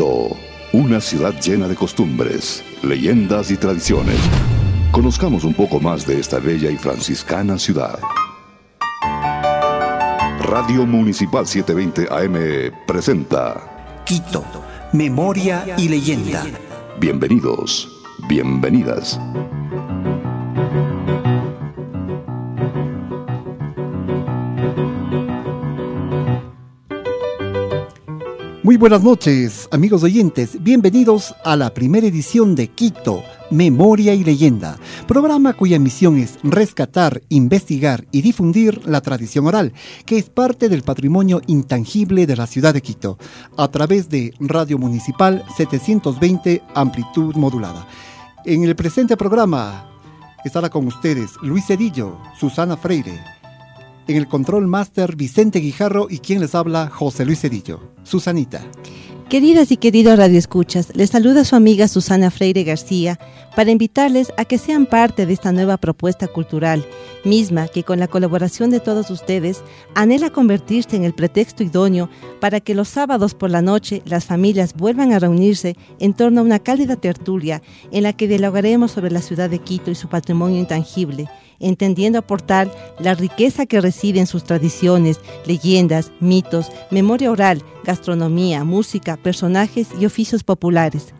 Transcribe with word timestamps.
Quito, 0.00 0.34
una 0.72 0.98
ciudad 0.98 1.38
llena 1.42 1.68
de 1.68 1.74
costumbres, 1.74 2.64
leyendas 2.82 3.50
y 3.50 3.58
tradiciones. 3.58 4.16
Conozcamos 4.92 5.44
un 5.44 5.52
poco 5.52 5.78
más 5.78 6.06
de 6.06 6.18
esta 6.18 6.38
bella 6.38 6.70
y 6.70 6.78
franciscana 6.78 7.58
ciudad. 7.58 7.98
Radio 10.40 10.86
Municipal 10.86 11.46
720 11.46 12.08
AM 12.10 12.72
presenta 12.86 14.00
Quito, 14.06 14.42
Memoria 14.94 15.66
y 15.76 15.90
Leyenda. 15.90 16.46
Bienvenidos, 16.98 17.86
bienvenidas. 18.26 19.20
Muy 28.70 28.76
buenas 28.76 29.02
noches, 29.02 29.68
amigos 29.72 30.04
oyentes. 30.04 30.62
Bienvenidos 30.62 31.34
a 31.44 31.56
la 31.56 31.74
primera 31.74 32.06
edición 32.06 32.54
de 32.54 32.68
Quito, 32.68 33.24
Memoria 33.50 34.14
y 34.14 34.22
Leyenda, 34.22 34.78
programa 35.08 35.54
cuya 35.54 35.80
misión 35.80 36.16
es 36.18 36.38
rescatar, 36.44 37.20
investigar 37.30 38.06
y 38.12 38.22
difundir 38.22 38.86
la 38.86 39.00
tradición 39.00 39.48
oral, 39.48 39.72
que 40.06 40.18
es 40.18 40.30
parte 40.30 40.68
del 40.68 40.84
patrimonio 40.84 41.42
intangible 41.48 42.28
de 42.28 42.36
la 42.36 42.46
ciudad 42.46 42.72
de 42.72 42.80
Quito, 42.80 43.18
a 43.56 43.66
través 43.72 44.08
de 44.08 44.34
Radio 44.38 44.78
Municipal 44.78 45.44
720 45.56 46.62
Amplitud 46.72 47.34
Modulada. 47.34 47.88
En 48.44 48.62
el 48.62 48.76
presente 48.76 49.16
programa 49.16 49.90
estará 50.44 50.70
con 50.70 50.86
ustedes 50.86 51.32
Luis 51.42 51.66
Cedillo, 51.66 52.18
Susana 52.38 52.76
Freire, 52.76 53.18
en 54.10 54.16
el 54.16 54.26
control 54.26 54.66
máster 54.66 55.14
Vicente 55.14 55.60
Guijarro 55.60 56.08
y 56.10 56.18
quien 56.18 56.40
les 56.40 56.54
habla 56.54 56.88
José 56.88 57.24
Luis 57.24 57.40
Cedillo. 57.40 57.80
Susanita. 58.02 58.62
Queridas 59.28 59.70
y 59.70 59.76
queridos 59.76 60.18
radioescuchas, 60.18 60.88
les 60.96 61.10
saluda 61.10 61.44
su 61.44 61.54
amiga 61.54 61.86
Susana 61.86 62.32
Freire 62.32 62.64
García 62.64 63.20
para 63.54 63.70
invitarles 63.70 64.32
a 64.36 64.44
que 64.44 64.58
sean 64.58 64.86
parte 64.86 65.24
de 65.24 65.32
esta 65.32 65.52
nueva 65.52 65.76
propuesta 65.76 66.26
cultural, 66.26 66.84
misma 67.24 67.68
que 67.68 67.84
con 67.84 68.00
la 68.00 68.08
colaboración 68.08 68.70
de 68.70 68.80
todos 68.80 69.08
ustedes 69.10 69.62
anhela 69.94 70.30
convertirse 70.30 70.96
en 70.96 71.04
el 71.04 71.14
pretexto 71.14 71.62
idóneo 71.62 72.10
para 72.40 72.58
que 72.58 72.74
los 72.74 72.88
sábados 72.88 73.34
por 73.34 73.50
la 73.50 73.62
noche 73.62 74.02
las 74.04 74.24
familias 74.24 74.74
vuelvan 74.74 75.12
a 75.12 75.20
reunirse 75.20 75.76
en 76.00 76.12
torno 76.12 76.40
a 76.40 76.44
una 76.44 76.58
cálida 76.58 76.96
tertulia 76.96 77.62
en 77.92 78.02
la 78.02 78.12
que 78.12 78.26
dialogaremos 78.26 78.90
sobre 78.90 79.12
la 79.12 79.22
ciudad 79.22 79.48
de 79.48 79.60
Quito 79.60 79.92
y 79.92 79.94
su 79.94 80.08
patrimonio 80.08 80.58
intangible 80.58 81.28
entendiendo 81.60 82.18
aportar 82.18 82.70
la 82.98 83.14
riqueza 83.14 83.66
que 83.66 83.80
reside 83.80 84.18
en 84.18 84.26
sus 84.26 84.44
tradiciones, 84.44 85.20
leyendas, 85.46 86.10
mitos, 86.20 86.72
memoria 86.90 87.30
oral, 87.30 87.62
gastronomía, 87.84 88.64
música, 88.64 89.16
personajes 89.16 89.88
y 89.98 90.06
oficios 90.06 90.42
populares. 90.42 91.14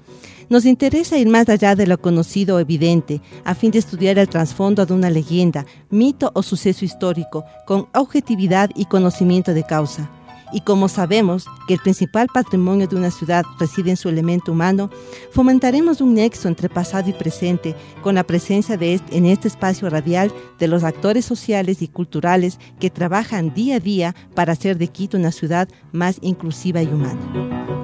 Nos 0.48 0.64
interesa 0.64 1.16
ir 1.16 1.28
más 1.28 1.48
allá 1.48 1.77
de 1.77 1.86
lo 1.86 2.00
conocido 2.00 2.56
o 2.56 2.58
evidente, 2.58 3.20
a 3.44 3.55
fin 3.55 3.70
de 3.70 3.78
estudiar 3.78 4.18
el 4.18 4.28
trasfondo 4.28 4.84
de 4.84 4.92
una 4.92 5.08
leyenda, 5.08 5.64
mito 5.91 6.33
o 6.34 6.42
suceso 6.42 6.84
histórico, 6.84 7.44
con 7.66 7.86
objetividad 7.94 8.70
y 8.74 8.86
conocimiento 8.86 9.55
de 9.55 9.62
causa. 9.62 10.11
Y 10.52 10.62
como 10.62 10.88
sabemos 10.88 11.46
que 11.68 11.74
el 11.74 11.80
principal 11.80 12.28
patrimonio 12.32 12.86
de 12.86 12.96
una 12.96 13.10
ciudad 13.10 13.44
reside 13.58 13.90
en 13.90 13.96
su 13.96 14.08
elemento 14.08 14.52
humano, 14.52 14.90
fomentaremos 15.32 16.00
un 16.00 16.14
nexo 16.14 16.48
entre 16.48 16.68
pasado 16.68 17.08
y 17.08 17.12
presente 17.12 17.76
con 18.02 18.16
la 18.16 18.24
presencia 18.24 18.76
de 18.76 18.94
este, 18.94 19.16
en 19.16 19.26
este 19.26 19.48
espacio 19.48 19.88
radial 19.88 20.32
de 20.58 20.68
los 20.68 20.84
actores 20.84 21.24
sociales 21.24 21.82
y 21.82 21.88
culturales 21.88 22.58
que 22.78 22.90
trabajan 22.90 23.54
día 23.54 23.76
a 23.76 23.80
día 23.80 24.14
para 24.34 24.52
hacer 24.52 24.78
de 24.78 24.88
Quito 24.88 25.16
una 25.16 25.32
ciudad 25.32 25.68
más 25.92 26.18
inclusiva 26.20 26.82
y 26.82 26.86
humana. 26.86 27.80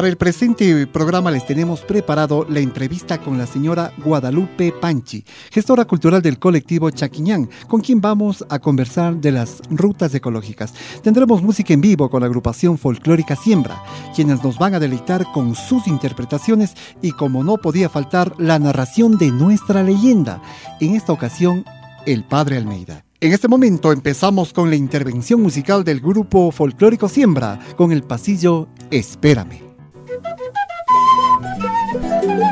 Para 0.00 0.08
el 0.08 0.16
presente 0.16 0.86
programa 0.86 1.30
les 1.30 1.46
tenemos 1.46 1.82
preparado 1.82 2.46
la 2.48 2.60
entrevista 2.60 3.18
con 3.18 3.36
la 3.36 3.46
señora 3.46 3.92
Guadalupe 4.02 4.72
Panchi, 4.72 5.26
gestora 5.50 5.84
cultural 5.84 6.22
del 6.22 6.38
colectivo 6.38 6.88
Chaquiñán, 6.88 7.50
con 7.68 7.82
quien 7.82 8.00
vamos 8.00 8.42
a 8.48 8.60
conversar 8.60 9.16
de 9.16 9.30
las 9.30 9.60
rutas 9.68 10.14
ecológicas. 10.14 10.72
Tendremos 11.02 11.42
música 11.42 11.74
en 11.74 11.82
vivo 11.82 12.08
con 12.08 12.20
la 12.20 12.28
agrupación 12.28 12.78
folclórica 12.78 13.36
Siembra, 13.36 13.84
quienes 14.16 14.42
nos 14.42 14.56
van 14.56 14.72
a 14.72 14.80
deleitar 14.80 15.26
con 15.34 15.54
sus 15.54 15.86
interpretaciones 15.86 16.72
y 17.02 17.10
como 17.10 17.44
no 17.44 17.58
podía 17.58 17.90
faltar, 17.90 18.32
la 18.38 18.58
narración 18.58 19.18
de 19.18 19.30
nuestra 19.30 19.82
leyenda, 19.82 20.40
en 20.80 20.94
esta 20.94 21.12
ocasión, 21.12 21.66
el 22.06 22.24
Padre 22.24 22.56
Almeida. 22.56 23.04
En 23.20 23.34
este 23.34 23.48
momento 23.48 23.92
empezamos 23.92 24.54
con 24.54 24.70
la 24.70 24.76
intervención 24.76 25.42
musical 25.42 25.84
del 25.84 26.00
grupo 26.00 26.50
folclórico 26.52 27.06
Siembra 27.06 27.60
con 27.76 27.92
el 27.92 28.02
pasillo 28.02 28.66
Espérame. 28.90 29.69
Thank 30.10 30.40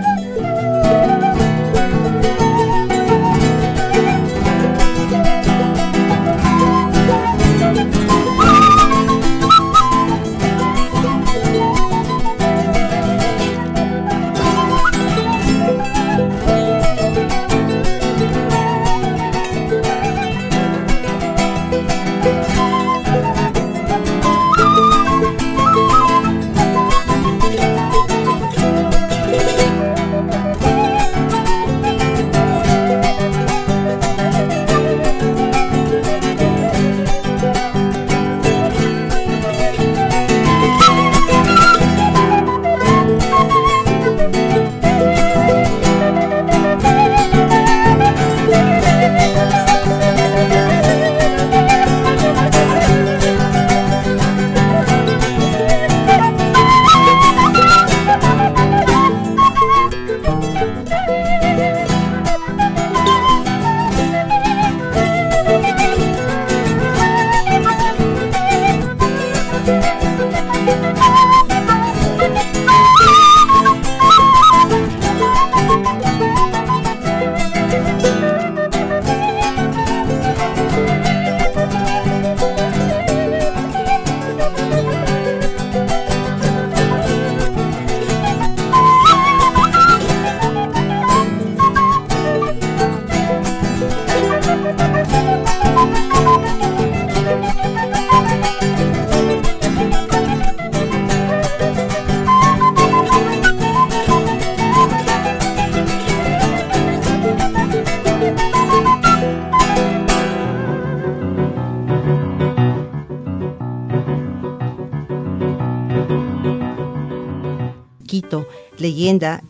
you. 0.09 0.18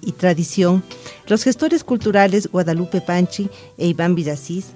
Y 0.02 0.12
tradición, 0.12 0.84
los 1.26 1.42
gestores 1.42 1.82
culturales 1.82 2.46
Guadalupe 2.46 3.00
Panchi 3.00 3.50
e 3.76 3.88
Iván 3.88 4.14
Villasís, 4.14 4.66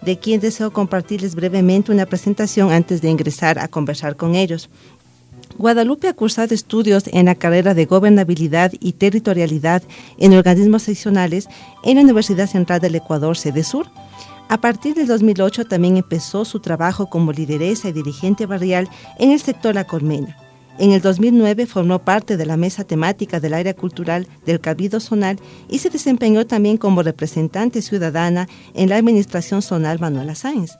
de 0.00 0.16
quien 0.16 0.40
deseo 0.40 0.70
compartirles 0.70 1.34
brevemente 1.34 1.90
una 1.90 2.06
presentación 2.06 2.70
antes 2.70 3.02
de 3.02 3.10
ingresar 3.10 3.58
a 3.58 3.66
conversar 3.66 4.14
con 4.14 4.36
ellos. 4.36 4.70
Guadalupe 5.58 6.06
ha 6.06 6.12
cursado 6.12 6.54
estudios 6.54 7.08
en 7.08 7.26
la 7.26 7.34
carrera 7.34 7.74
de 7.74 7.86
Gobernabilidad 7.86 8.72
y 8.78 8.92
Territorialidad 8.92 9.82
en 10.18 10.34
Organismos 10.34 10.84
Seccionales 10.84 11.48
en 11.82 11.96
la 11.96 12.02
Universidad 12.02 12.46
Central 12.46 12.80
del 12.80 12.94
Ecuador, 12.94 13.36
sede 13.36 13.64
sur. 13.64 13.86
A 14.48 14.60
partir 14.60 14.94
del 14.94 15.08
2008 15.08 15.64
también 15.64 15.96
empezó 15.96 16.44
su 16.44 16.60
trabajo 16.60 17.10
como 17.10 17.32
lideresa 17.32 17.88
y 17.88 17.92
dirigente 17.92 18.46
barrial 18.46 18.88
en 19.18 19.32
el 19.32 19.40
sector 19.40 19.74
La 19.74 19.84
Colmena. 19.84 20.47
En 20.78 20.92
el 20.92 21.00
2009 21.00 21.66
formó 21.66 21.98
parte 21.98 22.36
de 22.36 22.46
la 22.46 22.56
mesa 22.56 22.84
temática 22.84 23.40
del 23.40 23.54
área 23.54 23.74
cultural 23.74 24.28
del 24.46 24.60
Cabildo 24.60 25.00
Zonal 25.00 25.40
y 25.68 25.80
se 25.80 25.90
desempeñó 25.90 26.46
también 26.46 26.76
como 26.76 27.02
representante 27.02 27.82
ciudadana 27.82 28.48
en 28.74 28.88
la 28.88 28.96
administración 28.96 29.60
zonal 29.60 29.98
Manuela 29.98 30.36
Sáenz. 30.36 30.78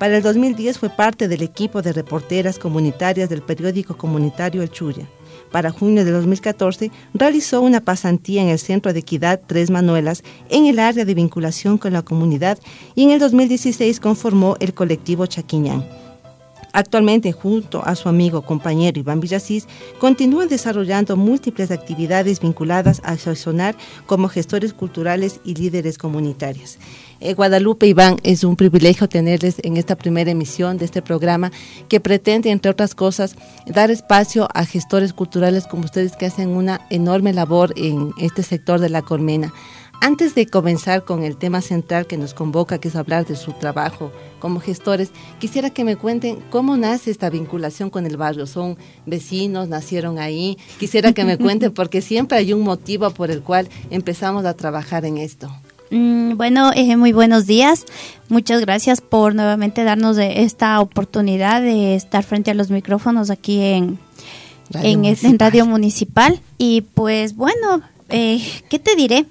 Para 0.00 0.16
el 0.16 0.22
2010 0.24 0.78
fue 0.78 0.90
parte 0.90 1.28
del 1.28 1.42
equipo 1.42 1.80
de 1.80 1.92
reporteras 1.92 2.58
comunitarias 2.58 3.28
del 3.28 3.40
periódico 3.40 3.96
comunitario 3.96 4.62
El 4.62 4.70
Chuya. 4.70 5.08
Para 5.52 5.70
junio 5.70 6.04
de 6.04 6.10
2014 6.10 6.90
realizó 7.14 7.60
una 7.60 7.80
pasantía 7.80 8.42
en 8.42 8.48
el 8.48 8.58
Centro 8.58 8.92
de 8.92 8.98
Equidad 8.98 9.40
Tres 9.46 9.70
Manuelas 9.70 10.24
en 10.50 10.66
el 10.66 10.80
área 10.80 11.04
de 11.04 11.14
vinculación 11.14 11.78
con 11.78 11.92
la 11.92 12.02
comunidad 12.02 12.58
y 12.96 13.04
en 13.04 13.10
el 13.10 13.20
2016 13.20 14.00
conformó 14.00 14.56
el 14.58 14.74
colectivo 14.74 15.26
Chaquiñán. 15.26 15.86
Actualmente, 16.76 17.32
junto 17.32 17.82
a 17.86 17.94
su 17.94 18.10
amigo 18.10 18.42
compañero 18.42 19.00
Iván 19.00 19.18
Villasís, 19.18 19.66
continúan 19.98 20.50
desarrollando 20.50 21.16
múltiples 21.16 21.70
actividades 21.70 22.38
vinculadas 22.38 23.00
a 23.02 23.16
Sonar 23.16 23.74
como 24.04 24.28
gestores 24.28 24.74
culturales 24.74 25.40
y 25.42 25.54
líderes 25.54 25.96
comunitarios. 25.96 26.76
Eh, 27.20 27.32
Guadalupe 27.32 27.86
Iván, 27.86 28.18
es 28.24 28.44
un 28.44 28.56
privilegio 28.56 29.08
tenerles 29.08 29.56
en 29.62 29.78
esta 29.78 29.96
primera 29.96 30.30
emisión 30.30 30.76
de 30.76 30.84
este 30.84 31.00
programa 31.00 31.50
que 31.88 31.98
pretende, 31.98 32.50
entre 32.50 32.70
otras 32.70 32.94
cosas, 32.94 33.36
dar 33.66 33.90
espacio 33.90 34.46
a 34.52 34.66
gestores 34.66 35.14
culturales 35.14 35.66
como 35.66 35.84
ustedes 35.84 36.14
que 36.14 36.26
hacen 36.26 36.50
una 36.50 36.82
enorme 36.90 37.32
labor 37.32 37.72
en 37.76 38.10
este 38.20 38.42
sector 38.42 38.80
de 38.80 38.90
la 38.90 39.00
colmena. 39.00 39.50
Antes 40.00 40.34
de 40.34 40.46
comenzar 40.46 41.04
con 41.04 41.22
el 41.22 41.36
tema 41.36 41.60
central 41.60 42.06
que 42.06 42.16
nos 42.16 42.34
convoca, 42.34 42.78
que 42.78 42.88
es 42.88 42.96
hablar 42.96 43.26
de 43.26 43.34
su 43.34 43.52
trabajo 43.52 44.12
como 44.38 44.60
gestores, 44.60 45.10
quisiera 45.38 45.70
que 45.70 45.84
me 45.84 45.96
cuenten 45.96 46.38
cómo 46.50 46.76
nace 46.76 47.10
esta 47.10 47.30
vinculación 47.30 47.90
con 47.90 48.06
el 48.06 48.16
barrio. 48.16 48.46
¿Son 48.46 48.76
vecinos? 49.06 49.68
¿Nacieron 49.68 50.18
ahí? 50.18 50.58
Quisiera 50.78 51.12
que 51.12 51.24
me 51.24 51.38
cuenten 51.38 51.72
porque 51.72 52.02
siempre 52.02 52.38
hay 52.38 52.52
un 52.52 52.62
motivo 52.62 53.10
por 53.10 53.30
el 53.30 53.42
cual 53.42 53.68
empezamos 53.90 54.44
a 54.44 54.54
trabajar 54.54 55.04
en 55.04 55.18
esto. 55.18 55.50
Mm, 55.90 56.36
bueno, 56.36 56.72
eh, 56.74 56.96
muy 56.96 57.12
buenos 57.12 57.46
días. 57.46 57.86
Muchas 58.28 58.60
gracias 58.60 59.00
por 59.00 59.34
nuevamente 59.34 59.84
darnos 59.84 60.18
esta 60.18 60.80
oportunidad 60.80 61.62
de 61.62 61.94
estar 61.94 62.22
frente 62.24 62.50
a 62.50 62.54
los 62.54 62.70
micrófonos 62.70 63.30
aquí 63.30 63.60
en 63.60 63.98
Radio, 64.70 65.16
en, 65.22 65.38
Radio 65.38 65.66
Municipal. 65.66 66.40
Y 66.58 66.82
pues 66.82 67.36
bueno, 67.36 67.82
eh, 68.08 68.42
¿qué 68.68 68.78
te 68.78 68.96
diré? 68.96 69.26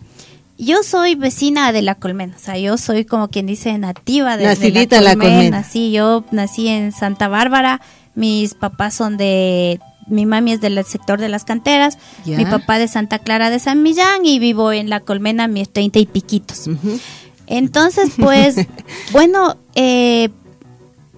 Yo 0.58 0.84
soy 0.84 1.16
vecina 1.16 1.72
de 1.72 1.82
La 1.82 1.96
Colmena, 1.96 2.36
o 2.36 2.40
sea, 2.40 2.58
yo 2.58 2.78
soy 2.78 3.04
como 3.04 3.28
quien 3.28 3.46
dice 3.46 3.78
nativa 3.78 4.38
de, 4.38 4.46
la, 4.46 5.16
Colmena. 5.16 5.64
Sí, 5.64 5.92
yo 5.92 6.24
nací 6.32 6.68
en 6.70 6.94
Santa 6.94 7.28
Bárbara, 7.28 7.82
mis 8.14 8.54
papás 8.54 8.94
son 8.94 9.18
de, 9.18 9.82
mi 10.08 10.26
mami 10.26 10.54
es 10.54 10.62
del 10.62 10.82
sector 10.86 11.20
de 11.20 11.28
las 11.28 11.44
canteras, 11.44 11.98
mi 12.26 12.46
papá 12.46 12.80
de 12.80 12.88
Santa 12.88 13.20
Clara 13.20 13.50
de 13.50 13.60
San 13.60 13.84
Millán 13.84 14.26
y 14.26 14.40
vivo 14.40 14.72
en 14.72 14.90
La 14.90 15.02
Colmena 15.02 15.48
mis 15.48 15.70
treinta 15.70 16.00
y 16.00 16.06
piquitos. 16.06 16.70
Entonces, 17.48 18.12
pues, 18.18 18.56
bueno, 19.12 19.58
eh, 19.76 20.30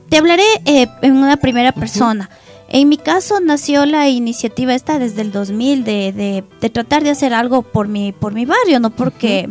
te 0.09 0.17
hablaré 0.17 0.45
eh, 0.65 0.87
en 1.01 1.13
una 1.13 1.37
primera 1.37 1.71
persona. 1.71 2.29
En 2.69 2.89
mi 2.89 2.97
caso 2.97 3.39
nació 3.39 3.85
la 3.85 4.09
iniciativa 4.09 4.75
esta 4.75 4.99
desde 4.99 5.21
el 5.21 5.31
2000 5.31 5.83
de, 5.83 6.43
de, 6.59 6.69
tratar 6.69 7.03
de 7.03 7.11
hacer 7.11 7.33
algo 7.33 7.61
por 7.61 7.87
mi, 7.87 8.11
por 8.11 8.33
mi 8.33 8.45
barrio, 8.45 8.79
¿no? 8.79 8.89
Porque 8.89 9.49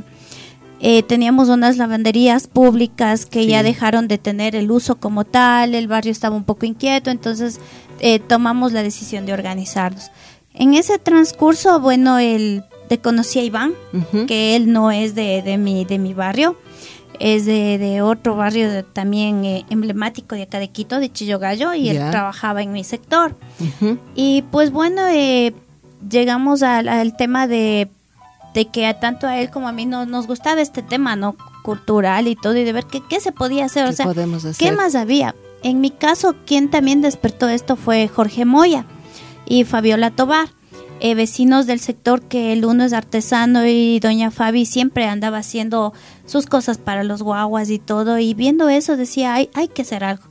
eh, 0.81 1.03
teníamos 1.03 1.49
unas 1.49 1.79
lavanderías 1.79 2.47
públicas 2.47 3.25
que 3.25 3.47
ya 3.47 3.63
dejaron 3.63 4.07
de 4.07 4.19
tener 4.19 4.55
el 4.55 4.71
uso 4.71 4.97
como 4.97 5.25
tal, 5.25 5.75
el 5.75 5.89
barrio 5.89 6.13
estaba 6.13 6.37
un 6.37 6.45
poco 6.45 6.67
inquieto, 6.67 7.11
entonces 7.11 7.59
eh, 8.01 8.19
tomamos 8.19 8.73
la 8.73 8.83
decisión 8.83 9.25
de 9.25 9.33
organizarnos. 9.33 10.11
En 10.53 10.75
ese 10.75 10.99
transcurso, 10.99 11.81
bueno, 11.81 12.19
el, 12.19 12.65
te 12.89 12.99
conocí 12.99 13.39
a 13.39 13.45
Iván, 13.45 13.73
que 14.27 14.57
él 14.57 14.73
no 14.73 14.91
es 14.91 15.15
de, 15.15 15.43
de, 15.43 15.57
mi, 15.57 15.85
de 15.87 15.99
mi 15.99 16.12
barrio 16.12 16.57
es 17.21 17.47
de, 17.47 18.03
otro 18.03 18.37
barrio 18.37 18.85
también 18.85 19.45
eh, 19.45 19.65
emblemático 19.71 20.35
de 20.35 20.43
acá 20.43 20.59
de 20.59 20.69
Quito, 20.69 20.99
de 20.99 21.13
Chillogallo, 21.13 21.75
y 21.75 21.89
él 21.89 21.99
trabajaba 22.11 22.63
en 22.63 22.73
mi 22.73 22.85
sector. 22.85 23.35
Y 24.15 24.43
pues 24.51 24.71
bueno, 24.71 25.03
eh, 25.09 25.55
llegamos 26.09 26.63
al, 26.63 27.17
tema 27.17 27.47
de, 27.47 27.89
que 28.73 28.97
tanto 29.01 29.27
a 29.27 29.39
él 29.39 29.51
como 29.51 29.69
a 29.69 29.73
mí 29.73 29.87
no, 29.87 30.07
nos 30.07 30.27
gustaba 30.27 30.61
este 30.61 30.83
tema, 30.83 31.17
¿no? 31.17 31.37
Cultural 31.63 32.29
y 32.29 32.37
todo, 32.37 32.57
y 32.57 32.65
de 32.65 32.73
ver 32.73 32.85
qué, 32.85 33.03
qué 33.09 33.21
se 33.21 33.33
podía 33.33 33.65
hacer, 33.65 33.87
o 33.87 33.93
sea, 33.93 34.07
qué 34.59 34.73
más 34.73 34.95
había. 34.95 35.35
En 35.62 35.81
mi 35.81 35.91
caso, 35.91 36.37
quien 36.47 36.71
también 36.71 37.01
despertó 37.03 37.49
esto 37.49 37.77
fue 37.77 38.09
Jorge 38.09 38.45
Moya 38.45 38.85
y 39.47 39.65
Fabiola 39.65 40.11
Tobar. 40.11 40.49
Eh, 40.99 41.15
vecinos 41.15 41.67
del 41.67 41.81
sector 41.81 42.23
que 42.23 42.55
el 42.55 42.65
uno 42.65 42.85
es 42.85 42.95
artesano 42.95 43.67
y 43.67 44.01
doña 44.01 44.31
Fabi 44.31 44.65
siempre 44.65 45.05
andaba 45.05 45.39
haciendo 45.39 45.93
sus 46.25 46.47
cosas 46.47 46.79
para 46.79 47.05
los 47.05 47.23
guaguas 47.23 47.69
y 47.69 47.79
todo 47.79 48.19
y 48.19 48.33
viendo 48.33 48.71
eso 48.71 48.97
decía 48.97 49.35
hay, 49.35 49.51
hay 49.53 49.69
que 49.69 49.83
hacer 49.83 50.05
algo. 50.05 50.25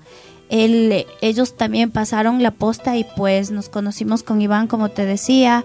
ellos 0.50 1.56
también 1.56 1.92
pasaron 1.92 2.42
la 2.42 2.50
posta 2.50 2.98
y 2.98 3.06
pues 3.16 3.52
nos 3.52 3.70
conocimos 3.70 4.24
con 4.24 4.42
Iván 4.42 4.66
como 4.66 4.90
te 4.90 5.06
decía, 5.06 5.64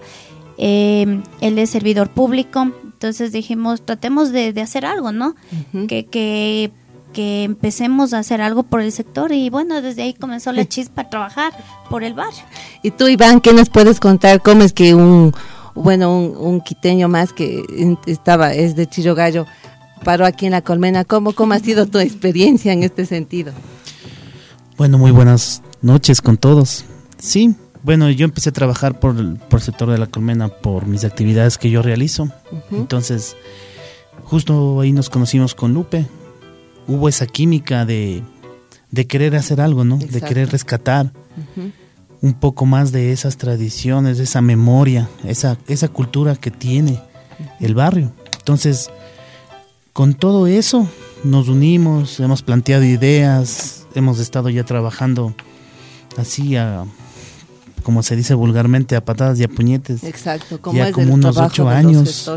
eh, 0.59 1.21
él 1.41 1.57
es 1.57 1.71
servidor 1.71 2.11
público, 2.11 2.71
entonces 2.83 3.31
dijimos 3.31 3.83
tratemos 3.83 4.31
de, 4.31 4.53
hacer 4.61 4.85
algo, 4.85 5.11
¿no? 5.11 5.35
que, 5.87 6.05
que 6.05 6.71
que 7.11 7.43
empecemos 7.43 8.13
a 8.13 8.19
hacer 8.19 8.41
algo 8.41 8.63
por 8.63 8.81
el 8.81 8.91
sector 8.91 9.31
y 9.31 9.49
bueno, 9.49 9.81
desde 9.81 10.03
ahí 10.03 10.13
comenzó 10.13 10.51
la 10.51 10.65
chispa 10.65 11.03
a 11.03 11.09
trabajar 11.09 11.53
por 11.89 12.03
el 12.03 12.13
barrio. 12.13 12.41
Y 12.83 12.91
tú, 12.91 13.07
Iván, 13.07 13.41
¿qué 13.41 13.53
nos 13.53 13.69
puedes 13.69 13.99
contar? 13.99 14.41
¿Cómo 14.41 14.63
es 14.63 14.73
que 14.73 14.95
un, 14.95 15.33
bueno, 15.75 16.15
un, 16.15 16.61
quiteño 16.61 17.07
más 17.07 17.33
que 17.33 17.63
estaba, 18.05 18.53
es 18.53 18.75
de 18.75 18.87
Chillogallo, 18.87 19.45
paró 20.03 20.25
aquí 20.25 20.45
en 20.45 20.51
La 20.51 20.61
Colmena? 20.61 21.05
¿Cómo, 21.05 21.33
¿Cómo 21.33 21.53
ha 21.53 21.59
sido 21.59 21.85
tu 21.85 21.99
experiencia 21.99 22.73
en 22.73 22.83
este 22.83 23.05
sentido? 23.05 23.53
Bueno, 24.77 24.97
muy 24.97 25.11
buenas 25.11 25.61
noches 25.81 26.21
con 26.21 26.37
todos. 26.37 26.85
Sí, 27.17 27.55
bueno, 27.83 28.09
yo 28.09 28.25
empecé 28.25 28.49
a 28.49 28.53
trabajar 28.53 28.99
por 28.99 29.17
el, 29.17 29.35
por 29.35 29.59
el 29.59 29.65
sector 29.65 29.89
de 29.89 29.97
La 29.97 30.07
Colmena 30.07 30.49
por 30.49 30.85
mis 30.85 31.03
actividades 31.03 31.57
que 31.57 31.69
yo 31.69 31.81
realizo. 31.81 32.29
Entonces, 32.71 33.35
justo 34.23 34.81
ahí 34.81 34.91
nos 34.91 35.09
conocimos 35.09 35.55
con 35.55 35.73
Lupe, 35.73 36.07
hubo 36.87 37.09
esa 37.09 37.25
química 37.25 37.85
de, 37.85 38.23
querer 39.07 39.35
hacer 39.35 39.61
algo, 39.61 39.83
¿no? 39.83 39.97
De 39.97 40.21
querer 40.21 40.49
rescatar 40.49 41.11
un 42.21 42.33
poco 42.33 42.65
más 42.65 42.91
de 42.91 43.11
esas 43.11 43.37
tradiciones, 43.37 44.19
esa 44.19 44.41
memoria, 44.41 45.09
esa, 45.23 45.57
esa 45.67 45.87
cultura 45.87 46.35
que 46.35 46.51
tiene 46.51 47.01
el 47.59 47.73
barrio. 47.73 48.11
Entonces, 48.37 48.89
con 49.93 50.13
todo 50.13 50.47
eso 50.47 50.87
nos 51.23 51.47
unimos, 51.49 52.19
hemos 52.19 52.41
planteado 52.41 52.83
ideas, 52.83 53.87
hemos 53.95 54.19
estado 54.19 54.49
ya 54.49 54.63
trabajando 54.63 55.33
así 56.17 56.55
a, 56.55 56.85
como 57.83 58.03
se 58.03 58.15
dice 58.15 58.33
vulgarmente, 58.33 58.95
a 58.95 59.03
patadas 59.03 59.39
y 59.39 59.43
a 59.43 59.47
puñetes. 59.47 60.03
Exacto, 60.03 60.61
como 60.61 60.77
ya 60.77 60.91
como 60.91 61.13
unos 61.13 61.37
ocho 61.37 61.67
años 61.67 62.29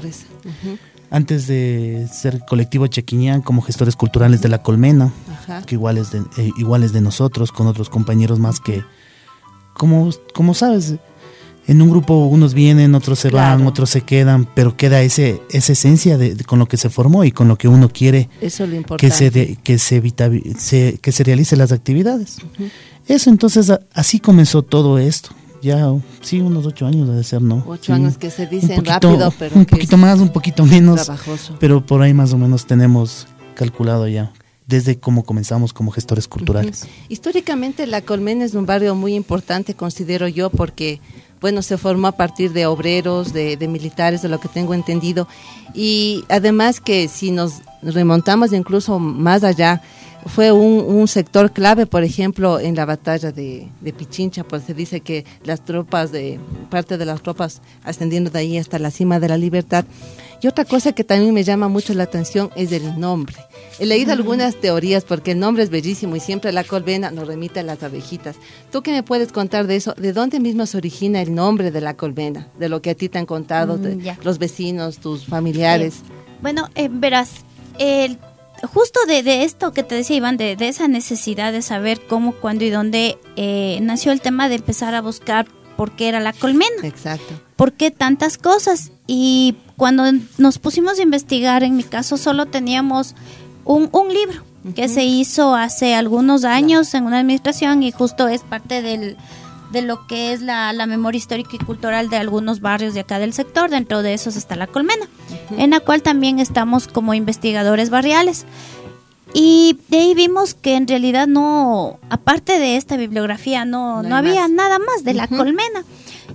antes 1.15 1.47
de 1.47 2.09
ser 2.13 2.41
colectivo 2.45 2.89
Chequiñán 2.89 3.41
como 3.41 3.63
gestores 3.63 3.95
culturales 3.95 4.43
de 4.43 4.49
la 4.49 4.63
Colmena, 4.63 5.13
que 5.65 5.77
iguales 5.77 6.11
de, 6.11 6.19
eh, 6.39 6.51
iguales 6.57 6.93
de 6.93 7.01
nosotros, 7.01 7.53
con 7.53 7.69
otros 7.69 7.89
compañeros 7.89 8.41
más 8.41 8.59
que, 8.59 8.83
como, 9.75 10.11
como 10.35 10.55
sabes, 10.55 10.97
en 11.69 11.83
un 11.83 11.89
grupo 11.89 12.27
unos 12.27 12.53
vienen, 12.53 12.97
otros 12.97 13.21
se 13.21 13.31
van, 13.31 13.65
otros 13.65 13.91
se 13.91 14.01
quedan, 14.01 14.49
pero 14.57 14.77
queda 14.77 15.03
ese, 15.03 15.41
esa 15.51 15.73
esencia 15.73 16.19
de, 16.19 16.37
con 16.45 16.59
lo 16.59 16.67
que 16.67 16.77
se 16.77 16.91
formó 16.91 17.23
y 17.23 17.31
con 17.31 17.47
lo 17.47 17.57
que 17.57 17.69
uno 17.69 17.89
quiere 17.91 18.29
que 18.41 18.51
se, 18.51 19.57
que 19.63 19.79
se, 19.79 20.99
que 20.99 21.13
se 21.13 21.25
realicen 21.25 21.61
las 21.61 21.71
actividades. 21.71 22.39
Eso 23.07 23.31
entonces 23.31 23.73
así 23.93 24.19
comenzó 24.19 24.63
todo 24.63 24.99
esto 24.99 25.31
ya, 25.65 25.91
sí, 26.21 26.41
unos 26.41 26.67
ocho 26.67 26.87
años 26.87 27.09
debe 27.09 27.25
ser, 27.25 27.41
¿no? 27.41 27.65
Ocho 27.67 27.95
años 27.95 28.19
que 28.19 28.31
se 28.31 28.47
dicen 28.47 28.85
rápido, 28.85 29.33
pero. 29.39 29.57
Un 29.57 29.65
poquito 29.65 29.97
más, 29.97 30.21
un 30.21 30.29
poquito 30.29 30.65
menos. 30.67 31.11
Pero 31.59 31.85
por 31.85 32.03
ahí 32.03 32.13
más 32.13 32.33
o 32.35 32.39
menos 32.39 32.67
tenemos 32.67 33.27
calculado 33.55 34.07
ya 34.07 34.31
desde 34.67 34.99
cómo 34.99 35.25
comenzamos 35.25 35.73
como 35.73 35.91
gestores 35.91 36.29
culturales. 36.29 36.87
Históricamente 37.09 37.87
La 37.87 38.03
Colmena 38.03 38.45
es 38.45 38.55
un 38.55 38.67
barrio 38.67 38.95
muy 38.95 39.15
importante, 39.15 39.75
considero 39.75 40.29
yo, 40.29 40.51
porque 40.51 41.01
bueno, 41.41 41.61
se 41.63 41.77
formó 41.77 42.09
a 42.09 42.13
partir 42.13 42.53
de 42.53 42.67
obreros, 42.67 43.33
de, 43.33 43.57
de, 43.57 43.69
militares, 43.69 44.23
de 44.23 44.29
lo 44.29 44.41
que 44.41 44.49
tengo 44.49 44.73
entendido. 44.73 45.29
Y 45.75 46.25
además 46.29 46.81
que 46.81 47.09
si 47.09 47.31
nos 47.31 47.61
remontamos 47.83 48.53
incluso 48.53 48.99
más 48.99 49.45
allá, 49.45 49.83
fue 50.27 50.53
un, 50.53 51.07
sector 51.09 51.53
clave, 51.53 51.87
por 51.87 52.03
ejemplo, 52.03 52.59
en 52.59 52.75
la 52.75 52.87
batalla 52.87 53.31
de, 53.31 53.69
Pichincha, 53.97 54.45
pues 54.45 54.65
se 54.65 54.75
dice 54.75 55.01
que 55.01 55.25
las 55.45 55.65
tropas, 55.65 56.13
de 56.13 56.41
parte 56.71 56.97
de 56.97 57.05
las 57.05 57.23
tropas 57.23 57.61
ascendiendo 57.85 58.31
de 58.31 58.39
ahí 58.39 58.59
hasta 58.59 58.79
la 58.79 58.91
cima 58.91 59.21
de 59.21 59.29
la 59.29 59.37
libertad. 59.37 59.85
Y 60.41 60.47
otra 60.47 60.65
cosa 60.65 60.93
que 60.93 61.05
también 61.05 61.33
me 61.33 61.45
llama 61.45 61.69
mucho 61.69 61.95
la 61.95 62.05
atención 62.05 62.51
es 62.57 62.73
el 62.73 62.99
nombre. 62.99 63.37
He 63.79 63.87
leído 63.87 64.13
algunas 64.13 64.57
teorías 64.57 65.05
porque 65.05 65.33
el 65.33 65.39
nombre 65.39 65.63
es 65.63 65.71
bellísimo 65.71 66.17
y 66.17 66.21
siempre 66.21 66.53
la 66.53 66.65
colmena 66.65 67.11
nos 67.11 67.27
remite 67.27 67.61
a 67.61 67.63
las 67.63 67.83
abejitas. 67.83 68.37
¿Tú 68.71 68.83
qué 68.83 68.93
me 68.93 69.03
puedes 69.03 69.33
contar 69.33 69.67
de 69.67 69.77
eso? 69.77 69.95
¿De 69.97 70.13
dónde 70.13 70.41
mismo 70.41 70.67
se 70.67 70.77
origina 70.77 71.23
el 71.23 71.35
nombre 71.35 71.71
de 71.71 71.81
la 71.81 71.95
colmena? 71.95 72.49
De 72.59 72.69
lo 72.69 72.83
que 72.83 72.91
a 72.91 72.95
ti 72.95 73.09
te 73.09 73.19
han 73.19 73.27
contado, 73.27 73.79
de 73.79 73.97
mm, 73.97 74.25
los 74.25 74.39
vecinos, 74.39 74.99
tus 74.99 75.27
familiares. 75.27 75.97
Eh, 75.97 76.13
bueno, 76.43 76.69
eh, 76.75 76.89
verás, 76.91 77.31
el 77.79 78.19
justo 78.67 79.01
de, 79.07 79.45
esto 79.45 79.73
que 79.73 79.83
te 79.83 79.95
decía 79.95 80.17
Iván, 80.17 80.37
de, 80.37 80.57
esa 80.61 80.89
necesidad 80.89 81.53
de 81.53 81.63
saber 81.63 82.01
cómo, 82.07 82.33
cuándo 82.33 82.65
y 82.65 82.71
dónde 82.71 83.19
eh, 83.37 83.79
nació 83.83 84.13
el 84.13 84.21
tema 84.21 84.49
de 84.49 84.57
empezar 84.57 84.95
a 84.95 85.01
buscar 85.01 85.47
por 85.77 85.93
qué 85.93 86.09
era 86.09 86.21
la 86.21 86.33
colmena. 86.33 86.83
Exacto. 86.83 87.35
¿Por 87.57 87.73
qué 87.73 87.91
tantas 87.91 88.39
cosas? 88.39 88.93
Y 89.07 89.57
cuando 89.77 90.05
nos 90.39 90.59
pusimos 90.59 90.99
a 90.99 91.03
investigar, 91.03 91.63
en 91.63 91.77
mi 91.77 91.83
caso 91.83 92.17
solo 92.17 92.47
teníamos 92.47 93.15
un, 93.65 93.91
libro 94.13 94.43
que 94.75 94.89
se 94.89 95.05
hizo 95.05 95.55
hace 95.55 95.95
algunos 95.95 96.45
años 96.45 96.95
en 96.95 97.05
una 97.05 97.21
administración 97.21 97.83
y 97.83 97.93
justo 97.93 98.29
es 98.29 98.43
parte 98.43 98.83
del, 98.83 99.17
de 99.75 99.83
lo 99.83 100.07
que 100.07 100.33
es 100.33 100.41
la, 100.41 100.73
memoria 100.87 101.19
histórica 101.19 101.51
y 101.53 101.59
cultural 101.59 102.09
de 102.09 102.17
algunos 102.17 102.61
barrios 102.63 102.95
de 102.95 103.01
acá 103.01 103.19
del 103.19 103.35
sector. 103.35 103.69
Dentro 103.69 104.03
de 104.03 104.15
esos 104.15 104.37
está 104.37 104.57
la 104.57 104.67
Colmena, 104.67 105.07
en 105.59 105.71
la 105.71 105.81
cual 105.81 106.01
también 106.01 106.39
estamos 106.39 106.87
como 106.87 107.13
investigadores 107.13 107.91
barriales. 107.91 108.47
Y 109.35 109.79
de 109.89 109.99
ahí 109.99 110.15
vimos 110.15 110.55
que 110.55 110.77
en 110.77 110.89
realidad 110.89 111.27
no, 111.27 111.99
aparte 112.09 112.59
de 112.59 112.77
esta 112.77 112.97
bibliografía, 112.97 113.65
no, 113.65 114.03
no, 114.03 114.17
había 114.17 114.49
nada 114.49 114.79
más 114.79 115.03
de 115.03 115.13
la 115.13 115.27
colmena. 115.27 115.85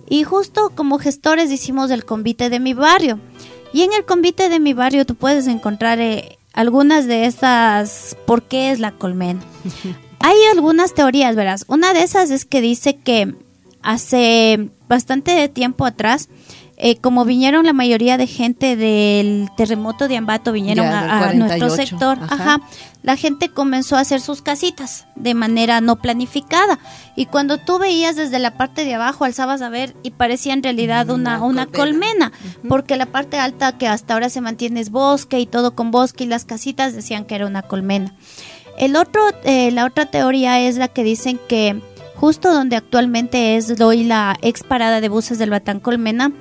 Y 0.09 0.23
justo 0.23 0.73
como 0.75 0.99
gestores 0.99 1.49
hicimos 1.49 1.91
el 1.91 2.03
convite 2.03 2.49
de 2.49 2.59
mi 2.59 2.73
barrio. 2.73 3.17
Y 3.71 3.83
en 3.83 3.93
el 3.93 4.03
convite 4.03 4.49
de 4.49 4.59
mi 4.59 4.73
barrio 4.73 5.05
tú 5.05 5.15
puedes 5.15 5.47
encontrar 5.47 5.99
eh, 5.99 6.37
algunas 6.51 7.07
de 7.07 7.25
estas 7.25 8.17
por 8.25 8.43
qué 8.43 8.71
es 8.71 8.79
la 8.79 8.91
colmena. 8.91 9.39
Hay 10.19 10.37
algunas 10.51 10.93
teorías, 10.93 11.35
verás. 11.35 11.65
Una 11.67 11.93
de 11.93 12.03
esas 12.03 12.31
es 12.31 12.45
que 12.45 12.61
dice 12.61 12.97
que 12.97 13.35
hace 13.81 14.69
bastante 14.87 15.47
tiempo 15.47 15.85
atrás, 15.85 16.29
eh, 16.81 16.95
como 16.95 17.25
vinieron 17.25 17.65
la 17.65 17.73
mayoría 17.73 18.17
de 18.17 18.25
gente 18.25 18.77
del 18.77 19.49
terremoto 19.57 20.07
de 20.07 20.15
Ambato, 20.15 20.53
vinieron 20.53 20.87
a, 20.87 21.33
nuestro 21.33 21.69
sector, 21.69 22.17
ajá. 22.21 22.61
la 23.03 23.17
gente 23.17 23.49
comenzó 23.49 23.97
a 23.97 23.99
hacer 23.99 24.21
sus 24.21 24.41
casitas 24.41 25.05
de 25.15 25.33
manera 25.33 25.81
no 25.81 25.97
planificada. 25.97 26.79
Y 27.17 27.25
cuando 27.25 27.57
tú 27.57 27.79
veías 27.79 28.15
desde 28.15 28.39
la 28.39 28.55
parte 28.55 28.85
de 28.85 28.95
abajo, 28.95 29.25
alzabas 29.25 29.61
a 29.61 29.67
ver 29.67 29.93
y 30.03 30.11
parecía 30.11 30.53
en 30.53 30.63
realidad 30.63 31.09
una, 31.09 31.43
una, 31.43 31.65
colmena, 31.65 32.31
porque 32.69 32.95
la 32.95 33.07
parte 33.07 33.37
alta 33.37 33.77
que 33.77 33.89
hasta 33.89 34.13
ahora 34.13 34.29
se 34.29 34.39
mantiene 34.39 34.79
es 34.79 34.89
bosque 34.89 35.37
y 35.37 35.45
todo 35.45 35.75
con 35.75 35.91
bosque 35.91 36.23
y 36.23 36.27
las 36.27 36.45
casitas 36.45 36.93
decían 36.93 37.25
que 37.25 37.35
era 37.35 37.45
una 37.45 37.61
colmena. 37.61 38.15
El 38.79 38.95
otro, 38.95 39.21
eh, 39.43 39.71
la 39.71 39.85
otra 39.85 40.05
teoría 40.05 40.61
es 40.61 40.77
la 40.77 40.87
que 40.87 41.03
dicen 41.03 41.39
que 41.47 41.79
justo 42.15 42.53
donde 42.53 42.75
actualmente 42.75 43.55
es 43.55 43.79
hoy 43.79 44.03
la 44.03 44.37
ex 44.41 44.63
parada 44.63 45.01
de 45.01 45.09
buses 45.09 45.37
del 45.37 45.49
Batán 45.49 45.79
Colmena, 45.79 46.31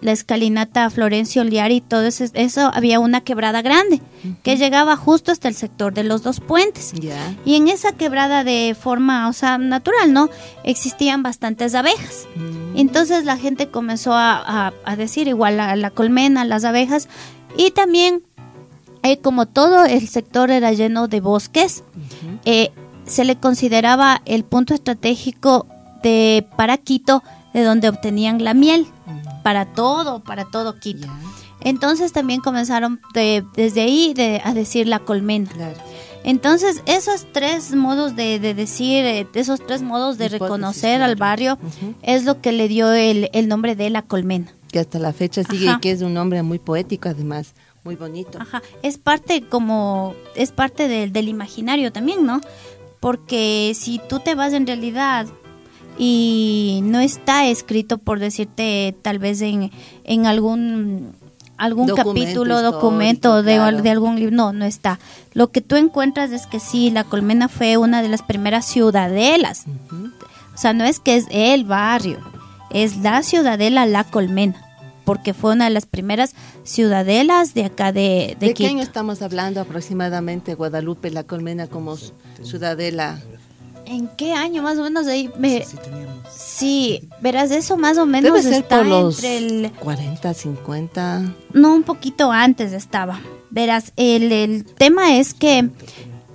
la 0.00 0.12
escalinata 0.12 0.88
Florencio 0.90 1.42
Liari 1.42 1.76
y 1.76 1.80
todo 1.80 2.02
eso, 2.02 2.24
eso, 2.34 2.70
había 2.74 3.00
una 3.00 3.22
quebrada 3.22 3.62
grande 3.62 4.00
que 4.42 4.56
llegaba 4.56 4.96
justo 4.96 5.32
hasta 5.32 5.48
el 5.48 5.54
sector 5.54 5.94
de 5.94 6.04
los 6.04 6.22
dos 6.22 6.40
puentes. 6.40 6.92
Y 7.44 7.54
en 7.56 7.68
esa 7.68 7.92
quebrada 7.92 8.44
de 8.44 8.76
forma, 8.78 9.28
o 9.28 9.32
sea, 9.32 9.58
natural, 9.58 10.12
¿no? 10.12 10.28
Existían 10.64 11.22
bastantes 11.22 11.74
abejas. 11.74 12.26
Mm. 12.36 12.78
Entonces 12.78 13.24
la 13.24 13.36
gente 13.36 13.68
comenzó 13.68 14.12
a, 14.14 14.72
decir 14.96 15.28
igual 15.28 15.60
a 15.60 15.76
la 15.76 15.90
colmena, 15.90 16.44
las 16.44 16.64
abejas 16.64 17.08
y 17.56 17.70
también 17.70 18.22
eh, 19.02 19.18
como 19.18 19.46
todo 19.46 19.84
el 19.84 20.08
sector 20.08 20.50
era 20.50 20.72
lleno 20.72 21.08
de 21.08 21.20
bosques, 21.20 21.84
eh, 22.44 22.70
se 23.06 23.24
le 23.24 23.36
consideraba 23.36 24.22
el 24.24 24.44
punto 24.44 24.74
estratégico 24.74 25.66
de 26.02 26.46
para 26.56 26.76
Quito, 26.76 27.22
de 27.54 27.62
donde 27.62 27.88
obtenían 27.88 28.44
la 28.44 28.54
miel, 28.54 28.86
para 29.42 29.66
todo, 29.66 30.20
para 30.20 30.44
todo 30.44 30.78
Quito. 30.78 31.06
Entonces 31.60 32.12
también 32.12 32.40
comenzaron 32.40 33.00
desde 33.14 33.80
ahí 33.80 34.14
a 34.44 34.54
decir 34.54 34.86
la 34.86 35.00
colmena. 35.00 35.50
Entonces, 36.26 36.82
esos 36.86 37.24
tres 37.32 37.72
modos 37.76 38.16
de, 38.16 38.40
decir, 38.40 39.04
eh, 39.04 39.28
esos 39.34 39.64
tres 39.64 39.82
modos 39.82 40.18
de 40.18 40.28
reconocer 40.28 41.00
al 41.00 41.14
barrio 41.14 41.56
es 42.02 42.24
lo 42.24 42.40
que 42.40 42.50
le 42.50 42.66
dio 42.66 42.92
el, 42.92 43.30
nombre 43.46 43.76
de 43.76 43.90
la 43.90 44.02
colmena. 44.02 44.52
Que 44.72 44.80
hasta 44.80 44.98
la 44.98 45.12
fecha 45.12 45.44
sigue 45.44 45.70
y 45.70 45.80
que 45.80 45.92
es 45.92 46.02
un 46.02 46.14
nombre 46.14 46.42
muy 46.42 46.58
poético 46.58 47.08
además. 47.08 47.54
Muy 47.86 47.94
bonito. 47.94 48.40
Ajá, 48.40 48.64
es 48.82 48.98
parte 48.98 49.42
como, 49.42 50.16
es 50.34 50.50
parte 50.50 50.88
del, 50.88 51.12
del 51.12 51.28
imaginario 51.28 51.92
también, 51.92 52.26
¿no? 52.26 52.40
Porque 52.98 53.74
si 53.76 54.00
tú 54.08 54.18
te 54.18 54.34
vas 54.34 54.52
en 54.54 54.66
realidad 54.66 55.28
y 55.96 56.80
no 56.82 56.98
está 56.98 57.46
escrito 57.46 57.98
por 57.98 58.18
decirte 58.18 58.92
tal 59.02 59.20
vez 59.20 59.40
en, 59.40 59.70
en 60.02 60.26
algún 60.26 61.12
algún 61.58 61.94
capítulo, 61.94 62.60
documento 62.60 63.44
de, 63.44 63.60
de, 63.80 63.90
algún 63.90 64.16
libro, 64.16 64.34
no, 64.34 64.52
no 64.52 64.64
está. 64.64 64.98
Lo 65.32 65.52
que 65.52 65.60
tú 65.60 65.76
encuentras 65.76 66.32
es 66.32 66.48
que 66.48 66.58
sí, 66.58 66.90
la 66.90 67.04
colmena 67.04 67.48
fue 67.48 67.76
una 67.76 68.02
de 68.02 68.08
las 68.08 68.22
primeras 68.22 68.64
ciudadelas. 68.64 69.62
O 70.56 70.58
sea, 70.58 70.72
no 70.72 70.82
es 70.82 70.98
que 70.98 71.14
es 71.14 71.28
el 71.30 71.62
barrio, 71.62 72.18
es 72.70 72.96
la 72.96 73.22
ciudadela 73.22 73.86
La 73.86 74.02
Colmena 74.02 74.65
porque 75.06 75.34
fue 75.34 75.52
una 75.52 75.66
de 75.66 75.70
las 75.70 75.86
primeras 75.86 76.34
ciudadelas 76.64 77.54
de 77.54 77.64
acá 77.64 77.92
de, 77.92 78.36
de, 78.40 78.48
¿De 78.48 78.54
qué 78.54 78.66
año 78.66 78.82
estamos 78.82 79.22
hablando 79.22 79.60
aproximadamente 79.60 80.54
Guadalupe, 80.54 81.12
la 81.12 81.22
Colmena 81.22 81.68
como 81.68 81.96
ciudadela? 82.42 83.20
¿En 83.86 84.08
qué 84.08 84.32
año 84.32 84.64
más 84.64 84.76
o 84.78 84.82
menos 84.82 85.06
ahí? 85.06 85.30
Me, 85.38 85.64
sí, 86.28 87.08
verás, 87.20 87.52
eso 87.52 87.76
más 87.76 87.98
o 87.98 88.04
menos 88.04 88.32
Debe 88.32 88.42
ser 88.42 88.66
por 88.66 88.84
los 88.84 89.22
el 89.22 89.70
40, 89.78 90.34
50. 90.34 91.22
No, 91.52 91.72
un 91.72 91.84
poquito 91.84 92.32
antes 92.32 92.72
estaba. 92.72 93.20
Verás, 93.50 93.92
el, 93.94 94.32
el 94.32 94.64
tema 94.64 95.16
es 95.16 95.34
que 95.34 95.70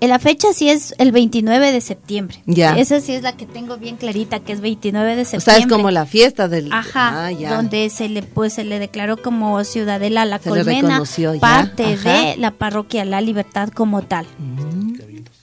la 0.07 0.19
fecha 0.19 0.53
sí 0.53 0.69
es 0.69 0.95
el 0.97 1.11
29 1.11 1.71
de 1.71 1.81
septiembre. 1.81 2.41
Ya. 2.45 2.77
Esa 2.77 3.01
sí 3.01 3.13
es 3.13 3.23
la 3.23 3.33
que 3.33 3.45
tengo 3.45 3.77
bien 3.77 3.97
clarita, 3.97 4.39
que 4.39 4.53
es 4.53 4.61
29 4.61 5.15
de 5.15 5.25
septiembre. 5.25 5.53
O 5.53 5.55
sea, 5.55 5.57
es 5.57 5.67
como 5.67 5.91
la 5.91 6.05
fiesta 6.05 6.47
del... 6.47 6.71
Ajá, 6.71 7.27
ah, 7.27 7.31
donde 7.31 7.89
se 7.89 8.09
le, 8.09 8.23
pues, 8.23 8.53
se 8.53 8.63
le 8.63 8.79
declaró 8.79 9.17
como 9.17 9.63
ciudadela 9.63 10.25
La 10.25 10.39
Colmena, 10.39 11.03
parte 11.39 11.97
de 11.97 12.35
la 12.37 12.51
parroquia 12.51 13.05
La 13.05 13.21
Libertad 13.21 13.69
como 13.69 14.01
tal. 14.01 14.25
Mm. 14.37 14.91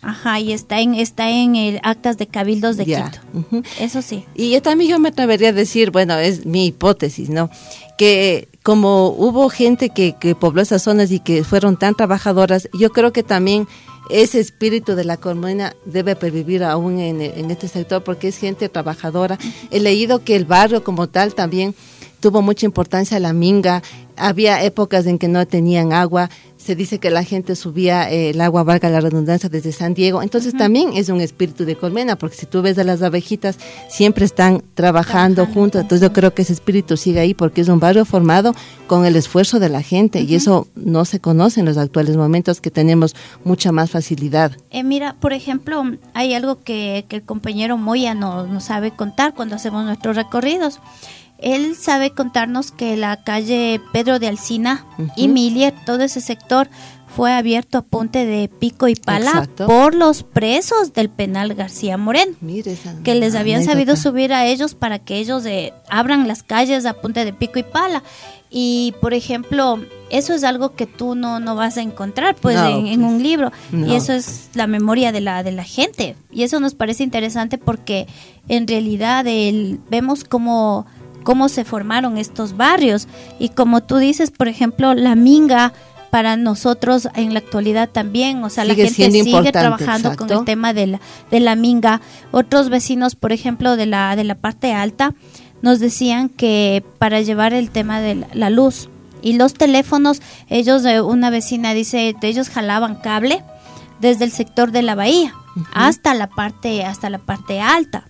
Ajá, 0.01 0.41
y 0.41 0.53
está 0.53 0.81
en 0.81 0.95
está 0.95 1.29
en 1.29 1.57
el 1.57 1.81
actas 1.83 2.17
de 2.17 2.27
cabildos 2.27 2.77
de 2.77 2.87
Quito. 2.87 3.63
Eso 3.79 4.01
sí. 4.01 4.25
Y 4.35 4.51
yo 4.51 4.63
también 4.63 4.91
yo 4.91 4.99
me 4.99 5.11
atrevería 5.11 5.51
a 5.51 5.53
decir, 5.53 5.91
bueno, 5.91 6.17
es 6.17 6.47
mi 6.47 6.67
hipótesis, 6.67 7.29
¿no? 7.29 7.51
Que 7.99 8.49
como 8.63 9.09
hubo 9.09 9.49
gente 9.51 9.91
que, 9.91 10.15
que 10.19 10.35
pobló 10.35 10.63
esas 10.63 10.83
zonas 10.83 11.11
y 11.11 11.21
que 11.21 11.45
fueron 11.45 11.77
tan 11.77 11.95
trabajadoras, 11.95 12.69
yo 12.73 12.91
creo 12.91 13.13
que 13.13 13.23
también 13.23 13.67
ese 14.11 14.41
espíritu 14.41 14.95
de 14.95 15.05
la 15.05 15.17
colmena 15.17 15.75
debe 15.85 16.17
pervivir 16.17 16.65
aún 16.65 16.99
en, 16.99 17.21
en, 17.21 17.51
este 17.51 17.69
sector 17.69 18.03
porque 18.03 18.29
es 18.29 18.37
gente 18.37 18.69
trabajadora. 18.69 19.39
He 19.71 19.81
leído 19.81 20.25
que 20.25 20.37
el 20.37 20.45
barrio 20.45 20.83
como 20.85 21.09
tal 21.09 21.35
también 21.35 21.75
tuvo 22.21 22.43
mucha 22.43 22.67
importancia 22.67 23.21
la 23.21 23.33
minga, 23.33 23.83
había 24.17 24.63
épocas 24.63 25.07
en 25.07 25.19
que 25.19 25.29
no 25.29 25.47
tenían 25.47 25.93
agua, 25.93 26.31
se 26.59 26.75
dice 26.75 26.99
que 26.99 27.11
la 27.11 27.25
gente 27.25 27.57
subía 27.57 28.11
eh, 28.11 28.31
el 28.31 28.41
agua, 28.41 28.65
valga 28.65 28.91
la 28.91 29.01
redundancia, 29.01 29.49
desde 29.49 29.73
San 29.73 29.95
Diego. 29.95 30.23
Entonces 30.23 30.55
también 30.57 30.91
es 30.95 31.09
un 31.09 31.21
espíritu 31.21 31.65
de 31.65 31.77
colmena, 31.77 32.17
porque 32.17 32.37
si 32.37 32.47
tú 32.47 32.63
ves 32.63 32.79
a 32.79 32.85
las 32.85 33.01
abejitas, 33.01 33.59
siempre 33.89 34.25
están 34.25 34.63
trabajando, 34.75 35.47
juntos. 35.47 35.81
Entonces 35.81 36.07
yo 36.07 36.13
creo 36.13 36.35
que 36.35 36.43
ese 36.43 36.53
espíritu 36.53 36.97
sigue 36.97 37.21
ahí 37.21 37.33
porque 37.33 37.61
es 37.61 37.69
un 37.69 37.79
barrio 37.79 38.05
formado 38.05 38.55
con 38.89 39.07
el 39.07 39.17
esfuerzo 39.17 39.61
de 39.61 39.69
la 39.69 39.83
gente 39.83 40.23
y 40.23 40.35
eso 40.35 40.67
no 40.75 41.05
se 41.05 41.21
conoce 41.21 41.61
en 41.61 41.67
los 41.67 41.79
actuales 41.79 42.17
momentos 42.17 42.61
que 42.61 42.71
tenemos 42.71 43.15
mucha 43.45 43.71
más 43.71 43.91
facilidad. 43.91 44.53
Eh, 44.71 44.83
mira, 44.83 45.15
por 45.21 45.33
ejemplo, 45.33 45.85
hay 46.15 46.35
algo 46.35 46.61
que, 46.61 47.05
el 47.09 47.23
compañero 47.23 47.79
Moya 47.79 48.15
no, 48.15 48.47
nos 48.47 48.65
sabe 48.65 48.91
contar 48.91 49.35
cuando 49.35 49.57
hacemos 49.57 49.85
nuestros 49.85 50.17
recorridos 50.17 50.81
él 51.39 51.77
sabe 51.77 52.11
contarnos 52.11 52.73
que 52.73 52.97
la 52.97 53.23
calle 53.23 53.81
Pedro 53.93 54.19
de 54.19 54.29
Alcina 54.29 54.85
y 55.17 55.29
Milier, 55.29 55.75
todo 55.87 56.03
ese 56.03 56.21
sector, 56.21 56.69
fue 57.09 57.33
abierto 57.33 57.79
a 57.79 57.83
punte 57.83 58.27
de 58.27 58.49
pico 58.49 58.87
y 58.87 58.95
pala 58.95 59.49
por 59.67 59.95
los 59.95 60.23
presos 60.23 60.93
del 60.93 61.09
penal 61.09 61.55
García 61.55 61.97
Moreno, 61.97 62.37
que 63.03 63.15
les 63.15 63.35
habían 63.35 63.65
sabido 63.65 63.97
subir 63.97 64.33
a 64.33 64.47
ellos 64.47 64.75
para 64.75 64.99
que 64.99 65.17
ellos 65.17 65.45
eh, 65.47 65.73
abran 65.89 66.29
las 66.29 66.43
calles 66.43 66.87
a 66.87 66.95
punte 66.95 67.25
de 67.25 67.33
pico 67.33 67.59
y 67.59 67.63
pala. 67.63 68.03
Y, 68.51 68.95
por 69.01 69.13
ejemplo, 69.13 69.79
eso 70.11 70.33
es 70.33 70.43
algo 70.43 70.75
que 70.75 70.87
tú 70.87 71.15
no, 71.15 71.39
no 71.39 71.55
vas 71.55 71.77
a 71.77 71.83
encontrar 71.83 72.35
pues, 72.35 72.57
en, 72.57 72.85
pues, 72.85 72.97
un 72.97 73.23
libro. 73.23 73.53
Y 73.73 73.95
eso 73.95 74.13
es 74.13 74.49
la 74.55 74.67
memoria 74.67 75.13
de 75.13 75.21
la, 75.21 75.43
de 75.43 75.53
la 75.53 75.65
gente. 75.65 76.17
Y 76.31 76.45
eso 76.45 76.59
nos 76.59 76.75
parece 76.75 77.03
interesante 77.03 77.59
porque 77.59 78.07
en 78.49 78.67
realidad 78.67 79.27
el, 79.27 79.81
vemos 79.91 80.25
cómo, 80.25 80.87
cómo 81.29 81.51
se 81.51 81.67
formaron 81.67 82.17
estos 82.17 82.57
barrios. 82.57 83.07
Y 83.39 83.51
como 83.51 83.83
tú 83.83 83.99
dices, 83.99 84.31
por 84.31 84.49
ejemplo, 84.49 84.95
la 84.95 85.15
minga 85.15 85.75
para 86.09 86.39
nosotros 86.39 87.07
en 87.15 87.35
la 87.35 87.41
actualidad 87.41 87.91
también, 87.91 88.43
o 88.43 88.49
sea, 88.49 88.65
la 88.65 88.75
gente 88.75 89.11
sigue 89.11 89.53
trabajando 89.53 90.17
con 90.17 90.33
el 90.33 90.47
tema 90.47 90.73
de 90.73 90.87
la, 90.87 91.01
de 91.31 91.41
la 91.41 91.55
minga. 91.55 92.01
Otros 92.31 92.71
vecinos, 92.71 93.15
por 93.15 93.33
ejemplo, 93.33 93.77
de 93.77 93.85
la, 93.85 94.17
de 94.17 94.25
la 94.25 94.37
parte 94.37 94.73
alta, 94.73 95.13
nos 95.61 95.81
decían 95.81 96.31
que 96.31 96.83
para 96.97 97.21
llevar 97.21 97.53
el 97.53 97.69
tema 97.69 98.01
de 98.01 98.25
la 98.33 98.49
luz 98.49 98.89
y 99.21 99.35
los 99.35 99.53
teléfonos, 99.53 100.23
ellos, 100.49 100.83
de 100.83 101.03
una 101.03 101.29
vecina 101.29 101.75
dice, 101.75 102.17
ellos 102.23 102.49
jalaban 102.49 102.95
cable 102.95 103.45
desde 104.01 104.25
el 104.25 104.33
sector 104.33 104.73
de 104.73 104.81
la 104.81 104.95
bahía 104.95 105.35
hasta 105.75 106.15
la 106.15 106.29
parte, 106.29 106.87
hasta 106.87 107.11
la 107.11 107.19
parte 107.19 107.61
alta. 107.61 108.07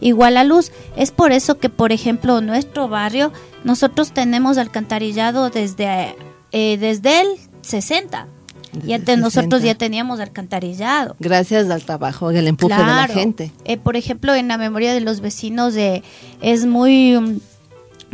Igual 0.00 0.34
la 0.34 0.44
luz. 0.44 0.72
Es 0.96 1.10
por 1.10 1.32
eso 1.32 1.58
que, 1.58 1.68
por 1.68 1.92
ejemplo, 1.92 2.40
nuestro 2.40 2.88
barrio, 2.88 3.32
nosotros 3.64 4.12
tenemos 4.12 4.58
alcantarillado 4.58 5.50
desde, 5.50 6.16
eh, 6.52 6.76
desde 6.78 7.20
el 7.22 7.28
60 7.62 8.26
ya 8.82 8.98
nosotros 9.16 9.62
ya 9.62 9.74
teníamos 9.74 10.20
alcantarillado. 10.20 11.16
Gracias 11.18 11.70
al 11.70 11.82
trabajo, 11.82 12.28
al 12.28 12.46
empuje 12.46 12.74
de 12.74 12.84
la 12.84 13.08
gente. 13.08 13.52
Eh, 13.64 13.76
por 13.76 13.96
ejemplo, 13.96 14.34
en 14.34 14.48
la 14.48 14.58
memoria 14.58 14.92
de 14.92 15.00
los 15.00 15.20
vecinos 15.20 15.74
de, 15.74 16.02
es 16.40 16.66
muy 16.66 17.40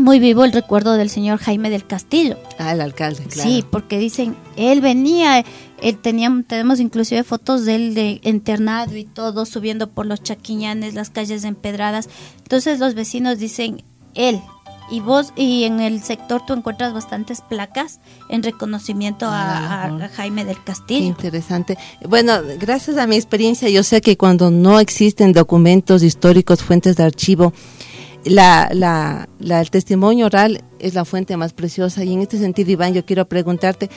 muy 0.00 0.18
vivo 0.18 0.44
el 0.44 0.52
recuerdo 0.52 0.94
del 0.94 1.10
señor 1.10 1.38
Jaime 1.38 1.70
del 1.70 1.86
Castillo. 1.86 2.38
Ah, 2.58 2.72
el 2.72 2.80
alcalde, 2.80 3.24
claro. 3.24 3.48
Sí, 3.48 3.64
porque 3.70 3.98
dicen, 3.98 4.36
él 4.56 4.80
venía, 4.80 5.44
él 5.82 5.98
teníamos, 5.98 6.46
tenemos 6.46 6.80
inclusive 6.80 7.22
fotos 7.22 7.64
de 7.64 7.74
él 7.76 7.94
de 7.94 8.20
internado 8.24 8.96
y 8.96 9.04
todo, 9.04 9.46
subiendo 9.46 9.88
por 9.88 10.06
los 10.06 10.22
chaquiñanes, 10.22 10.94
las 10.94 11.10
calles 11.10 11.44
empedradas. 11.44 12.08
Entonces 12.38 12.80
los 12.80 12.94
vecinos 12.94 13.38
dicen, 13.38 13.82
él, 14.14 14.40
y 14.90 15.00
vos, 15.00 15.32
y 15.36 15.64
en 15.64 15.80
el 15.80 16.02
sector 16.02 16.42
tú 16.44 16.52
encuentras 16.52 16.92
bastantes 16.92 17.42
placas 17.42 18.00
en 18.28 18.42
reconocimiento 18.42 19.26
a, 19.26 19.84
ah, 19.84 20.08
Jaime 20.16 20.44
del 20.44 20.62
Castillo. 20.62 21.06
interesante. 21.06 21.78
Bueno, 22.08 22.40
gracias 22.58 22.96
a 22.96 23.06
mi 23.06 23.16
experiencia, 23.16 23.68
yo 23.68 23.84
sé 23.84 24.00
que 24.00 24.16
cuando 24.16 24.50
no 24.50 24.80
existen 24.80 25.32
documentos 25.32 26.02
históricos, 26.02 26.62
fuentes 26.62 26.96
de 26.96 27.04
archivo, 27.04 27.52
la, 28.24 28.68
la, 28.72 29.28
el 29.60 29.70
testimonio 29.70 30.26
oral 30.26 30.62
es 30.78 30.94
la 30.94 31.04
fuente 31.04 31.36
más 31.36 31.52
preciosa 31.52 32.04
y 32.04 32.12
en 32.12 32.20
este 32.20 32.38
sentido, 32.38 32.70
Iván, 32.70 32.94
yo 32.94 33.04
quiero 33.04 33.26
preguntarte, 33.26 33.90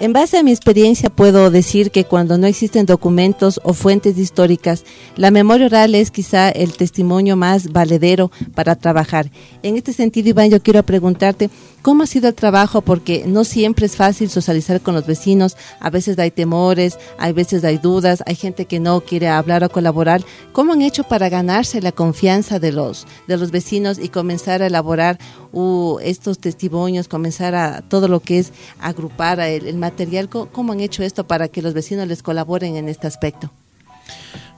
en 0.00 0.12
base 0.12 0.38
a 0.38 0.44
mi 0.44 0.52
experiencia 0.52 1.10
puedo 1.10 1.50
decir 1.50 1.90
que 1.90 2.04
cuando 2.04 2.38
no 2.38 2.46
existen 2.46 2.86
documentos 2.86 3.60
o 3.64 3.72
fuentes 3.72 4.16
históricas, 4.16 4.84
la 5.16 5.32
memoria 5.32 5.66
oral 5.66 5.96
es 5.96 6.12
quizá 6.12 6.50
el 6.50 6.72
testimonio 6.74 7.34
más 7.34 7.72
valedero 7.72 8.30
para 8.54 8.76
trabajar. 8.76 9.32
En 9.64 9.76
este 9.76 9.92
sentido, 9.92 10.28
Iván, 10.28 10.50
yo 10.50 10.62
quiero 10.62 10.84
preguntarte, 10.84 11.50
¿Cómo 11.88 12.02
ha 12.02 12.06
sido 12.06 12.28
el 12.28 12.34
trabajo? 12.34 12.82
Porque 12.82 13.24
no 13.26 13.44
siempre 13.44 13.86
es 13.86 13.96
fácil 13.96 14.28
socializar 14.28 14.82
con 14.82 14.94
los 14.94 15.06
vecinos, 15.06 15.56
a 15.80 15.88
veces 15.88 16.18
hay 16.18 16.30
temores, 16.30 16.98
hay 17.18 17.32
veces 17.32 17.64
hay 17.64 17.78
dudas, 17.78 18.22
hay 18.26 18.34
gente 18.34 18.66
que 18.66 18.78
no 18.78 19.00
quiere 19.00 19.30
hablar 19.30 19.64
o 19.64 19.70
colaborar. 19.70 20.22
¿Cómo 20.52 20.74
han 20.74 20.82
hecho 20.82 21.04
para 21.04 21.30
ganarse 21.30 21.80
la 21.80 21.92
confianza 21.92 22.58
de 22.58 22.72
los, 22.72 23.06
de 23.26 23.38
los 23.38 23.50
vecinos 23.50 23.98
y 23.98 24.10
comenzar 24.10 24.60
a 24.60 24.66
elaborar 24.66 25.18
uh, 25.52 25.96
estos 26.02 26.38
testimonios, 26.38 27.08
comenzar 27.08 27.54
a 27.54 27.80
todo 27.80 28.06
lo 28.06 28.20
que 28.20 28.40
es 28.40 28.52
agrupar 28.78 29.40
el, 29.40 29.78
material? 29.78 30.28
¿Cómo, 30.28 30.72
han 30.72 30.80
hecho 30.80 31.02
esto 31.02 31.26
para 31.26 31.48
que 31.48 31.62
los 31.62 31.72
vecinos 31.72 32.06
les 32.06 32.22
colaboren 32.22 32.76
en 32.76 32.90
este 32.90 33.06
aspecto? 33.06 33.50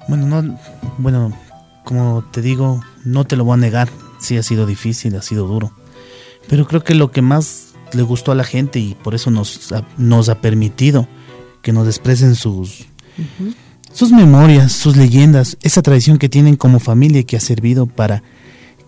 Bueno, 0.08 0.26
no, 0.26 0.58
bueno, 0.98 1.32
como 1.84 2.24
te 2.32 2.42
digo, 2.42 2.82
no 3.04 3.24
te 3.24 3.36
lo 3.36 3.44
voy 3.44 3.54
a 3.54 3.58
negar, 3.58 3.88
sí 4.18 4.36
ha 4.36 4.42
sido 4.42 4.66
difícil, 4.66 5.14
ha 5.14 5.22
sido 5.22 5.46
duro 5.46 5.70
pero 6.48 6.66
creo 6.66 6.82
que 6.82 6.94
lo 6.94 7.10
que 7.10 7.22
más 7.22 7.70
le 7.92 8.02
gustó 8.02 8.32
a 8.32 8.34
la 8.34 8.44
gente 8.44 8.78
y 8.78 8.94
por 8.94 9.14
eso 9.14 9.30
nos 9.30 9.72
ha, 9.72 9.86
nos 9.96 10.28
ha 10.28 10.40
permitido 10.40 11.08
que 11.62 11.72
nos 11.72 11.86
expresen 11.86 12.34
sus, 12.34 12.86
sus 13.92 14.12
memorias, 14.12 14.72
sus 14.72 14.96
leyendas, 14.96 15.56
esa 15.62 15.82
tradición 15.82 16.18
que 16.18 16.28
tienen 16.28 16.56
como 16.56 16.80
familia 16.80 17.20
y 17.20 17.24
que 17.24 17.36
ha 17.36 17.40
servido 17.40 17.86
para 17.86 18.22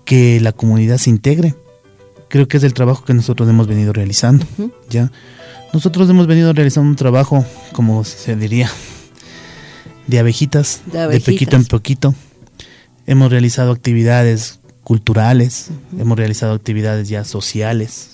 que 0.05 0.41
la 0.41 0.53
comunidad 0.53 0.99
se 0.99 1.11
integre. 1.11 1.55
Creo 2.29 2.49
que 2.49 2.57
es 2.57 2.65
el 2.65 2.73
trabajo 2.73 3.05
que 3.05 3.15
nosotros 3.15 3.49
hemos 3.49 3.67
venido 3.67 3.93
realizando. 3.93 4.47
¿ya? 4.89 5.13
Nosotros 5.73 6.09
hemos 6.09 6.27
venido 6.27 6.53
realizando 6.53 6.89
un 6.89 6.97
trabajo, 6.97 7.45
como 7.73 8.05
se 8.05 8.37
diría, 8.37 8.71
de 10.07 10.19
abejitas, 10.19 10.81
de, 10.87 11.09
de 11.09 11.21
poquito 11.21 11.57
en 11.57 11.65
poquito. 11.67 12.15
Hemos 13.07 13.31
realizado 13.31 13.73
actividades 13.73 14.61
culturales, 14.85 15.71
hemos 15.99 16.19
realizado 16.19 16.55
actividades 16.55 17.09
ya 17.09 17.25
sociales. 17.25 18.11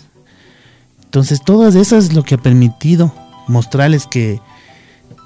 Entonces, 1.05 1.41
todas 1.45 1.75
esas 1.75 2.07
es 2.07 2.13
lo 2.13 2.23
que 2.23 2.35
ha 2.35 2.39
permitido 2.39 3.15
mostrarles 3.47 4.07
que 4.07 4.41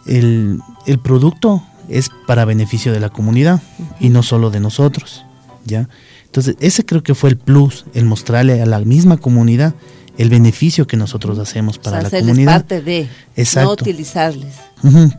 el, 0.06 0.60
producto 1.02 1.62
es 1.88 2.08
para 2.26 2.44
beneficio 2.44 2.92
de 2.92 3.00
la 3.00 3.08
comunidad 3.08 3.60
y 3.98 4.08
no 4.08 4.22
solo 4.22 4.50
de 4.50 4.60
nosotros, 4.60 5.24
¿ya? 5.64 5.88
Entonces, 6.26 6.56
ese 6.60 6.86
creo 6.86 7.02
que 7.02 7.14
fue 7.14 7.30
el 7.30 7.36
plus, 7.36 7.84
el 7.94 8.04
mostrarle 8.04 8.62
a 8.62 8.66
la 8.66 8.78
misma 8.80 9.16
comunidad 9.18 9.74
el 10.18 10.30
beneficio 10.30 10.86
que 10.86 10.96
nosotros 10.96 11.38
hacemos 11.38 11.78
para 11.78 12.02
la 12.02 12.10
comunidad. 12.10 12.52
parte 12.52 12.80
de, 12.82 13.08
no 13.56 13.72
utilizarles. 13.72 14.54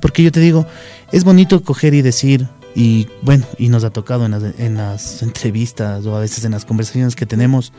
porque 0.01 0.23
yo 0.23 0.31
te 0.31 0.39
digo, 0.39 0.65
es 1.11 1.23
bonito 1.23 1.61
coger 1.63 1.93
y 1.93 2.01
decir, 2.01 2.47
y 2.75 3.07
bueno, 3.21 3.45
y 3.57 3.69
nos 3.69 3.83
ha 3.83 3.91
tocado 3.91 4.25
en 4.25 4.75
las, 4.75 5.21
entrevistas 5.21 6.05
o 6.05 6.15
a 6.15 6.19
veces 6.19 6.43
en 6.45 6.51
las 6.51 6.65
conversaciones 6.65 7.15
que 7.15 7.25
tenemos, 7.25 7.71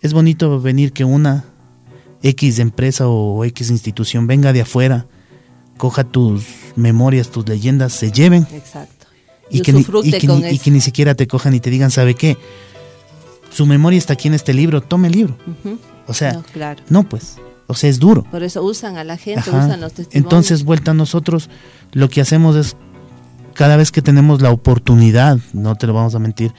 es 0.00 0.12
bonito 0.12 0.60
venir 0.60 0.92
que 0.92 1.04
una 1.04 1.44
X 2.22 2.58
empresa 2.58 3.06
o 3.06 3.44
X 3.44 3.70
institución 3.70 4.26
venga 4.26 4.52
de 4.52 4.62
afuera, 4.62 5.06
coja 5.76 6.04
tus 6.04 6.44
memorias, 6.74 7.30
tus 7.30 7.48
leyendas, 7.48 7.92
se 7.92 8.10
lleven. 8.10 8.46
Exacto. 8.52 9.06
Y, 9.50 9.60
que, 9.60 9.72
ni, 9.72 9.84
que, 9.84 10.70
ni, 10.70 10.80
siquiera 10.80 11.14
te 11.14 11.26
cojan 11.26 11.54
y 11.54 11.60
te 11.60 11.70
digan, 11.70 11.90
¿sabe 11.90 12.14
qué? 12.14 12.36
Su 13.50 13.66
memoria 13.66 13.98
está 13.98 14.14
aquí 14.14 14.26
en 14.26 14.34
este 14.34 14.54
libro, 14.54 14.80
tome 14.80 15.08
el 15.08 15.14
libro. 15.14 15.36
O 16.06 16.14
sea, 16.14 16.42
no, 16.88 17.08
pues. 17.08 17.36
O 17.66 17.74
sea, 17.74 17.88
es 17.88 17.98
duro. 17.98 18.24
Por 18.24 18.42
eso 18.42 18.62
usan 18.62 18.96
a 18.96 19.04
la 19.04 19.16
gente, 19.16 19.48
usan 19.48 19.80
los 19.80 19.92
testimonios. 19.92 20.14
Entonces, 20.14 20.64
vuelta 20.64 20.90
a 20.90 20.94
nosotros, 20.94 21.48
lo 21.92 22.08
que 22.08 22.20
hacemos 22.20 22.56
es 22.56 22.76
cada 23.54 23.76
vez 23.76 23.90
que 23.90 24.02
tenemos 24.02 24.42
la 24.42 24.50
oportunidad, 24.50 25.38
no 25.52 25.74
te 25.76 25.86
lo 25.86 25.94
vamos 25.94 26.14
a 26.14 26.18
mentir, 26.18 26.52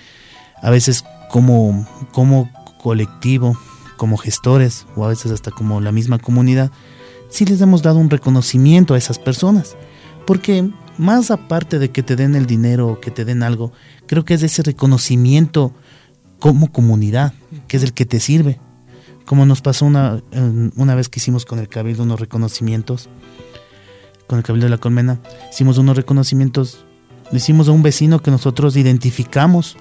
a 0.62 0.70
veces 0.70 1.04
como, 1.30 1.88
como 2.12 2.50
colectivo, 2.82 3.58
como 3.98 4.18
gestores 4.18 4.86
o 4.96 5.06
a 5.06 5.10
veces 5.10 5.32
hasta 5.32 5.52
como 5.52 5.82
la 5.82 5.92
misma 5.92 6.20
comunidad, 6.20 6.72
sí 7.30 7.46
les 7.46 7.62
hemos 7.62 7.82
dado 7.82 8.00
un 8.00 8.10
reconocimiento 8.10 8.94
a 8.94 8.98
esas 8.98 9.20
personas. 9.20 9.76
Porque 10.26 10.70
más 10.98 11.32
aparte 11.32 11.80
de 11.80 11.92
que 11.92 12.04
te 12.04 12.16
den 12.16 12.36
el 12.36 12.46
dinero 12.46 12.88
o 12.88 13.00
que 13.00 13.12
te 13.12 13.26
den 13.26 13.44
algo, 13.44 13.72
creo 14.08 14.26
que 14.26 14.34
es 14.34 14.44
ese 14.44 14.64
reconocimiento 14.64 15.74
como 16.40 16.72
comunidad, 16.72 17.34
que 17.68 17.78
es 17.78 17.84
el 17.84 17.94
que 17.94 18.06
te 18.06 18.20
sirve. 18.20 18.60
Como 19.26 19.46
nos 19.46 19.62
pasó 19.62 19.86
una, 19.86 20.22
una 20.76 20.96
vez 20.96 21.10
que 21.10 21.20
hicimos 21.20 21.46
con 21.46 21.60
el 21.60 21.68
Cabildo 21.68 22.04
unos 22.04 22.20
reconocimientos, 22.20 23.10
con 24.28 24.38
el 24.38 24.44
Cabildo 24.44 24.66
de 24.66 24.72
la 24.72 24.78
Colmena, 24.78 25.20
hicimos 25.52 25.78
unos 25.78 25.96
reconocimientos 25.96 26.86
le 27.32 27.38
hicimos 27.38 27.68
a 27.68 27.72
un 27.72 27.84
vecino 27.84 28.22
que 28.22 28.32
nosotros 28.32 28.76
identificamos 28.78 29.78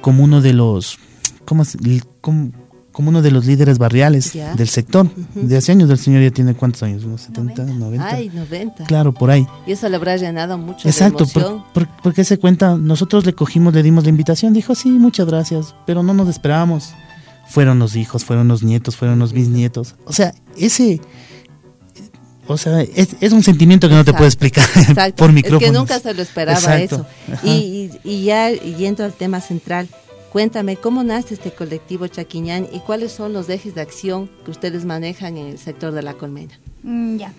como 0.00 0.22
uno 0.24 0.40
de 0.40 0.52
los, 0.52 0.98
como, 1.44 1.64
como, 2.20 2.52
uno 3.10 3.20
de 3.20 3.30
los 3.30 3.46
líderes 3.46 3.78
barriales 3.78 4.32
del 4.56 4.68
sector. 4.68 5.08
De 5.34 5.56
hace 5.56 5.72
años, 5.72 5.90
el 5.90 5.98
señor 5.98 6.22
ya 6.22 6.30
tiene 6.30 6.54
cuántos 6.54 6.82
años, 6.84 7.04
unos 7.04 7.22
70, 7.22 7.64
90. 7.64 8.06
Ay, 8.06 8.30
90. 8.32 8.84
Claro, 8.84 9.12
por 9.12 9.30
ahí. 9.30 9.46
Y 9.66 9.72
eso 9.72 9.88
le 9.88 9.96
habrá 9.96 10.16
llenado 10.16 10.56
mucho. 10.56 10.86
Exacto, 10.88 11.24
de 11.24 11.86
porque 12.02 12.24
se 12.24 12.38
cuenta, 12.38 12.76
nosotros 12.76 13.26
le 13.26 13.32
cogimos, 13.32 13.74
le 13.74 13.82
dimos 13.82 14.04
la 14.04 14.10
invitación, 14.10 14.52
dijo, 14.52 14.74
sí, 14.74 14.90
muchas 14.90 15.26
gracias, 15.26 15.74
pero 15.86 16.02
no 16.02 16.14
nos 16.14 16.28
esperábamos. 16.28 16.94
Fueron 17.48 17.78
los 17.78 17.96
hijos, 17.96 18.24
fueron 18.24 18.46
los 18.46 18.62
nietos, 18.62 18.96
fueron 18.96 19.18
los 19.18 19.32
bisnietos. 19.32 19.96
O 20.04 20.12
sea, 20.12 20.34
ese 20.56 21.00
o 22.48 22.56
sea, 22.56 22.80
es, 22.80 23.32
un 23.32 23.42
sentimiento 23.42 23.88
que 23.88 23.94
no 23.94 24.04
te 24.04 24.12
puedo 24.12 24.26
explicar 24.26 24.64
por 25.16 25.32
micrófono. 25.32 25.64
Es 25.64 25.72
que 25.72 25.78
nunca 25.78 26.00
se 26.00 26.14
lo 26.14 26.22
esperaba 26.22 26.78
eso. 26.78 27.06
Y, 27.44 27.90
y, 28.04 28.24
ya 28.24 28.50
yendo 28.50 29.04
al 29.04 29.12
tema 29.12 29.40
central, 29.40 29.88
Cuéntame, 30.32 30.76
¿cómo 30.76 31.02
nace 31.02 31.34
este 31.34 31.52
colectivo 31.52 32.06
Chaquiñán 32.06 32.68
y 32.70 32.80
cuáles 32.80 33.12
son 33.12 33.32
los 33.32 33.48
ejes 33.48 33.74
de 33.74 33.80
acción 33.80 34.30
que 34.44 34.50
ustedes 34.50 34.84
manejan 34.84 35.38
en 35.38 35.46
el 35.46 35.58
sector 35.58 35.92
de 35.92 36.02
la 36.02 36.14
colmena? 36.14 36.52
Mm, 36.82 37.16
ya. 37.16 37.32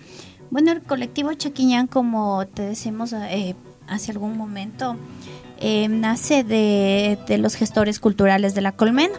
Bueno, 0.50 0.72
el 0.72 0.82
colectivo 0.82 1.32
Chaquiñán, 1.32 1.86
como 1.86 2.44
te 2.48 2.62
decimos 2.62 3.12
eh, 3.12 3.54
hace 3.86 4.10
algún 4.10 4.36
momento, 4.36 4.96
eh, 5.58 5.86
nace 5.88 6.42
de, 6.42 7.16
los 7.38 7.54
gestores 7.54 8.00
culturales 8.00 8.54
de 8.54 8.60
la 8.60 8.72
colmena. 8.72 9.14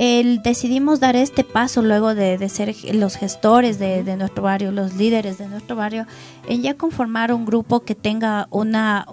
El, 0.00 0.42
decidimos 0.42 1.00
dar 1.00 1.16
este 1.16 1.42
paso 1.42 1.82
luego 1.82 2.14
de, 2.14 2.48
ser 2.48 2.72
los 2.94 3.16
gestores 3.16 3.80
de, 3.80 4.16
nuestro 4.16 4.44
barrio, 4.44 4.70
los 4.70 4.94
líderes 4.94 5.38
de 5.38 5.48
nuestro 5.48 5.74
barrio, 5.74 6.06
en 6.46 6.62
ya 6.62 6.74
conformar 6.74 7.32
un 7.32 7.44
grupo 7.44 7.80
que 7.80 7.96
tenga 7.96 8.46
una, 8.52 9.08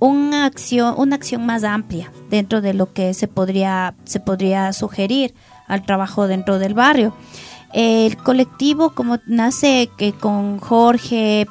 una, 0.00 0.44
acción, 0.44 0.96
una 0.98 1.16
acción 1.16 1.46
más 1.46 1.64
amplia 1.64 2.12
dentro 2.28 2.60
de 2.60 2.74
lo 2.74 2.92
que 2.92 3.14
se 3.14 3.26
podría, 3.26 3.94
se 4.04 4.20
podría 4.20 4.74
sugerir 4.74 5.32
al 5.66 5.82
trabajo 5.82 6.26
dentro 6.26 6.58
del 6.58 6.74
barrio. 6.74 7.14
El 7.72 8.18
colectivo 8.18 8.90
como 8.90 9.18
nace 9.26 9.88
que 9.96 10.12
con 10.12 10.58
Jorge, 10.58 11.46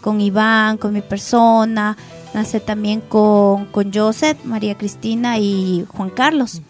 con 0.00 0.22
Iván, 0.22 0.78
con 0.78 0.94
mi 0.94 1.02
persona, 1.02 1.98
nace 2.32 2.60
también 2.60 3.02
con, 3.02 3.66
con 3.66 3.92
Joseph, 3.92 4.42
María 4.42 4.78
Cristina 4.78 5.38
y 5.38 5.84
Juan 5.86 6.08
Carlos. 6.08 6.62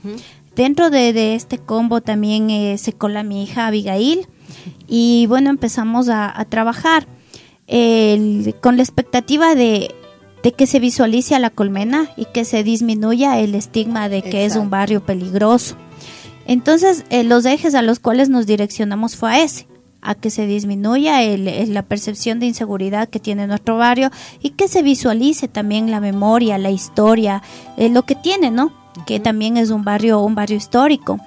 Dentro 0.55 0.91
de, 0.91 1.35
este 1.35 1.59
combo 1.59 2.01
también 2.01 2.51
eh, 2.51 2.77
se 2.77 2.93
cola 2.93 3.23
mi 3.23 3.43
hija 3.43 3.67
Abigail 3.67 4.27
y 4.87 5.27
bueno, 5.27 5.49
empezamos 5.49 6.09
a, 6.11 6.45
trabajar 6.51 7.07
con 8.61 8.77
la 8.77 8.83
expectativa 8.83 9.55
de, 9.55 9.95
que 10.57 10.67
se 10.67 10.79
visualice 10.79 11.35
a 11.35 11.39
la 11.39 11.49
colmena 11.49 12.11
y 12.17 12.27
que 12.27 12.45
se 12.45 12.63
disminuya 12.65 13.39
el 13.39 13.55
estigma 13.55 14.11
de 14.11 14.21
que 14.23 14.45
es 14.45 14.57
un 14.57 14.69
barrio 14.69 15.05
peligroso. 15.05 15.77
Entonces, 16.47 17.05
eh, 17.09 17.25
los 17.25 17.47
ejes 17.47 17.75
a 17.75 17.83
los 17.83 17.99
cuales 17.99 18.29
nos 18.29 18.47
direccionamos 18.47 19.17
fue 19.17 19.31
a 19.31 19.43
ese, 19.43 19.67
a 20.03 20.15
que 20.15 20.29
se 20.29 20.47
disminuya 20.47 21.23
el, 21.23 21.73
la 21.73 21.83
percepción 21.83 22.41
de 22.41 22.47
inseguridad 22.47 23.09
que 23.09 23.21
tiene 23.21 23.47
nuestro 23.47 23.79
barrio 23.79 24.11
y 24.41 24.51
que 24.51 24.69
se 24.69 24.83
visualice 24.83 25.49
también 25.49 25.91
la 25.91 26.01
memoria, 26.01 26.59
la 26.59 26.71
historia, 26.71 27.43
eh, 27.77 27.89
lo 27.89 28.03
que 28.03 28.17
tiene, 28.17 28.51
¿no? 28.51 28.82
Que 29.07 29.21
también 29.21 29.57
es 29.57 29.71
un 29.71 29.85
barrio, 29.85 30.21
un 30.21 30.35
barrio 30.35 30.57
histórico. 30.57 31.19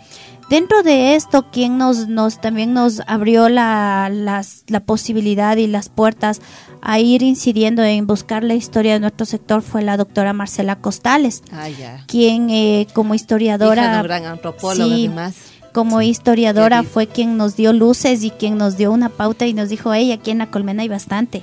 Dentro 0.49 0.83
de 0.83 1.15
esto, 1.15 1.49
quien 1.51 1.79
nos, 1.79 2.07
nos 2.07 2.39
también 2.39 2.73
nos 2.73 3.01
abrió 3.07 3.49
la, 3.49 4.09
la 4.11 4.79
posibilidad 4.81 5.57
y 5.57 5.65
las 5.65 5.89
puertas 5.89 6.39
a 6.85 6.99
ir 6.99 7.23
incidiendo 7.23 7.83
en 7.83 8.05
buscar 8.05 8.43
la 8.43 8.53
historia 8.53 8.93
de 8.93 8.99
nuestro 8.99 9.25
sector 9.25 9.63
fue 9.63 9.81
la 9.81 9.97
doctora 9.97 10.33
Marcela 10.33 10.75
Costales, 10.75 11.41
ah, 11.51 11.67
quien 12.05 12.51
eh, 12.51 12.85
como 12.93 13.15
historiadora, 13.15 14.03
gran 14.03 14.25
antropóloga 14.25 14.93
además. 14.93 15.35
como 15.73 16.03
historiadora 16.03 16.83
fue 16.83 17.07
quien 17.07 17.37
nos 17.37 17.55
dio 17.55 17.73
luces 17.73 18.23
y 18.23 18.29
quien 18.29 18.59
nos 18.59 18.77
dio 18.77 18.91
una 18.91 19.09
pauta 19.09 19.47
y 19.47 19.53
nos 19.53 19.69
dijo, 19.69 19.95
hey, 19.95 20.11
aquí 20.11 20.29
en 20.29 20.37
la 20.37 20.51
colmena 20.51 20.83
hay 20.83 20.89
bastante. 20.89 21.41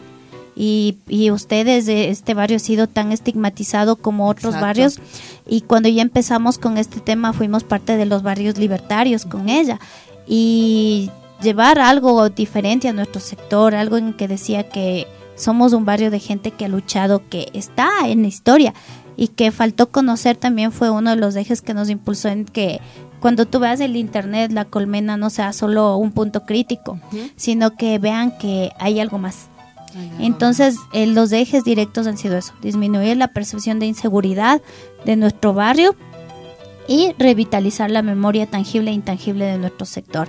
Y, 0.55 0.99
y 1.09 1.31
ustedes, 1.31 1.89
este 1.89 2.35
barrio 2.35 2.57
ha 2.57 2.61
sido 2.61 2.87
tan 2.87 3.13
estigmatizado 3.13 3.97
como 3.97 4.29
otros 4.29 4.61
barrios. 4.61 4.99
Y 5.47 5.63
cuando 5.63 5.89
ya 5.89 6.03
empezamos 6.03 6.59
con 6.59 6.79
este 6.79 7.01
tema, 7.01 7.33
fuimos 7.33 7.65
parte 7.65 7.97
de 7.97 8.07
los 8.07 8.23
barrios 8.23 8.59
libertarios 8.59 9.25
con 9.25 9.49
ella. 9.49 9.81
Y 10.27 11.11
llevar 11.43 11.79
algo 11.79 12.29
diferente 12.29 12.89
a 12.89 12.93
nuestro 12.93 13.21
sector, 13.21 13.75
algo 13.75 13.97
en 13.97 14.13
que 14.13 14.29
decía 14.29 14.69
que 14.69 15.07
somos 15.35 15.73
un 15.73 15.85
barrio 15.85 16.11
de 16.11 16.21
gente 16.21 16.51
que 16.51 16.67
ha 16.67 16.69
luchado, 16.69 17.23
que 17.29 17.49
está 17.53 17.91
en 18.07 18.23
la 18.23 18.29
historia 18.29 18.75
y 19.17 19.29
que 19.29 19.51
faltó 19.51 19.91
conocer 19.91 20.37
también 20.37 20.73
fue 20.73 20.91
uno 20.91 21.11
de 21.11 21.17
los 21.17 21.37
ejes 21.37 21.63
que 21.63 21.75
nos 21.75 21.91
impulsó 21.91 22.29
en 22.29 22.45
que 22.45 22.81
cuando 23.21 23.47
tú 23.47 23.61
veas 23.61 23.79
el 23.81 23.95
internet, 23.97 24.51
la 24.51 24.65
colmena 24.65 25.17
no 25.17 25.31
sea 25.31 25.53
solo 25.53 25.97
un 25.97 26.11
punto 26.11 26.45
crítico, 26.45 26.99
sino 27.37 27.77
que 27.77 27.99
vean 28.01 28.37
que 28.37 28.73
hay 28.81 28.99
algo 28.99 29.19
más. 29.19 29.47
Entonces, 30.19 30.77
eh, 30.93 31.07
los 31.07 31.33
ejes 31.33 31.65
directos 31.65 32.07
han 32.07 32.19
sido 32.19 32.37
eso, 32.37 32.53
disminuir 32.63 33.17
la 33.17 33.29
percepción 33.29 33.79
de 33.79 33.87
inseguridad 33.87 34.61
de 35.05 35.17
nuestro 35.17 35.55
barrio 35.55 35.95
y 36.89 37.15
revitalizar 37.19 37.91
la 37.91 38.03
memoria 38.03 38.47
tangible 38.47 38.91
e 38.91 38.95
intangible 38.95 39.45
de 39.45 39.59
nuestro 39.59 39.87
sector. 39.87 40.29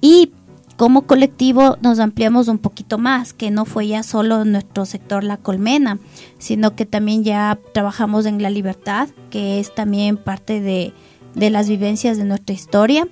Y 0.00 0.32
como 0.76 1.02
colectivo 1.02 1.76
nos 1.82 1.98
ampliamos 1.98 2.48
un 2.48 2.58
poquito 2.58 2.96
más, 2.96 3.34
que 3.34 3.50
no 3.50 3.66
fue 3.66 3.88
ya 3.88 4.02
solo 4.02 4.44
nuestro 4.46 4.86
sector 4.86 5.24
La 5.24 5.36
Colmena, 5.36 5.98
sino 6.38 6.74
que 6.74 6.86
también 6.86 7.22
ya 7.22 7.58
trabajamos 7.74 8.24
en 8.24 8.42
la 8.42 8.48
libertad, 8.48 9.10
que 9.28 9.60
es 9.60 9.74
también 9.74 10.16
parte 10.16 10.60
de, 10.60 10.94
las 11.34 11.68
vivencias 11.68 12.16
de 12.16 12.24
nuestra 12.24 12.54
historia. 12.54 13.06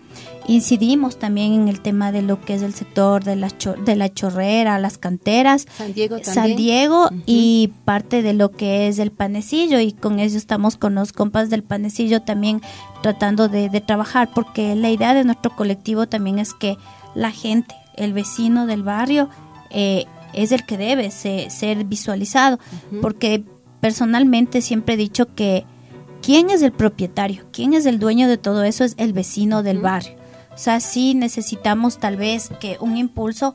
Incidimos 0.47 1.19
también 1.19 1.53
en 1.53 1.69
el 1.69 1.81
tema 1.81 2.11
de 2.11 2.23
lo 2.23 2.41
que 2.41 2.55
es 2.55 2.63
el 2.63 2.73
sector 2.73 3.23
de 3.23 3.37
la, 3.37 3.51
de 3.85 3.97
la 3.97 4.13
chorrera, 4.13 4.79
las 4.79 4.97
canteras, 4.97 5.67
San 5.77 5.93
Diego, 5.93 6.19
San 6.23 6.57
Diego 6.57 7.11
y 7.27 7.73
parte 7.85 8.23
de 8.23 8.33
lo 8.33 8.51
que 8.51 8.89
es 8.89 8.99
el 8.99 9.11
panecillo 9.11 9.79
y 9.79 9.93
con 9.93 10.21
eso 10.21 10.39
estamos 10.39 10.77
con 10.77 10.95
los 10.95 11.13
compas 11.13 11.51
del 11.51 11.63
panecillo 11.63 12.23
también 12.23 12.63
tratando 13.03 13.49
de, 13.49 13.69
de 13.69 13.81
trabajar 13.83 14.31
porque 14.35 14.75
la 14.75 14.91
idea 14.91 15.13
de 15.13 15.25
nuestro 15.25 15.55
colectivo 15.55 16.09
también 16.09 16.39
es 16.39 16.55
que 16.55 16.79
la 17.15 17.31
gente, 17.31 17.75
el 17.97 18.15
vecino 18.15 18.67
del 18.67 18.83
barrio, 18.83 19.29
eh, 19.71 20.07
es 20.33 20.53
el 20.53 20.65
que 20.65 20.77
debe 20.77 21.11
ser, 21.11 21.85
visualizado, 21.85 22.59
porque 23.01 23.43
personalmente 23.81 24.61
siempre 24.61 24.95
he 24.95 24.97
dicho 24.97 25.35
que 25.35 25.65
quién 26.23 26.51
es 26.51 26.63
el 26.63 26.73
propietario, 26.73 27.45
quién 27.53 27.75
es 27.75 27.87
el 27.87 27.99
dueño 27.99 28.29
de 28.29 28.39
todo 28.39 28.63
eso 28.65 28.85
es 28.85 28.95
el 28.99 29.13
vecino 29.13 29.63
del 29.63 29.81
barrio. 29.81 30.15
O 30.55 30.59
sea, 30.59 30.81
sí 30.81 31.15
necesitamos 31.15 31.99
tal 31.99 32.17
vez 32.17 32.51
que 32.61 32.79
un 32.81 32.97
impulso, 32.97 33.55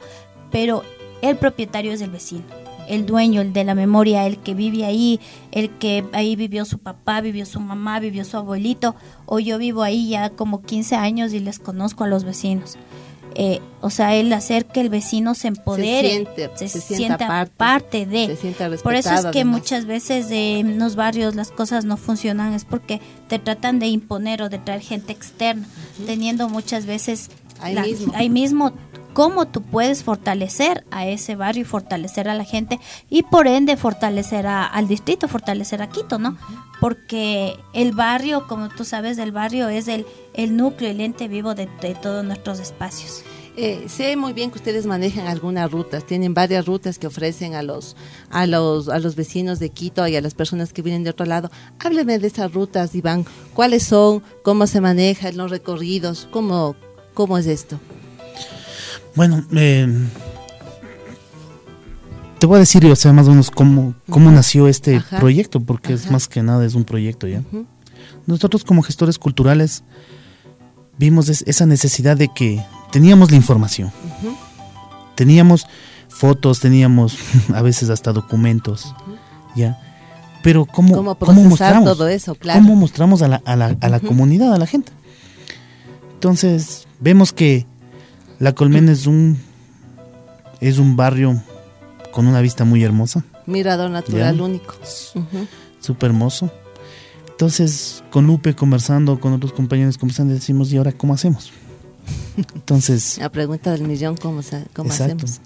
pero 0.52 0.84
el 1.22 1.36
propietario 1.38 1.92
es 1.92 2.02
el 2.02 2.10
vecino, 2.10 2.44
el 2.88 3.06
dueño, 3.06 3.42
el 3.42 3.54
de 3.54 3.64
la 3.64 3.76
memoria, 3.76 4.26
el 4.26 4.38
que 4.38 4.54
vive 4.54 4.86
ahí, 4.86 5.20
el 5.52 5.70
que 5.70 6.06
ahí 6.14 6.36
vivió 6.36 6.66
su 6.66 6.80
papá, 6.80 7.22
vivió 7.22 7.46
su 7.46 7.60
mamá, 7.60 8.00
vivió 8.00 8.24
su 8.24 8.38
abuelito, 8.38 8.96
o 9.26 9.40
yo 9.40 9.58
vivo 9.58 9.84
ahí 9.84 10.10
ya 10.10 10.30
como 10.30 10.62
15 10.62 10.96
años 10.96 11.34
y 11.34 11.40
les 11.40 11.60
conozco 11.60 12.04
a 12.04 12.08
los 12.08 12.24
vecinos. 12.24 12.78
Eh, 13.36 13.60
o 13.82 13.90
sea, 13.90 14.16
el 14.16 14.32
hacer 14.32 14.66
que 14.66 14.82
el 14.82 14.90
vecino 14.90 15.36
se 15.36 15.50
empodere, 15.50 16.28
se, 16.56 16.68
sienta, 16.68 17.50
parte, 17.58 18.06
de. 18.06 18.38
Por 18.84 18.96
eso 18.96 19.14
es 19.14 19.26
que 19.28 19.46
muchas 19.46 19.86
veces 19.86 20.28
en 20.32 20.80
los 20.80 20.96
barrios 20.96 21.36
las 21.36 21.52
cosas 21.52 21.86
no 21.86 21.98
funcionan, 21.98 22.54
es 22.54 22.66
porque 22.66 23.02
te 23.28 23.40
tratan 23.40 23.80
de 23.80 23.88
imponer 23.88 24.42
o 24.42 24.50
de 24.50 24.60
traer 24.60 24.82
gente 24.82 25.12
externa, 25.12 25.68
teniendo 26.06 26.48
muchas 26.50 26.86
veces 26.86 27.30
ahí, 27.60 27.76
mismo. 27.76 28.14
ahí 28.16 28.30
mismo 28.30 28.74
cómo 29.14 29.48
tú 29.48 29.62
puedes 29.62 30.04
fortalecer 30.04 30.84
a 30.92 31.08
ese 31.08 31.36
barrio 31.36 31.66
fortalecer 31.66 32.28
a 32.28 32.36
la 32.36 32.44
gente 32.44 32.80
y 33.10 33.24
por 33.24 33.48
ende 33.48 33.78
fortalecer 33.78 34.48
al 34.48 34.88
distrito, 34.88 35.28
fortalecer 35.28 35.82
a 35.82 35.90
Quito, 35.90 36.20
¿no? 36.20 36.38
Porque 36.82 37.58
el 37.74 37.94
barrio, 37.94 38.48
como 38.48 38.70
tú 38.70 38.84
sabes, 38.84 39.18
el 39.18 39.32
barrio 39.32 39.70
es 39.70 39.88
el, 39.88 40.06
el 40.34 40.58
núcleo, 40.58 40.90
el 40.92 41.00
ente 41.00 41.28
vivo 41.28 41.56
de, 41.56 41.68
todos 42.02 42.26
nuestros 42.26 42.60
espacios. 42.60 43.24
Eh, 43.56 43.86
sé 43.88 44.16
muy 44.16 44.34
bien 44.34 44.50
que 44.50 44.58
ustedes 44.58 44.88
manejan 44.88 45.28
algunas 45.28 45.72
rutas, 45.72 46.06
tienen 46.06 46.34
varias 46.34 46.66
rutas 46.66 46.98
que 46.98 47.06
ofrecen 47.06 47.54
a 47.54 47.62
los, 47.62 47.96
a 48.32 48.48
los, 48.48 48.90
a 48.90 48.98
los 48.98 49.16
vecinos 49.16 49.60
de 49.60 49.70
Quito 49.70 50.08
y 50.08 50.16
a 50.16 50.22
las 50.22 50.34
personas 50.34 50.74
que 50.74 50.82
vienen 50.82 51.04
de 51.04 51.12
otro 51.12 51.28
lado. 51.28 51.52
Hábleme 51.78 52.18
de 52.18 52.28
esas 52.28 52.52
rutas, 52.52 52.96
Iván. 52.96 53.26
¿Cuáles 53.54 53.84
son? 53.84 54.24
¿Cómo 54.44 54.66
se 54.66 54.82
manejan 54.82 55.38
los 55.38 55.52
recorridos? 55.52 56.28
¿Cómo, 56.32 56.76
cómo 57.14 57.38
es 57.38 57.46
esto? 57.46 57.80
Bueno, 59.16 59.46
eh, 59.56 59.88
te 62.40 62.48
voy 62.48 62.58
a 62.58 62.60
decir, 62.60 62.86
o 62.86 62.96
sea, 62.96 63.14
más 63.14 63.28
o 63.28 63.30
menos 63.30 63.52
cómo, 63.52 63.94
cómo 64.10 64.32
nació 64.32 64.68
este 64.68 65.02
proyecto, 65.20 65.62
porque 65.62 65.94
es 65.94 66.12
más 66.12 66.28
que 66.28 66.44
nada 66.44 66.66
es 66.66 66.76
un 66.76 66.84
proyecto 66.84 67.28
ya. 67.28 67.42
Nosotros 68.26 68.64
como 68.64 68.82
gestores 68.82 69.20
culturales 69.20 69.84
vimos 70.98 71.30
esa 71.30 71.66
necesidad 71.66 72.18
de 72.18 72.28
que 72.28 72.62
teníamos 72.92 73.32
la 73.32 73.38
información, 73.38 73.92
teníamos 75.16 75.68
fotos, 76.10 76.60
teníamos 76.60 77.18
a 77.54 77.62
veces 77.62 77.90
hasta 77.90 78.12
documentos, 78.12 78.94
ya. 79.56 79.80
Pero 80.42 80.66
cómo, 80.66 80.98
¿Cómo, 80.98 81.44
mostramos 81.44 81.98
todo 81.98 82.10
eso, 82.10 82.36
claro. 82.36 82.60
cómo 82.60 82.76
mostramos 82.76 83.22
a 83.22 83.30
la, 83.30 83.42
a 83.46 83.56
la, 83.56 83.78
a 83.80 83.88
la 83.88 84.02
comunidad, 84.02 84.54
a 84.54 84.58
la 84.58 84.68
gente. 84.68 84.92
Entonces 86.16 86.88
vemos 87.00 87.32
que 87.32 87.66
la 88.44 88.54
Colmena 88.54 88.92
es 88.92 89.08
un 89.08 89.40
es 90.60 90.78
un 90.78 90.98
barrio 90.98 91.42
con 92.12 92.28
una 92.28 92.42
vista 92.42 92.66
muy 92.66 92.84
hermosa. 92.84 93.24
Mirador 93.46 93.90
natural 93.90 94.42
único. 94.42 94.76
Súper 95.80 96.10
hermoso. 96.10 96.52
Entonces, 97.30 98.04
con 98.12 98.28
Lupe 98.28 98.54
conversando, 98.54 99.18
con 99.22 99.32
otros 99.32 99.54
compañeros 99.54 99.98
conversando, 99.98 100.34
decimos, 100.34 100.74
¿y 100.74 100.78
ahora 100.78 100.92
cómo 100.92 101.14
hacemos? 101.14 101.54
Entonces... 102.54 103.18
La 103.18 103.32
pregunta 103.32 103.72
del 103.72 103.84
millón, 103.84 104.18
¿cómo, 104.18 104.42
cómo 104.74 104.92
hacemos? 104.92 105.40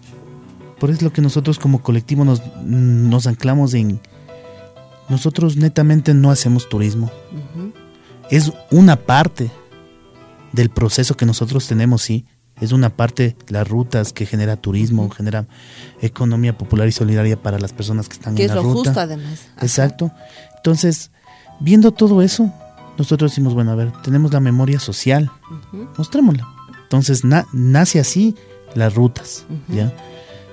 Por 0.80 0.90
eso 0.90 0.98
es 0.98 1.04
lo 1.04 1.14
que 1.14 1.22
nosotros 1.22 1.60
como 1.60 1.84
colectivo 1.84 2.26
nos, 2.26 2.42
nos 2.64 3.28
anclamos 3.28 3.76
en... 3.76 4.00
Nosotros 5.08 5.56
netamente 5.56 6.16
no 6.16 6.32
hacemos 6.32 6.68
turismo. 6.68 7.12
es 8.32 8.52
una 8.72 8.96
parte 8.96 9.52
del 10.52 10.70
proceso 10.70 11.16
que 11.16 11.28
nosotros 11.28 11.68
tenemos, 11.68 12.02
sí. 12.02 12.26
Es 12.60 12.72
una 12.72 12.90
parte, 12.90 13.36
las 13.50 13.68
rutas 13.68 14.14
que 14.14 14.26
genera 14.26 14.58
turismo, 14.58 15.10
genera 15.10 15.46
economía 16.02 16.58
popular 16.58 16.88
y 16.88 16.92
solidaria 16.92 17.42
para 17.42 17.60
las 17.60 17.74
personas 17.74 18.08
que 18.10 18.14
están 18.14 18.36
que 18.36 18.44
en 18.46 18.50
es 18.50 18.56
la 18.56 18.62
lo 18.62 18.70
ruta. 18.74 18.90
justo 18.90 19.00
además. 19.00 19.48
Exacto. 19.62 20.12
Entonces, 20.56 21.12
viendo 21.60 21.92
todo 21.92 22.22
eso, 22.22 22.52
nosotros 22.98 23.32
decimos, 23.32 23.54
bueno, 23.54 23.72
a 23.72 23.76
ver, 23.76 23.92
tenemos 24.04 24.34
la 24.34 24.40
memoria 24.40 24.80
social, 24.80 25.32
Ujú. 25.72 25.88
mostrémosla. 25.98 26.48
Entonces, 26.84 27.24
na- 27.24 27.46
nace 27.54 28.00
así 28.00 28.36
las 28.74 28.96
rutas. 28.96 29.46
¿ya? 29.68 29.94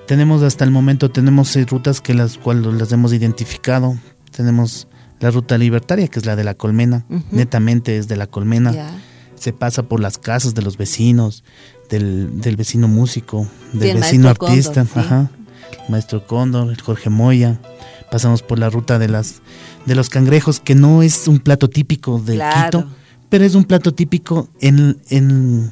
Tenemos 0.07 0.43
hasta 0.43 0.65
el 0.65 0.71
momento, 0.71 1.11
tenemos 1.11 1.49
seis 1.49 1.67
rutas 1.69 2.01
que 2.03 2.13
las 2.13 2.37
cuales 2.37 2.67
las 2.75 2.93
hemos 2.93 3.13
identificado. 3.15 3.97
Tenemos 4.31 4.89
la 5.21 5.31
ruta 5.31 5.57
libertaria, 5.57 6.09
que 6.09 6.19
es 6.19 6.27
la 6.27 6.37
de 6.37 6.45
la 6.45 6.55
colmena, 6.55 7.07
netamente 7.31 7.97
es 7.97 8.09
de 8.09 8.17
la 8.17 8.27
colmena. 8.27 8.75
Se 9.37 9.53
pasa 9.53 9.83
por 9.85 10.01
las 10.01 10.19
casas 10.19 10.55
de 10.55 10.63
los 10.63 10.77
vecinos, 10.77 11.45
del, 11.95 12.41
del 12.41 12.57
vecino 12.57 12.89
músico, 12.89 13.47
del 13.73 13.93
Sí, 13.97 14.01
vecino 14.01 14.29
artista, 14.29 14.85
sí. 14.85 14.91
ajá, 14.95 15.31
el 15.85 15.91
maestro 15.91 16.27
Cóndor, 16.27 16.71
el 16.71 16.81
Jorge 16.81 17.11
Moya. 17.11 17.59
Pasamos 18.11 18.43
por 18.43 18.59
la 18.59 18.71
ruta 18.71 18.99
de 18.99 19.09
las 19.09 19.41
de 19.87 19.95
los 19.95 20.09
cangrejos, 20.09 20.61
que 20.61 20.75
no 20.75 21.03
es 21.03 21.29
un 21.29 21.39
plato 21.41 21.69
típico 21.69 22.19
de 22.19 22.35
Claro. 22.37 22.81
Quito, 22.85 22.95
pero 23.29 23.45
es 23.45 23.55
un 23.55 23.65
plato 23.65 23.93
típico 23.93 24.49
en, 24.61 24.99
en, 25.11 25.71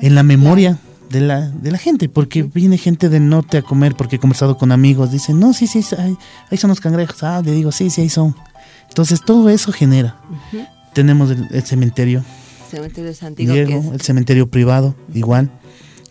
en 0.00 0.14
la 0.14 0.22
memoria 0.22 0.78
de 1.10 1.20
la, 1.20 1.48
de 1.48 1.70
la 1.70 1.78
gente, 1.78 2.08
porque 2.08 2.42
viene 2.42 2.78
gente 2.78 3.08
del 3.08 3.28
norte 3.28 3.58
a 3.58 3.62
comer, 3.62 3.94
porque 3.94 4.16
he 4.16 4.18
conversado 4.18 4.56
con 4.56 4.72
amigos, 4.72 5.12
dicen, 5.12 5.38
no, 5.38 5.52
sí, 5.54 5.66
sí, 5.66 5.82
ahí, 5.98 6.16
ahí 6.50 6.58
son 6.58 6.68
los 6.68 6.80
cangrejos, 6.80 7.22
ah, 7.22 7.42
le 7.44 7.52
digo, 7.52 7.70
sí, 7.72 7.90
sí, 7.90 8.00
ahí 8.02 8.08
son. 8.08 8.34
Entonces 8.88 9.22
todo 9.24 9.48
eso 9.48 9.72
genera. 9.72 10.16
Tenemos 10.94 11.30
el, 11.30 11.46
el 11.50 11.62
cementerio 11.62 12.22
Cementerio 12.72 13.10
de 13.10 13.14
Santiago, 13.14 13.52
Diego, 13.54 13.78
es 13.86 13.92
el 13.92 14.00
cementerio 14.00 14.50
privado, 14.50 14.94
igual, 15.14 15.50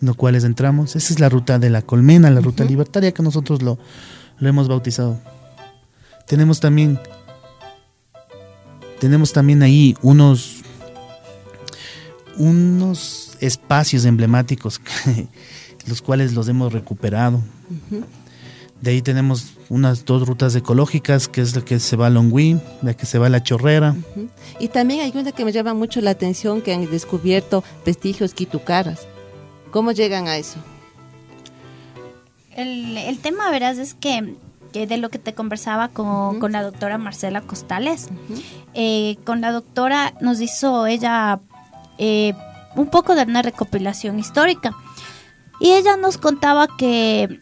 en 0.01 0.07
los 0.07 0.15
cuales 0.15 0.43
entramos. 0.43 0.95
Esa 0.95 1.13
es 1.13 1.19
la 1.19 1.27
ruta 1.29 1.59
de 1.59 1.69
la 1.69 1.81
colmena, 1.81 2.29
la 2.31 2.39
ruta 2.41 2.63
libertaria 2.63 3.11
que 3.13 3.21
nosotros 3.23 3.61
lo, 3.61 3.77
lo 4.39 4.47
hemos 4.49 4.67
bautizado. 4.67 5.19
Tenemos 6.27 6.59
también, 6.59 6.99
tenemos 8.99 9.33
también 9.33 9.63
ahí 9.63 9.95
unos, 10.01 10.61
unos 12.37 13.37
espacios 13.39 14.05
emblemáticos, 14.05 14.79
que- 14.79 15.27
los 15.87 16.01
cuales 16.01 16.33
los 16.33 16.47
hemos 16.47 16.71
recuperado. 16.73 17.41
De 18.81 18.89
ahí 18.91 19.01
tenemos 19.03 19.53
unas 19.69 20.05
dos 20.05 20.27
rutas 20.27 20.55
ecológicas, 20.55 21.27
que 21.27 21.41
es 21.41 21.55
la 21.55 21.61
que 21.63 21.79
se 21.79 21.95
va 21.95 22.07
a 22.07 22.09
Longwy, 22.09 22.59
la 22.81 22.95
que 22.95 23.05
se 23.05 23.19
va 23.19 23.27
a 23.27 23.29
La 23.29 23.43
Chorrera. 23.43 23.95
Y 24.59 24.69
también 24.69 25.01
hay 25.01 25.11
una 25.15 25.31
que 25.31 25.45
me 25.45 25.51
llama 25.51 25.75
mucho 25.75 26.01
la 26.01 26.09
atención, 26.09 26.61
que 26.61 26.73
han 26.73 26.89
descubierto 26.89 27.63
vestigios 27.85 28.33
quitucaras. 28.33 29.07
¿Cómo 29.69 29.91
llegan 29.91 30.27
a 30.27 30.37
eso? 30.37 30.57
El, 32.55 32.97
el 32.97 33.19
tema, 33.19 33.51
verás, 33.51 33.77
es 33.77 33.93
que, 33.93 34.35
que 34.73 34.87
de 34.87 34.97
lo 34.97 35.09
que 35.09 35.19
te 35.19 35.35
conversaba 35.35 35.89
con, 35.89 36.39
con 36.39 36.51
la 36.51 36.63
doctora 36.63 36.97
Marcela 36.97 37.41
Costales, 37.41 38.09
eh, 38.73 39.15
con 39.25 39.41
la 39.41 39.51
doctora 39.51 40.15
nos 40.21 40.41
hizo 40.41 40.87
ella 40.87 41.39
eh, 41.99 42.33
un 42.75 42.87
poco 42.87 43.13
de 43.13 43.23
una 43.23 43.43
recopilación 43.43 44.17
histórica. 44.17 44.75
Y 45.59 45.69
ella 45.73 45.97
nos 45.97 46.17
contaba 46.17 46.67
que, 46.79 47.39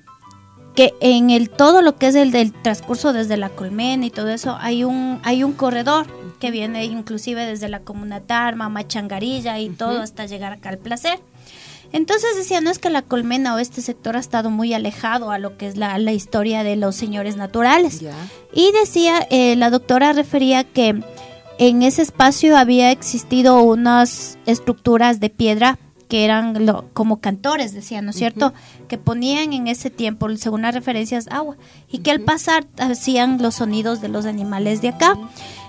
que 0.79 0.93
en 1.01 1.29
el 1.29 1.49
todo 1.49 1.81
lo 1.81 1.97
que 1.97 2.07
es 2.07 2.15
el 2.15 2.31
del 2.31 2.53
transcurso 2.53 3.11
desde 3.11 3.35
la 3.35 3.49
colmena 3.49 4.05
y 4.05 4.11
todo 4.11 4.29
eso, 4.29 4.55
hay 4.61 4.85
un, 4.85 5.19
hay 5.23 5.43
un 5.43 5.51
corredor 5.51 6.07
que 6.39 6.51
viene 6.51 6.85
inclusive 6.85 7.45
desde 7.45 7.67
la 7.67 7.81
comuna 7.81 8.21
Tarma, 8.21 8.69
Machangarilla 8.69 9.59
y 9.59 9.71
todo 9.71 9.99
hasta 9.99 10.25
llegar 10.25 10.53
acá 10.53 10.69
al 10.69 10.77
placer. 10.77 11.19
Entonces 11.91 12.37
decía, 12.37 12.61
no 12.61 12.69
es 12.69 12.79
que 12.79 12.89
la 12.89 13.01
colmena 13.01 13.55
o 13.55 13.59
este 13.59 13.81
sector 13.81 14.15
ha 14.15 14.21
estado 14.21 14.51
muy 14.51 14.73
alejado 14.73 15.31
a 15.31 15.37
lo 15.37 15.57
que 15.57 15.67
es 15.67 15.75
la, 15.75 15.97
la 15.97 16.13
historia 16.13 16.63
de 16.63 16.77
los 16.77 16.95
señores 16.95 17.35
naturales. 17.35 18.01
Y 18.53 18.71
decía, 18.71 19.27
eh, 19.29 19.57
la 19.57 19.71
doctora 19.71 20.13
refería 20.13 20.63
que 20.63 21.03
en 21.57 21.81
ese 21.81 22.03
espacio 22.03 22.55
había 22.55 22.89
existido 22.91 23.61
unas 23.63 24.37
estructuras 24.45 25.19
de 25.19 25.29
piedra 25.29 25.77
que 26.09 26.25
eran 26.25 26.65
lo- 26.65 26.89
como 26.93 27.21
cantores, 27.21 27.73
decía, 27.73 28.01
¿no 28.01 28.09
es 28.09 28.17
cierto? 28.17 28.51
Que 28.89 28.97
ponían 28.97 29.53
en 29.53 29.67
ese 29.67 29.89
tiempo, 29.89 30.27
según 30.35 30.63
las 30.63 30.73
referencias, 30.75 31.27
agua. 31.29 31.55
Y 31.89 31.99
que 31.99 32.11
al 32.11 32.19
pasar 32.19 32.65
hacían 32.79 33.41
los 33.41 33.55
sonidos 33.55 34.01
de 34.01 34.09
los 34.09 34.25
animales 34.25 34.81
de 34.81 34.89
acá. 34.89 35.15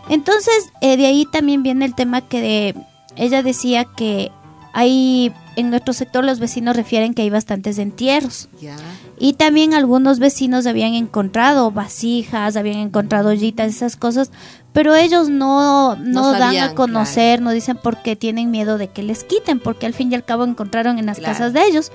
Entonces, 0.09 0.73
eh, 0.81 0.97
de 0.97 1.07
ahí 1.07 1.27
también 1.31 1.63
viene 1.63 1.85
el 1.85 1.95
tema 1.95 2.23
que 2.23 2.41
de, 2.41 2.75
ella 3.17 3.43
decía 3.43 3.85
que 3.85 4.33
hay, 4.73 5.33
en 5.57 5.69
nuestro 5.71 5.93
sector 5.93 6.25
los 6.25 6.39
vecinos 6.39 6.77
refieren 6.77 7.13
que 7.13 7.23
hay 7.23 7.31
bastantes 7.31 7.79
entierros. 7.79 8.49
Y 9.19 9.35
también 9.35 9.75
algunos 9.75 10.19
vecinos 10.21 10.67
habían 10.67 10.95
encontrado 10.95 11.71
vasijas, 11.71 12.57
habían 12.57 12.79
encontrado 12.79 13.31
ollitas, 13.31 13.69
esas 13.69 13.97
cosas, 13.97 14.31
pero 14.73 14.95
ellos 14.95 15.29
no, 15.29 15.97
no, 15.97 16.33
No 16.33 16.33
dan 16.33 16.57
a 16.59 16.75
conocer, 16.75 17.41
no 17.43 17.51
dicen 17.51 17.79
porque 17.83 18.17
tienen 18.17 18.51
miedo 18.51 18.79
de 18.79 18.89
que 18.89 19.03
les 19.03 19.25
quiten, 19.25 19.59
porque 19.61 19.87
al 19.87 19.95
fin 19.95 20.13
y 20.13 20.15
al 20.15 20.25
cabo 20.25 20.45
encontraron 20.45 20.99
en 20.99 21.07
las 21.07 21.19
Claro. 21.19 21.33
casas 21.35 21.53
de 21.53 21.65
ellos. 21.67 21.91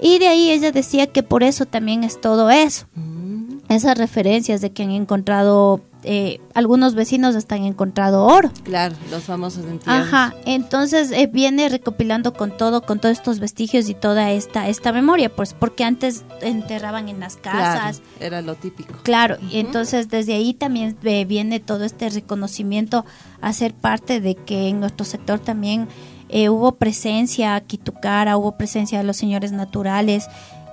Y 0.00 0.18
de 0.18 0.28
ahí 0.28 0.50
ella 0.50 0.70
decía 0.72 1.06
que 1.08 1.22
por 1.22 1.42
eso 1.42 1.66
también 1.66 2.04
es 2.04 2.20
todo 2.20 2.50
eso. 2.50 2.86
Mm, 2.94 3.58
Esas 3.68 3.98
referencias 3.98 4.60
de 4.60 4.70
que 4.70 4.82
han 4.84 4.90
encontrado, 4.92 5.80
eh, 6.04 6.40
algunos 6.54 6.94
vecinos 6.94 7.34
hasta 7.34 7.54
han 7.56 7.64
encontrado 7.64 8.24
oro. 8.24 8.50
Claro, 8.64 8.94
los 9.10 9.24
famosos 9.24 9.64
entierros. 9.64 10.06
Ajá, 10.06 10.34
entonces 10.46 11.10
eh, 11.10 11.28
viene 11.32 11.68
recopilando 11.68 12.32
con 12.32 12.56
todo, 12.56 12.82
con 12.82 13.00
todos 13.00 13.16
estos 13.18 13.38
vestigios 13.40 13.88
y 13.88 13.94
toda 13.94 14.30
esta, 14.30 14.68
esta 14.68 14.92
memoria, 14.92 15.34
pues 15.34 15.54
porque 15.54 15.84
antes 15.84 16.24
enterraban 16.40 17.08
en 17.08 17.20
las 17.20 17.36
Claro, 17.36 17.58
casas, 17.58 18.02
era 18.20 18.42
lo 18.42 18.54
típico. 18.54 18.94
Claro, 19.02 19.36
y 19.50 19.58
entonces 19.58 20.08
desde 20.08 20.34
ahí 20.34 20.54
también 20.54 20.96
eh, 21.02 21.24
viene 21.24 21.60
todo 21.60 21.84
este 21.84 22.08
reconocimiento 22.10 23.04
a 23.40 23.52
ser 23.52 23.74
parte 23.74 24.20
de 24.20 24.34
que 24.34 24.68
en 24.68 24.80
nuestro 24.80 25.04
sector 25.04 25.38
también 25.38 25.88
eh, 26.28 26.48
hubo 26.48 26.72
presencia 26.72 27.58
quitucara, 27.60 28.36
hubo 28.36 28.56
presencia 28.58 28.98
de 28.98 29.04
los 29.04 29.16
señores 29.16 29.52
naturales 29.52 30.26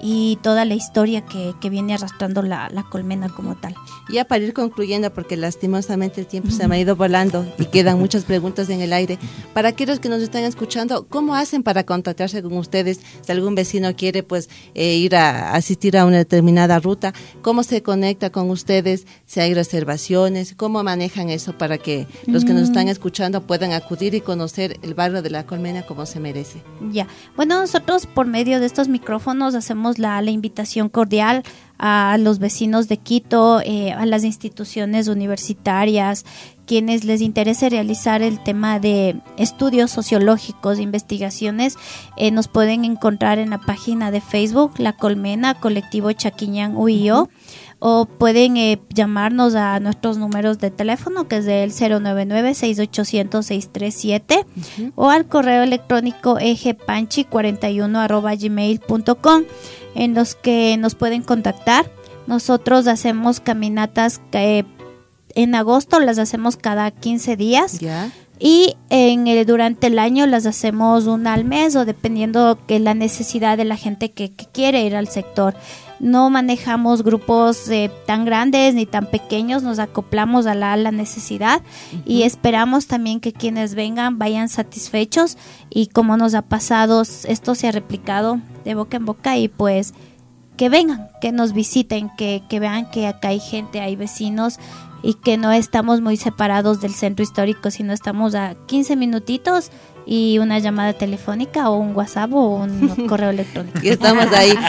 y 0.08 0.38
toda 0.44 0.66
la 0.66 0.76
historia 0.76 1.22
que, 1.22 1.56
que 1.60 1.72
viene 1.72 1.96
arrastrando 1.96 2.44
la, 2.44 2.70
la 2.70 2.84
colmena 2.84 3.28
como 3.28 3.56
tal. 3.56 3.74
Ya 4.08 4.24
para 4.26 4.44
ir 4.44 4.54
concluyendo, 4.54 5.12
porque 5.12 5.36
lastimosamente 5.36 6.22
el 6.22 6.28
tiempo 6.28 6.52
se 6.52 6.68
me 6.68 6.76
ha 6.76 6.80
ido 6.80 6.96
volando 6.96 7.44
y 7.58 7.66
quedan 7.66 7.98
muchas 7.98 8.24
preguntas 8.24 8.70
en 8.70 8.82
el 8.82 8.94
aire. 8.94 9.18
Para 9.56 9.70
aquellos 9.70 10.00
que 10.00 10.08
nos 10.08 10.22
están 10.22 10.44
escuchando, 10.44 11.08
¿cómo 11.08 11.34
hacen 11.34 11.64
para 11.64 11.86
contactarse 11.86 12.44
con 12.44 12.56
ustedes? 12.56 13.00
Si 13.22 13.32
algún 13.32 13.56
vecino 13.56 13.96
quiere 13.96 14.22
pues 14.22 14.48
eh, 14.76 14.96
ir 14.96 15.16
a 15.16 15.54
asistir 15.54 15.98
a 15.98 16.06
una 16.06 16.18
determinada 16.18 16.80
ruta, 16.80 17.12
¿cómo 17.42 17.64
se 17.64 17.82
conecta 17.82 18.30
con 18.30 18.52
ustedes? 18.52 19.08
Si 19.26 19.40
hay 19.40 19.56
reservaciones, 19.56 20.54
¿cómo 20.56 20.84
manejan 20.84 21.32
eso 21.32 21.58
para 21.58 21.80
que 21.80 22.06
los 22.28 22.46
que 22.46 22.54
nos 22.54 22.62
están 22.62 22.90
escuchando 22.90 23.42
puedan 23.48 23.72
acudir 23.72 24.14
y 24.14 24.22
conocer 24.22 24.78
el 24.84 24.94
barrio 24.94 25.24
de 25.24 25.32
la 25.32 25.48
Colmena 25.48 25.82
como 25.82 26.06
se 26.06 26.20
merece? 26.20 26.62
Ya, 26.92 27.08
bueno, 27.36 27.60
nosotros 27.60 28.06
por 28.06 28.28
medio 28.28 28.60
de 28.60 28.68
estos 28.68 28.88
micrófonos 28.88 29.56
hacemos 29.56 29.95
la, 30.00 30.22
la 30.22 30.32
invitación 30.32 30.90
cordial 30.90 31.44
a 31.78 32.18
los 32.20 32.40
vecinos 32.40 32.88
de 32.88 32.98
Quito, 32.98 33.62
eh, 33.62 33.92
a 33.92 34.06
las 34.06 34.24
instituciones 34.24 35.08
universitarias, 35.08 36.26
quienes 36.66 37.04
les 37.04 37.22
interese 37.22 37.70
realizar 37.70 38.22
el 38.22 38.42
tema 38.42 38.80
de 38.80 39.18
estudios 39.38 39.92
sociológicos, 39.92 40.80
investigaciones, 40.80 41.78
eh, 42.18 42.32
nos 42.32 42.48
pueden 42.48 42.86
encontrar 42.86 43.40
en 43.40 43.50
la 43.52 43.60
página 43.60 44.10
de 44.10 44.22
Facebook 44.22 44.72
La 44.78 44.94
Colmena, 44.94 45.56
Colectivo 45.56 46.12
Chaquiñán 46.12 46.76
UIO, 46.76 47.30
o 47.80 48.06
pueden 48.06 48.56
eh, 48.58 48.80
llamarnos 48.90 49.54
a 49.54 49.80
nuestros 49.82 50.18
números 50.18 50.60
de 50.60 50.72
teléfono, 50.72 51.28
que 51.28 51.36
es 51.38 51.46
del 51.46 51.72
099-6800-637, 51.72 54.46
o 54.96 55.10
al 55.10 55.28
correo 55.28 55.62
electrónico 55.62 56.38
ejepanchi41 56.38 58.08
en 59.96 60.14
los 60.14 60.36
que 60.36 60.78
nos 60.78 60.94
pueden 60.94 61.24
contactar. 61.24 61.90
Nosotros 62.28 62.88
hacemos 62.88 63.40
caminatas 63.40 64.22
que 64.32 64.66
en 65.34 65.56
agosto 65.56 66.00
las 66.00 66.18
hacemos 66.18 66.58
cada 66.58 66.92
15 66.92 67.36
días 67.36 67.80
y 68.40 68.76
en 68.90 69.28
el, 69.28 69.46
durante 69.46 69.88
el 69.88 70.00
año 70.00 70.26
las 70.26 70.46
hacemos 70.46 71.06
una 71.06 71.34
al 71.34 71.46
mes 71.46 71.76
o 71.76 71.86
dependiendo 71.86 72.58
que 72.68 72.80
la 72.80 72.94
necesidad 72.94 73.58
de 73.58 73.66
la 73.66 73.78
gente 73.78 74.12
que, 74.12 74.32
que 74.32 74.46
quiere 74.46 74.86
ir 74.86 74.96
al 74.96 75.08
sector. 75.08 75.56
No 76.02 76.30
manejamos 76.30 77.04
grupos 77.04 77.70
eh, 77.70 77.90
tan 78.06 78.26
grandes 78.26 78.76
ni 78.76 78.86
tan 78.86 79.10
pequeños, 79.10 79.64
nos 79.64 79.80
acoplamos 79.80 80.46
a 80.46 80.54
la, 80.54 80.74
a 80.74 80.78
la 80.78 80.92
necesidad 80.92 81.62
y 82.06 82.24
esperamos 82.24 82.88
también 82.88 83.22
que 83.22 83.32
quienes 83.32 83.76
vengan 83.76 84.20
vayan 84.20 84.50
satisfechos 84.50 85.38
y 85.70 85.88
como 85.88 86.18
nos 86.18 86.34
ha 86.34 86.42
pasado, 86.42 87.02
esto 87.02 87.56
se 87.56 87.70
ha 87.70 87.72
replicado 87.72 88.42
de 88.66 88.76
boca 88.76 88.98
en 88.98 89.06
boca 89.06 89.38
y 89.38 89.48
pues 89.48 89.94
que 90.58 90.70
vengan, 90.70 91.10
que 91.22 91.32
nos 91.32 91.54
visiten, 91.54 92.10
que, 92.18 92.44
que 92.50 92.60
vean 92.60 92.90
que 92.90 93.08
acá 93.08 93.30
hay 93.30 93.40
gente, 93.40 93.80
hay 93.80 93.96
vecinos 93.96 94.58
y 95.04 95.14
que 95.14 95.38
no 95.38 95.52
estamos 95.52 96.02
muy 96.02 96.18
separados 96.18 96.82
del 96.82 96.94
centro 96.94 97.24
histórico, 97.24 97.72
sino 97.72 97.94
estamos 97.94 98.36
a 98.36 98.56
15 98.66 98.96
minutitos 98.96 99.72
y 100.06 100.40
una 100.40 100.60
llamada 100.60 100.94
telefónica 100.94 101.70
o 101.70 101.78
un 101.78 101.96
WhatsApp 101.96 102.34
o 102.34 102.56
un 102.56 103.08
correo 103.08 103.30
electrónico. 103.30 103.80
Y 103.82 103.90
estamos 103.90 104.28
ahí. 104.34 104.54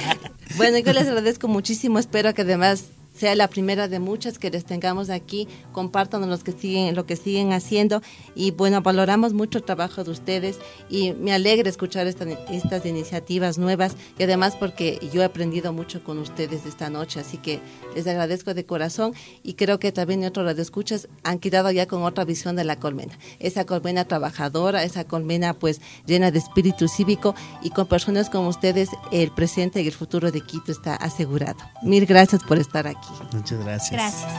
Bueno, 0.57 0.79
yo 0.79 0.93
les 0.95 1.07
agradezco 1.07 1.49
muchísimo, 1.49 1.99
espero 1.99 2.33
que 2.33 2.43
además 2.43 2.85
sea 3.17 3.35
la 3.35 3.49
primera 3.49 3.89
de 3.89 3.99
muchas 3.99 4.39
que 4.39 4.51
les 4.51 4.65
tengamos 4.65 5.11
aquí. 5.11 5.49
Compartan 5.73 6.29
los 6.29 6.45
que 6.45 6.53
siguen, 6.53 6.95
lo 6.95 7.07
que 7.07 7.17
siguen 7.17 7.53
haciendo. 7.53 8.03
Y 8.35 8.51
bueno, 8.51 8.83
valoramos 8.83 9.33
mucho 9.33 9.59
el 9.59 9.65
trabajo 9.65 10.05
de 10.05 10.11
ustedes 10.11 10.59
y 10.89 11.13
me 11.15 11.33
alegra 11.33 11.69
escuchar 11.69 12.07
estas 12.07 12.87
iniciativas 12.87 13.59
nuevas 13.59 13.97
y 14.19 14.23
además 14.23 14.57
porque 14.57 14.99
yo 15.13 15.23
he 15.23 15.25
aprendido 15.25 15.73
mucho 15.73 16.05
con 16.05 16.19
ustedes 16.19 16.67
esta 16.67 16.91
noche. 16.91 17.21
Así 17.21 17.39
que 17.39 17.61
les 17.95 18.07
agradezco 18.07 18.55
de 18.55 18.67
corazón 18.67 19.15
y 19.43 19.55
creo 19.55 19.79
que 19.79 19.93
también 19.93 20.25
otros 20.25 20.47
radioescuchas 20.47 21.09
han 21.23 21.39
quedado 21.39 21.71
ya 21.71 21.87
con 21.87 22.03
otra 22.03 22.25
visión 22.25 22.57
de 22.57 22.65
la 22.65 22.77
colmena. 22.77 23.19
Esa 23.39 23.65
colmena 23.65 24.05
trabajadora, 24.05 24.85
esa 24.85 25.05
colmena 25.05 25.55
pues 25.55 25.81
llena 26.07 26.31
de 26.31 26.39
espíritu 26.39 26.89
cívico 26.89 27.35
y 27.63 27.71
con 27.71 27.87
personas 27.87 28.31
como 28.31 28.49
ustedes 28.49 28.91
el 29.13 29.31
presente 29.31 29.83
y 29.83 29.87
el 29.87 29.93
futuro 29.93 30.31
de 30.31 30.41
Quito 30.41 30.73
está 30.73 30.95
asegurado. 30.97 31.59
Mil 31.83 32.07
gracias 32.07 32.43
por 32.43 32.59
estar 32.59 32.87
aquí. 32.87 33.06
Muchas 33.33 33.59
gracias. 33.64 33.92
Gracias. 33.92 34.33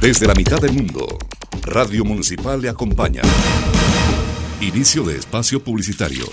Desde 0.00 0.26
la 0.26 0.34
mitad 0.34 0.60
del 0.60 0.72
mundo, 0.72 1.18
Radio 1.62 2.04
Municipal 2.04 2.62
le 2.62 2.68
acompaña. 2.68 3.22
Inicio 4.60 5.02
de 5.02 5.16
espacio 5.16 5.62
publicitario. 5.62 6.24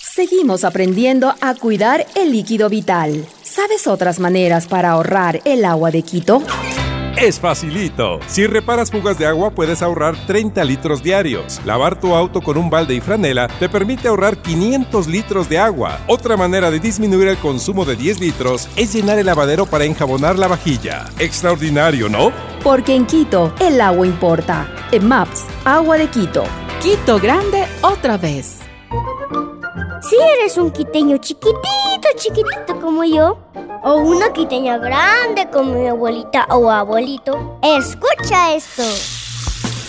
Seguimos 0.00 0.64
aprendiendo 0.64 1.34
a 1.40 1.54
cuidar 1.54 2.06
el 2.14 2.32
líquido 2.32 2.68
vital. 2.68 3.26
¿Sabes 3.42 3.86
otras 3.86 4.18
maneras 4.18 4.66
para 4.66 4.90
ahorrar 4.90 5.40
el 5.44 5.64
agua 5.64 5.90
de 5.90 6.02
Quito? 6.02 6.42
Es 7.20 7.40
facilito. 7.40 8.20
Si 8.28 8.46
reparas 8.46 8.92
fugas 8.92 9.18
de 9.18 9.26
agua 9.26 9.50
puedes 9.50 9.82
ahorrar 9.82 10.14
30 10.26 10.62
litros 10.64 11.02
diarios. 11.02 11.60
Lavar 11.64 11.98
tu 11.98 12.14
auto 12.14 12.40
con 12.40 12.56
un 12.56 12.70
balde 12.70 12.94
y 12.94 13.00
franela 13.00 13.48
te 13.58 13.68
permite 13.68 14.06
ahorrar 14.06 14.36
500 14.40 15.08
litros 15.08 15.48
de 15.48 15.58
agua. 15.58 15.98
Otra 16.06 16.36
manera 16.36 16.70
de 16.70 16.78
disminuir 16.78 17.26
el 17.26 17.36
consumo 17.38 17.84
de 17.84 17.96
10 17.96 18.20
litros 18.20 18.68
es 18.76 18.94
llenar 18.94 19.18
el 19.18 19.26
lavadero 19.26 19.66
para 19.66 19.84
enjabonar 19.84 20.38
la 20.38 20.46
vajilla. 20.46 21.06
Extraordinario, 21.18 22.08
¿no? 22.08 22.30
Porque 22.62 22.94
en 22.94 23.04
Quito 23.04 23.52
el 23.58 23.80
agua 23.80 24.06
importa. 24.06 24.72
En 24.92 25.08
MAPS, 25.08 25.44
agua 25.64 25.98
de 25.98 26.06
Quito. 26.06 26.44
Quito 26.80 27.18
grande 27.18 27.64
otra 27.82 28.16
vez. 28.16 28.58
Si 30.00 30.16
eres 30.16 30.56
un 30.56 30.70
quiteño 30.70 31.16
chiquitito, 31.18 32.08
chiquitito 32.16 32.80
como 32.80 33.04
yo, 33.04 33.38
o 33.82 33.96
una 33.96 34.32
quiteña 34.32 34.78
grande 34.78 35.48
como 35.52 35.74
mi 35.74 35.88
abuelita 35.88 36.46
o 36.50 36.70
abuelito, 36.70 37.58
escucha 37.62 38.54
esto. 38.54 38.84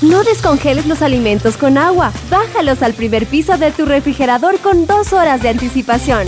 No 0.01 0.23
descongeles 0.23 0.87
los 0.87 1.01
alimentos 1.01 1.57
con 1.57 1.77
agua. 1.77 2.11
Bájalos 2.29 2.81
al 2.81 2.93
primer 2.93 3.25
piso 3.27 3.57
de 3.57 3.71
tu 3.71 3.85
refrigerador 3.85 4.57
con 4.59 4.87
dos 4.87 5.13
horas 5.13 5.41
de 5.41 5.49
anticipación. 5.49 6.25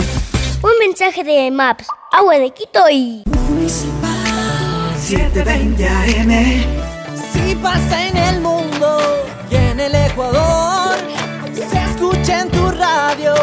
Un 0.62 0.78
mensaje 0.78 1.24
de 1.24 1.50
Maps, 1.50 1.86
agua 2.12 2.38
de 2.38 2.50
Quito 2.50 2.88
y... 2.90 3.24
Municipal 3.48 4.12
720 4.98 5.88
AM. 5.88 6.82
Si 7.32 7.56
pasa 7.56 8.06
en 8.06 8.16
el 8.16 8.40
mundo 8.40 8.98
y 9.50 9.56
en 9.56 9.80
el 9.80 9.94
Ecuador, 9.94 10.94
se 11.54 11.82
escucha 11.82 12.42
en 12.42 12.50
tu 12.50 12.70
radio, 12.70 13.34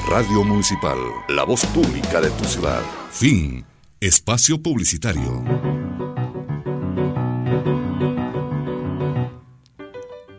Radio 0.10 0.44
Municipal, 0.44 0.98
la 1.28 1.44
voz 1.44 1.66
pública 1.66 2.22
de 2.22 2.30
tu 2.32 2.46
ciudad. 2.46 2.82
Fin. 3.12 3.66
Espacio 4.00 4.62
publicitario. 4.62 5.44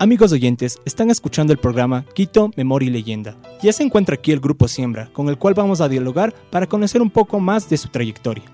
Amigos 0.00 0.30
oyentes, 0.30 0.78
están 0.84 1.10
escuchando 1.10 1.52
el 1.52 1.58
programa 1.58 2.04
Quito, 2.14 2.52
Memoria 2.56 2.88
y 2.88 2.92
Leyenda. 2.92 3.36
Ya 3.60 3.72
se 3.72 3.82
encuentra 3.82 4.14
aquí 4.14 4.30
el 4.30 4.38
grupo 4.38 4.68
Siembra, 4.68 5.10
con 5.12 5.28
el 5.28 5.38
cual 5.38 5.54
vamos 5.54 5.80
a 5.80 5.88
dialogar 5.88 6.32
para 6.50 6.68
conocer 6.68 7.02
un 7.02 7.10
poco 7.10 7.40
más 7.40 7.68
de 7.68 7.78
su 7.78 7.88
trayectoria. 7.88 8.44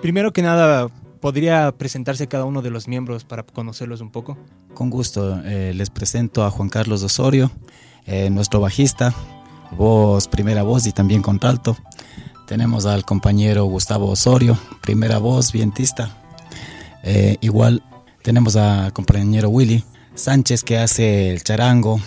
Primero 0.00 0.32
que 0.32 0.40
nada, 0.40 0.88
¿podría 1.20 1.72
presentarse 1.76 2.26
cada 2.28 2.44
uno 2.44 2.62
de 2.62 2.70
los 2.70 2.88
miembros 2.88 3.24
para 3.24 3.42
conocerlos 3.42 4.00
un 4.00 4.10
poco? 4.10 4.36
Con 4.74 4.90
gusto, 4.90 5.40
eh, 5.44 5.72
les 5.74 5.90
presento 5.90 6.44
a 6.44 6.50
Juan 6.50 6.68
Carlos 6.68 7.02
Osorio, 7.02 7.50
eh, 8.06 8.30
nuestro 8.30 8.60
bajista, 8.60 9.14
voz, 9.72 10.28
primera 10.28 10.62
voz 10.62 10.86
y 10.86 10.92
también 10.92 11.22
contralto. 11.22 11.76
Tenemos 12.46 12.86
al 12.86 13.04
compañero 13.04 13.64
Gustavo 13.64 14.08
Osorio, 14.08 14.58
primera 14.82 15.18
voz, 15.18 15.52
vientista. 15.52 16.16
Eh, 17.02 17.36
igual 17.40 17.82
tenemos 18.22 18.56
al 18.56 18.92
compañero 18.92 19.48
Willy 19.48 19.84
Sánchez 20.14 20.62
que 20.62 20.78
hace 20.78 21.30
el 21.30 21.42
charango, 21.42 22.00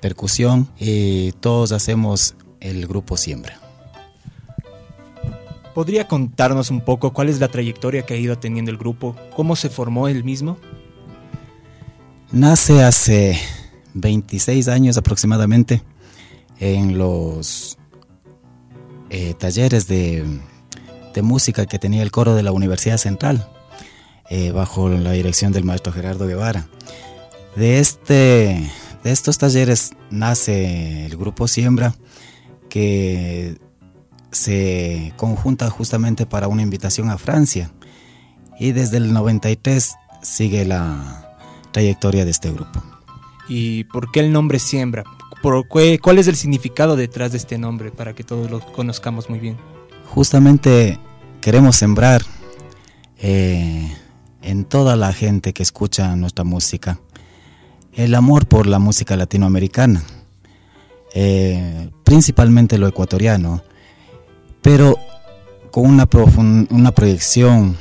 percusión 0.00 0.70
y 0.78 1.32
todos 1.32 1.72
hacemos 1.72 2.34
el 2.60 2.86
grupo 2.86 3.18
Siembra. 3.18 3.59
¿Podría 5.80 6.06
contarnos 6.06 6.70
un 6.70 6.82
poco 6.82 7.14
cuál 7.14 7.30
es 7.30 7.40
la 7.40 7.48
trayectoria 7.48 8.04
que 8.04 8.12
ha 8.12 8.16
ido 8.18 8.36
teniendo 8.36 8.70
el 8.70 8.76
grupo? 8.76 9.16
¿Cómo 9.34 9.56
se 9.56 9.70
formó 9.70 10.08
el 10.08 10.24
mismo? 10.24 10.58
Nace 12.30 12.82
hace 12.82 13.38
26 13.94 14.68
años 14.68 14.98
aproximadamente 14.98 15.82
en 16.58 16.98
los 16.98 17.78
eh, 19.08 19.32
talleres 19.38 19.88
de, 19.88 20.22
de, 21.14 21.22
música 21.22 21.64
que 21.64 21.78
tenía 21.78 22.02
el 22.02 22.10
coro 22.10 22.34
de 22.34 22.42
la 22.42 22.52
Universidad 22.52 22.98
Central, 22.98 23.48
eh, 24.28 24.50
bajo 24.50 24.90
la 24.90 25.12
dirección 25.12 25.50
del 25.50 25.64
maestro 25.64 25.94
Gerardo 25.94 26.26
Guevara. 26.26 26.68
De, 27.56 27.78
este, 27.78 28.70
de 29.02 29.12
estos 29.12 29.38
talleres 29.38 29.92
nace 30.10 31.06
el 31.06 31.16
grupo 31.16 31.48
Siembra, 31.48 31.94
que 32.68 33.56
se 34.30 35.12
conjunta 35.16 35.70
justamente 35.70 36.26
para 36.26 36.48
una 36.48 36.62
invitación 36.62 37.10
a 37.10 37.18
Francia. 37.18 37.70
Y 38.58 38.72
desde 38.72 38.98
el 38.98 39.12
93 39.12 39.94
sigue 40.22 40.64
la 40.64 41.36
trayectoria 41.72 42.24
de 42.24 42.30
este 42.30 42.50
grupo. 42.50 42.82
¿Y 43.48 43.84
por 43.84 44.10
qué 44.12 44.20
el 44.20 44.32
nombre 44.32 44.58
Siembra? 44.58 45.04
¿Por 45.42 45.66
qué, 45.68 45.98
¿Cuál 45.98 46.18
es 46.18 46.28
el 46.28 46.36
significado 46.36 46.96
detrás 46.96 47.32
de 47.32 47.38
este 47.38 47.58
nombre 47.58 47.90
para 47.90 48.14
que 48.14 48.24
todos 48.24 48.50
lo 48.50 48.60
conozcamos 48.60 49.30
muy 49.30 49.38
bien? 49.38 49.56
Justamente 50.06 50.98
queremos 51.40 51.76
sembrar 51.76 52.22
eh, 53.18 53.96
en 54.42 54.64
toda 54.64 54.96
la 54.96 55.12
gente 55.12 55.52
que 55.52 55.62
escucha 55.62 56.14
nuestra 56.16 56.44
música 56.44 56.98
el 57.94 58.14
amor 58.14 58.46
por 58.46 58.66
la 58.66 58.78
música 58.78 59.16
latinoamericana, 59.16 60.02
eh, 61.14 61.90
principalmente 62.04 62.78
lo 62.78 62.86
ecuatoriano, 62.86 63.62
pero 64.62 64.98
con 65.70 65.86
una, 65.86 66.08
una 66.70 66.92
proyección 66.92 67.76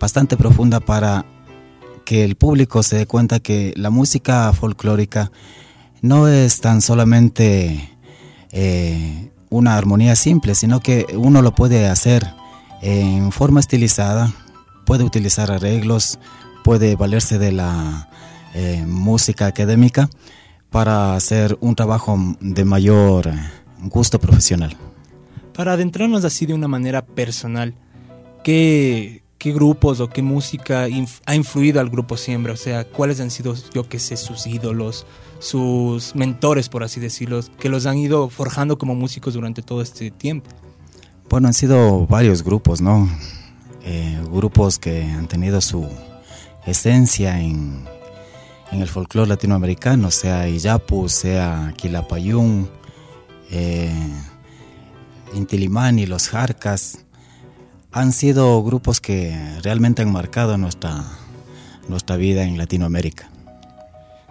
bastante 0.00 0.36
profunda 0.36 0.80
para 0.80 1.24
que 2.04 2.24
el 2.24 2.36
público 2.36 2.82
se 2.82 2.96
dé 2.96 3.06
cuenta 3.06 3.40
que 3.40 3.72
la 3.76 3.90
música 3.90 4.52
folclórica 4.52 5.30
no 6.00 6.26
es 6.26 6.60
tan 6.60 6.82
solamente 6.82 7.96
eh, 8.50 9.30
una 9.50 9.76
armonía 9.76 10.16
simple, 10.16 10.54
sino 10.54 10.80
que 10.80 11.06
uno 11.14 11.42
lo 11.42 11.54
puede 11.54 11.88
hacer 11.88 12.26
en 12.82 13.30
forma 13.30 13.60
estilizada, 13.60 14.32
puede 14.84 15.04
utilizar 15.04 15.52
arreglos, 15.52 16.18
puede 16.64 16.96
valerse 16.96 17.38
de 17.38 17.52
la 17.52 18.08
eh, 18.54 18.84
música 18.86 19.46
académica 19.46 20.10
para 20.70 21.14
hacer 21.14 21.56
un 21.60 21.76
trabajo 21.76 22.18
de 22.40 22.64
mayor 22.64 23.30
gusto 23.84 24.18
profesional. 24.18 24.76
Para 25.54 25.74
adentrarnos 25.74 26.24
así 26.24 26.46
de 26.46 26.54
una 26.54 26.68
manera 26.68 27.04
personal, 27.04 27.74
¿qué, 28.42 29.22
qué 29.38 29.52
grupos 29.52 30.00
o 30.00 30.08
qué 30.08 30.22
música 30.22 30.86
ha 31.26 31.34
influido 31.34 31.80
al 31.80 31.90
grupo 31.90 32.16
Siembra? 32.16 32.52
O 32.52 32.56
sea, 32.56 32.84
¿cuáles 32.84 33.20
han 33.20 33.30
sido, 33.30 33.54
yo 33.74 33.88
qué 33.88 33.98
sé, 33.98 34.16
sus 34.16 34.46
ídolos, 34.46 35.06
sus 35.40 36.14
mentores, 36.14 36.68
por 36.68 36.84
así 36.84 37.00
decirlo, 37.00 37.40
que 37.58 37.68
los 37.68 37.86
han 37.86 37.98
ido 37.98 38.28
forjando 38.28 38.78
como 38.78 38.94
músicos 38.94 39.34
durante 39.34 39.60
todo 39.62 39.82
este 39.82 40.10
tiempo? 40.10 40.48
Bueno, 41.28 41.48
han 41.48 41.54
sido 41.54 42.06
varios 42.06 42.44
grupos, 42.44 42.80
¿no? 42.80 43.08
Eh, 43.84 44.20
grupos 44.32 44.78
que 44.78 45.02
han 45.02 45.26
tenido 45.26 45.60
su 45.60 45.88
esencia 46.64 47.40
en, 47.40 47.84
en 48.70 48.80
el 48.80 48.88
folclore 48.88 49.28
latinoamericano, 49.28 50.10
sea 50.10 50.48
Iyapu, 50.48 51.08
sea 51.08 51.74
Quilapayún, 51.76 52.70
eh, 53.50 53.92
Intilimani, 55.34 56.06
los 56.06 56.28
Jarcas. 56.28 57.04
han 57.90 58.12
sido 58.12 58.62
grupos 58.62 59.00
que 59.00 59.36
realmente 59.62 60.02
han 60.02 60.12
marcado 60.12 60.56
nuestra, 60.56 61.04
nuestra 61.88 62.16
vida 62.16 62.44
en 62.44 62.56
Latinoamérica. 62.56 63.28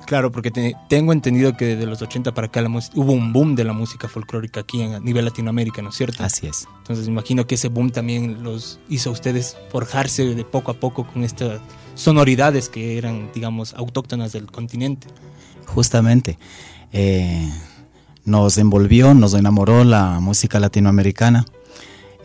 Claro, 0.06 0.32
porque 0.32 0.52
tengo 0.90 1.14
entendido 1.14 1.56
que 1.56 1.66
desde 1.68 1.86
los 1.86 2.02
80 2.02 2.34
para 2.34 2.48
acá 2.48 2.62
hubo 2.96 3.14
un 3.14 3.32
boom 3.32 3.56
de 3.56 3.64
la 3.64 3.74
música 3.74 4.08
folclórica 4.08 4.62
aquí 4.62 4.82
en, 4.82 4.96
a 4.96 5.00
nivel 5.00 5.24
Latinoamérica, 5.26 5.82
¿no 5.82 5.90
es 5.90 5.96
cierto? 5.96 6.24
Así 6.24 6.48
es. 6.48 6.68
Entonces 6.80 7.08
imagino 7.08 7.48
que 7.48 7.56
ese 7.56 7.70
boom 7.70 7.92
también 7.92 8.44
los 8.44 8.80
hizo 8.90 9.10
a 9.10 9.14
ustedes 9.14 9.56
forjarse 9.72 10.36
de 10.36 10.44
poco 10.44 10.72
a 10.72 10.74
poco 10.74 11.08
con 11.08 11.24
estas 11.24 11.62
sonoridades 11.96 12.68
que 12.68 12.98
eran, 12.98 13.30
digamos, 13.34 13.74
autóctonas 13.74 14.34
del 14.34 14.52
continente. 14.52 15.08
Justamente. 15.66 16.38
Eh, 16.92 17.50
nos 18.26 18.58
envolvió, 18.58 19.14
nos 19.14 19.34
enamoró 19.34 19.84
la 19.84 20.20
música 20.20 20.60
latinoamericana 20.60 21.46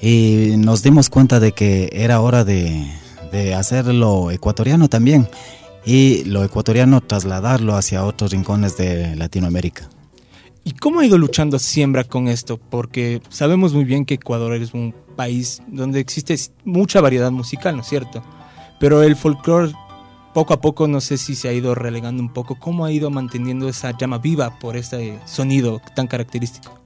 y 0.01 0.55
nos 0.59 0.83
dimos 0.83 1.11
cuenta 1.11 1.41
de 1.41 1.53
que 1.53 1.89
era 1.93 2.21
hora 2.21 2.45
de, 2.45 2.87
de 3.33 3.55
hacerlo 3.55 4.31
ecuatoriano 4.31 4.89
también 4.89 5.29
y 5.85 6.25
lo 6.25 6.43
ecuatoriano 6.45 7.01
trasladarlo 7.01 7.77
hacia 7.77 8.05
otros 8.05 8.33
rincones 8.33 8.77
de 8.77 9.15
Latinoamérica. 9.17 9.89
¿Y 10.65 10.73
cómo 10.73 10.99
ha 10.99 11.07
ido 11.07 11.17
luchando 11.17 11.61
Siembra 11.61 12.03
con 12.03 12.27
esto? 12.27 12.59
Porque 12.59 13.23
sabemos 13.29 13.73
muy 13.73 13.85
bien 13.85 14.05
que 14.05 14.15
Ecuador 14.15 14.53
es 14.55 14.75
un 14.75 14.93
país 15.15 15.63
donde 15.69 16.01
existe 16.01 16.37
mucha 16.65 17.01
variedad 17.01 17.31
musical, 17.31 17.77
¿no 17.77 17.83
es 17.83 17.89
cierto? 17.89 18.25
Pero 18.81 19.05
el 19.05 19.15
folclore 19.15 19.73
poco 20.37 20.53
a 20.53 20.61
poco 20.61 20.87
no 20.87 21.01
sé 21.01 21.17
si 21.17 21.35
se 21.35 21.49
ha 21.49 21.53
ido 21.55 21.75
relegando 21.75 22.23
un 22.23 22.29
poco. 22.29 22.57
¿Cómo 22.57 22.85
ha 22.85 22.93
ido 22.93 23.09
manteniendo 23.09 23.71
esa 23.71 23.97
llama 23.97 24.19
viva 24.19 24.59
por 24.59 24.77
ese 24.77 25.19
sonido 25.25 25.81
tan 25.95 26.09
característico? 26.09 26.79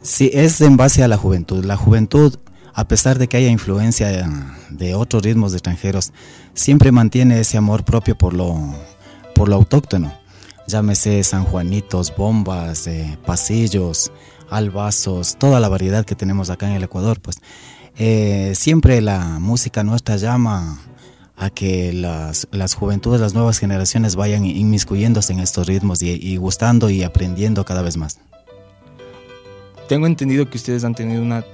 Sí, 0.00 0.30
es 0.32 0.60
en 0.60 0.76
base 0.76 1.02
a 1.02 1.08
la 1.08 1.16
juventud. 1.16 1.64
La 1.64 1.76
juventud 1.76 2.38
a 2.72 2.86
pesar 2.86 3.18
de 3.18 3.26
que 3.26 3.36
haya 3.36 3.48
influencia 3.48 4.30
de 4.70 4.94
otros 4.94 5.24
ritmos 5.24 5.54
extranjeros, 5.54 6.12
siempre 6.54 6.92
mantiene 6.92 7.40
ese 7.40 7.58
amor 7.58 7.84
propio 7.84 8.16
por 8.16 8.32
lo, 8.32 8.56
por 9.34 9.48
lo 9.48 9.56
autóctono. 9.56 10.12
Llámese 10.68 11.24
San 11.24 11.42
Juanitos, 11.42 12.14
bombas, 12.16 12.86
eh, 12.86 13.18
pasillos, 13.26 14.12
albazos, 14.50 15.34
toda 15.36 15.58
la 15.58 15.68
variedad 15.68 16.04
que 16.04 16.14
tenemos 16.14 16.48
acá 16.48 16.68
en 16.68 16.74
el 16.74 16.84
Ecuador, 16.84 17.20
pues 17.20 17.38
eh, 17.98 18.52
siempre 18.54 19.00
la 19.00 19.40
música 19.40 19.82
nuestra 19.82 20.16
llama 20.16 20.78
a 21.42 21.50
que 21.50 21.92
las, 21.92 22.46
las, 22.50 22.74
juventudes, 22.74 23.20
las 23.20 23.34
nuevas 23.34 23.58
generaciones 23.58 24.16
vayan 24.16 24.44
inmiscuyéndose 24.44 25.32
en 25.32 25.40
estos 25.40 25.66
ritmos 25.66 26.02
y, 26.02 26.10
y 26.10 26.36
gustando 26.36 26.90
y 26.90 27.02
aprendiendo 27.02 27.64
cada 27.64 27.82
vez 27.82 27.96
más. 27.96 28.20
Tengo 29.88 30.06
entendido 30.06 30.48
que 30.48 30.56
ustedes 30.56 30.84
han 30.84 30.94
tenido 30.94 31.22
una 31.22 31.44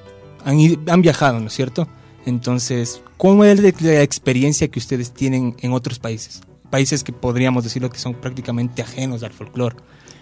han, 0.44 1.02
viajado, 1.02 1.40
¿no 1.40 1.48
es 1.48 1.52
cierto? 1.52 1.88
Entonces, 2.26 3.02
¿cómo 3.16 3.44
es 3.44 3.60
la 3.60 4.02
experiencia 4.02 4.68
que 4.68 4.78
ustedes 4.78 5.12
tienen 5.12 5.56
en 5.60 5.72
otros 5.72 5.98
países? 5.98 6.42
Países 6.70 7.02
que 7.02 7.12
podríamos 7.12 7.64
decirlo 7.64 7.90
que 7.90 7.98
son 7.98 8.14
prácticamente 8.14 8.82
ajenos 8.82 9.22
al 9.22 9.32
folclore, 9.32 9.76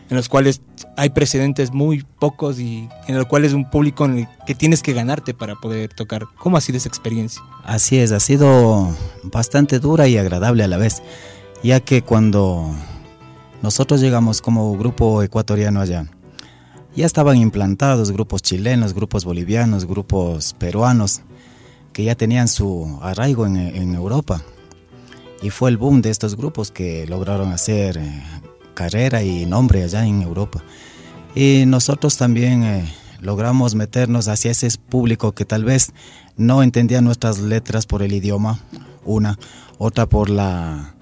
en 0.08 0.16
los 0.16 0.28
cuales 0.28 0.60
hay 0.96 1.10
precedentes 1.10 1.72
muy 1.72 2.04
pocos 2.18 2.60
y 2.60 2.88
en 3.08 3.16
los 3.16 3.26
cuales 3.26 3.48
es 3.48 3.54
un 3.54 3.68
público 3.68 4.04
en 4.04 4.18
el 4.18 4.28
que 4.46 4.54
tienes 4.54 4.82
que 4.82 4.92
ganarte 4.92 5.34
para 5.34 5.56
poder 5.56 5.92
tocar. 5.92 6.26
¿Cómo 6.38 6.56
ha 6.56 6.60
sido 6.60 6.78
esa 6.78 6.88
experiencia? 6.88 7.42
Así 7.64 7.98
es, 7.98 8.12
ha 8.12 8.20
sido 8.20 8.94
bastante 9.24 9.78
dura 9.78 10.08
y 10.08 10.16
agradable 10.16 10.62
a 10.62 10.68
la 10.68 10.76
vez, 10.76 11.02
ya 11.62 11.80
que 11.80 12.02
cuando 12.02 12.74
nosotros 13.62 14.00
llegamos 14.00 14.40
como 14.40 14.76
grupo 14.76 15.22
ecuatoriano 15.22 15.80
allá, 15.80 16.06
ya 16.94 17.04
estaban 17.04 17.36
implantados 17.36 18.10
grupos 18.10 18.40
chilenos, 18.42 18.94
grupos 18.94 19.24
bolivianos, 19.24 19.86
grupos 19.86 20.54
peruanos, 20.54 21.20
que 21.92 22.04
ya 22.04 22.14
tenían 22.14 22.48
su 22.48 22.98
arraigo 23.02 23.46
en, 23.46 23.94
Europa. 23.94 24.42
Y 25.42 25.50
fue 25.50 25.68
el 25.68 25.76
boom 25.76 26.00
de 26.00 26.10
estos 26.10 26.36
grupos 26.36 26.70
que 26.70 27.06
lograron 27.06 27.52
hacer 27.52 27.98
eh, 27.98 28.22
carrera 28.76 29.24
y 29.24 29.46
nombre 29.46 29.82
allá 29.82 30.06
en 30.06 30.22
Europa. 30.22 30.62
Y 31.34 31.64
nosotros 31.66 32.16
también 32.16 32.62
eh, 32.62 32.94
logramos 33.20 33.74
meternos 33.74 34.28
hacia 34.28 34.52
ese 34.52 34.68
público 34.88 35.32
que 35.32 35.44
tal 35.44 35.64
vez 35.64 35.92
no 36.36 36.62
entendía 36.62 37.00
nuestras 37.00 37.40
letras 37.40 37.86
por 37.86 38.02
el 38.02 38.12
idioma, 38.12 38.60
una, 39.04 39.36
otra 39.78 40.06
por 40.06 40.30
la... 40.30 40.94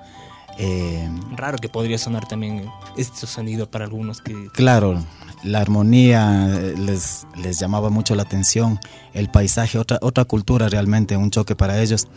Eh, 0.56 1.10
Raro 1.36 1.58
que 1.58 1.68
podría 1.68 1.98
sonar 1.98 2.26
también 2.28 2.70
este 2.96 3.26
sonido 3.26 3.70
para 3.70 3.84
algunos 3.84 4.22
que... 4.22 4.48
Claro, 4.54 5.04
la 5.42 5.60
armonía 5.60 6.48
eh, 6.48 6.74
les, 6.78 7.26
les 7.36 7.58
llamaba 7.58 7.90
mucho 7.90 8.14
la 8.14 8.22
atención, 8.22 8.78
el 9.12 9.28
paisaje, 9.28 9.78
otra, 9.78 9.98
otra 10.00 10.24
cultura 10.24 10.68
realmente, 10.68 11.16
un 11.16 11.30
choque 11.30 11.56
para 11.56 11.82
ellos. 11.82 12.08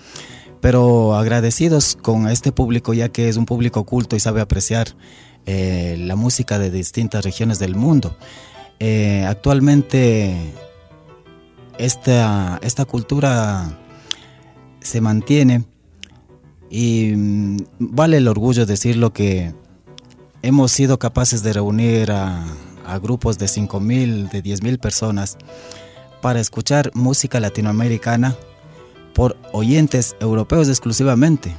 Pero 0.62 1.16
agradecidos 1.16 1.96
con 1.96 2.28
este 2.28 2.52
público, 2.52 2.94
ya 2.94 3.10
que 3.10 3.30
es 3.30 3.38
un 3.38 3.46
público 3.46 3.84
culto 3.86 4.16
y 4.16 4.20
sabe 4.20 4.42
apreciar 4.42 4.96
eh, 5.48 5.96
la 5.98 6.16
música 6.16 6.60
de 6.60 6.70
distintas 6.70 7.24
regiones 7.24 7.58
del 7.58 7.76
mundo. 7.76 8.18
Eh, 8.80 9.26
actualmente 9.26 10.36
esta, 11.78 12.60
esta 12.62 12.86
cultura 12.86 13.80
se 14.82 15.02
mantiene 15.02 15.64
y 16.70 17.14
mm, 17.16 17.58
vale 17.80 18.18
el 18.18 18.28
orgullo 18.28 18.66
decirlo 18.66 19.14
que 19.14 19.54
hemos 20.42 20.72
sido 20.72 21.00
capaces 21.00 21.42
de 21.44 21.54
reunir 21.54 22.12
a 22.12 22.46
grupos 23.02 23.38
de 23.38 23.48
5.000, 23.48 24.30
de 24.30 24.44
10.000 24.44 24.80
personas 24.80 25.38
para 26.22 26.40
escuchar 26.40 26.92
música 26.94 27.40
latinoamericana 27.40 28.36
por 29.14 29.38
oyentes 29.52 30.16
europeos 30.20 30.68
exclusivamente, 30.68 31.56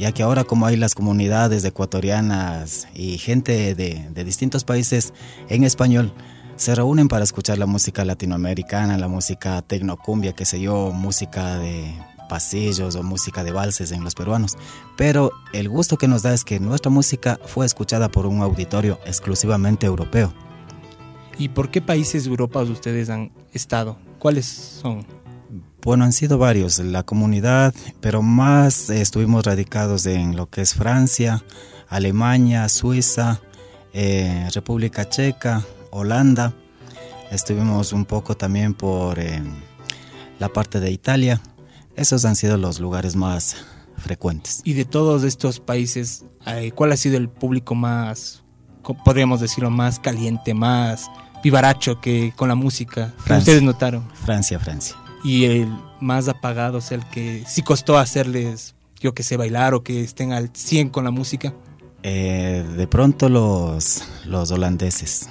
ya 0.00 0.12
que 0.12 0.22
ahora 0.22 0.44
como 0.44 0.64
hay 0.64 0.76
las 0.76 0.94
comunidades 0.94 1.62
ecuatorianas 1.64 2.88
y 2.94 3.18
gente 3.18 3.74
de, 3.74 4.08
de 4.10 4.24
distintos 4.24 4.64
países 4.64 5.12
en 5.50 5.62
español, 5.62 6.14
se 6.56 6.74
reúnen 6.74 7.08
para 7.08 7.22
escuchar 7.22 7.58
la 7.58 7.66
música 7.66 8.04
latinoamericana, 8.04 8.96
la 8.96 9.08
música 9.08 9.60
tecnocumbia, 9.60 10.32
que 10.32 10.46
sé 10.46 10.58
yo, 10.58 10.90
música 10.90 11.58
de 11.58 11.94
pasillos 12.30 12.96
o 12.96 13.02
música 13.02 13.44
de 13.44 13.52
valses 13.52 13.92
en 13.92 14.02
los 14.02 14.14
peruanos. 14.14 14.56
Pero 14.96 15.32
el 15.52 15.68
gusto 15.68 15.98
que 15.98 16.08
nos 16.08 16.22
da 16.22 16.32
es 16.32 16.44
que 16.44 16.60
nuestra 16.60 16.90
música 16.90 17.38
fue 17.44 17.66
escuchada 17.66 18.10
por 18.10 18.24
un 18.24 18.40
auditorio 18.40 18.98
exclusivamente 19.04 19.84
europeo. 19.84 20.32
¿Y 21.36 21.50
por 21.50 21.70
qué 21.70 21.82
países 21.82 22.24
de 22.24 22.30
Europa 22.30 22.62
ustedes 22.62 23.10
han 23.10 23.32
estado? 23.52 23.98
¿Cuáles 24.18 24.46
son? 24.46 25.19
Bueno, 25.82 26.04
han 26.04 26.12
sido 26.12 26.38
varios, 26.38 26.78
la 26.78 27.02
comunidad, 27.02 27.74
pero 28.00 28.22
más 28.22 28.90
estuvimos 28.90 29.44
radicados 29.44 30.06
en 30.06 30.36
lo 30.36 30.48
que 30.48 30.60
es 30.60 30.74
Francia, 30.74 31.42
Alemania, 31.88 32.68
Suiza, 32.68 33.40
eh, 33.92 34.48
República 34.54 35.08
Checa, 35.08 35.64
Holanda. 35.90 36.52
Estuvimos 37.30 37.92
un 37.92 38.04
poco 38.04 38.36
también 38.36 38.74
por 38.74 39.18
eh, 39.18 39.42
la 40.38 40.48
parte 40.48 40.80
de 40.80 40.90
Italia 40.90 41.40
esos 42.00 42.24
han 42.24 42.36
sido 42.36 42.56
los 42.56 42.80
lugares 42.80 43.14
más 43.16 43.56
frecuentes. 43.98 44.62
Y 44.64 44.72
de 44.72 44.84
todos 44.84 45.22
estos 45.24 45.60
países, 45.60 46.24
eh, 46.46 46.72
¿cuál 46.74 46.92
ha 46.92 46.96
sido 46.96 47.18
el 47.18 47.28
público 47.28 47.74
más, 47.74 48.42
podríamos 49.04 49.40
decirlo, 49.40 49.70
más 49.70 49.98
caliente, 49.98 50.54
más 50.54 51.10
vivaracho 51.42 52.00
que 52.00 52.32
con 52.36 52.48
la 52.48 52.54
música? 52.54 53.12
Francia. 53.18 53.38
ustedes 53.38 53.62
notaron. 53.62 54.08
Francia, 54.14 54.58
Francia. 54.58 54.96
Y 55.22 55.44
el 55.44 55.68
más 56.00 56.28
apagado 56.28 56.78
es 56.78 56.92
el 56.92 57.04
que 57.06 57.44
sí 57.46 57.62
costó 57.62 57.98
hacerles, 57.98 58.74
yo 59.00 59.14
que 59.14 59.22
sé, 59.22 59.36
bailar 59.36 59.74
o 59.74 59.82
que 59.82 60.02
estén 60.02 60.32
al 60.32 60.50
100 60.52 60.88
con 60.90 61.04
la 61.04 61.10
música. 61.10 61.54
Eh, 62.02 62.64
de 62.76 62.86
pronto 62.86 63.28
los, 63.28 64.02
los 64.24 64.50
holandeses. 64.50 65.28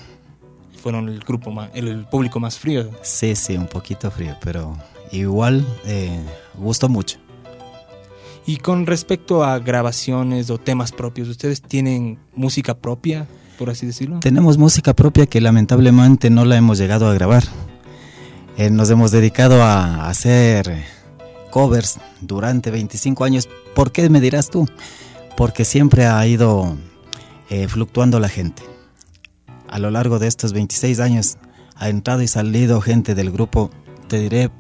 Fueron 0.82 1.10
el 1.10 1.20
grupo 1.20 1.52
más, 1.52 1.72
el 1.74 2.06
público 2.06 2.40
más 2.40 2.58
frío. 2.60 2.90
Sí, 3.02 3.36
sí, 3.36 3.58
un 3.58 3.68
poquito 3.68 4.12
frío, 4.12 4.38
pero 4.42 4.78
igual 5.12 5.66
eh, 5.86 6.24
gustó 6.56 6.88
mucho. 6.88 7.18
Y 8.46 8.58
con 8.58 8.86
respecto 8.86 9.44
a 9.44 9.60
grabaciones 9.60 10.50
o 10.50 10.58
temas 10.58 10.92
propios, 10.92 11.28
¿ustedes 11.28 11.62
tienen 11.62 12.18
música 12.34 12.76
propia, 12.76 13.28
por 13.58 13.70
así 13.70 13.86
decirlo? 13.86 14.20
Tenemos 14.22 14.58
música 14.58 14.96
propia 14.96 15.26
que 15.26 15.42
lamentablemente 15.42 16.30
no 16.30 16.46
la 16.46 16.56
hemos 16.56 16.78
llegado 16.78 17.08
a 17.08 17.14
grabar. 17.14 17.44
Eh, 18.60 18.70
nos 18.70 18.90
hemos 18.90 19.12
dedicado 19.12 19.64
a 19.64 20.10
hacer 20.10 20.84
covers 21.50 21.98
durante 22.20 22.72
25 22.72 23.24
años. 23.24 23.48
¿Por 23.74 23.94
qué 23.94 24.10
me 24.10 24.20
dirás 24.20 24.50
tú? 24.50 24.68
Porque 25.38 25.64
siempre 25.64 26.08
ha 26.08 26.28
ido 26.28 26.76
eh, 27.50 27.70
fluctuando 27.70 28.20
la 28.20 28.28
gente. 28.28 28.62
A 29.70 29.80
lo 29.80 29.92
largo 29.92 30.20
de 30.20 30.28
estos 30.28 30.52
26 30.52 31.00
años 31.00 31.38
ha 31.78 31.88
entrado 31.88 32.22
y 32.22 32.28
salido 32.28 32.82
gente 32.82 33.16
del 33.16 33.32
grupo, 33.32 33.72
te 34.10 34.20
diré 34.20 34.52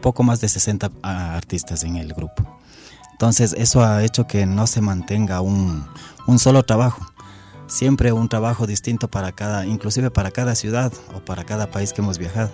poco 0.00 0.22
más 0.22 0.40
de 0.40 0.48
60 0.48 0.92
ah, 1.02 1.34
artistas 1.34 1.82
en 1.82 1.96
el 1.96 2.14
grupo. 2.14 2.60
Entonces 3.10 3.56
eso 3.58 3.84
ha 3.84 4.04
hecho 4.04 4.28
que 4.28 4.46
no 4.46 4.68
se 4.68 4.80
mantenga 4.80 5.40
un, 5.40 5.84
un 6.28 6.38
solo 6.38 6.62
trabajo, 6.62 7.04
siempre 7.66 8.12
un 8.12 8.28
trabajo 8.28 8.68
distinto 8.68 9.08
para 9.08 9.32
cada, 9.32 9.66
inclusive 9.66 10.12
para 10.12 10.30
cada 10.30 10.54
ciudad 10.54 10.92
o 11.16 11.24
para 11.24 11.42
cada 11.42 11.72
país 11.72 11.92
que 11.92 12.02
hemos 12.02 12.18
viajado. 12.18 12.52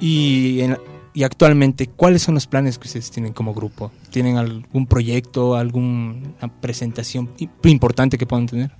Y, 0.00 0.60
en- 0.62 0.78
y 1.12 1.24
actualmente, 1.24 1.88
¿cuáles 1.88 2.22
son 2.22 2.34
los 2.34 2.46
planes 2.46 2.78
que 2.78 2.86
ustedes 2.88 3.10
tienen 3.10 3.32
como 3.32 3.52
grupo? 3.54 3.90
¿Tienen 4.10 4.38
algún 4.38 4.86
proyecto, 4.86 5.56
alguna 5.56 6.48
presentación 6.60 7.28
importante 7.64 8.16
que 8.16 8.26
puedan 8.26 8.46
tener? 8.46 8.70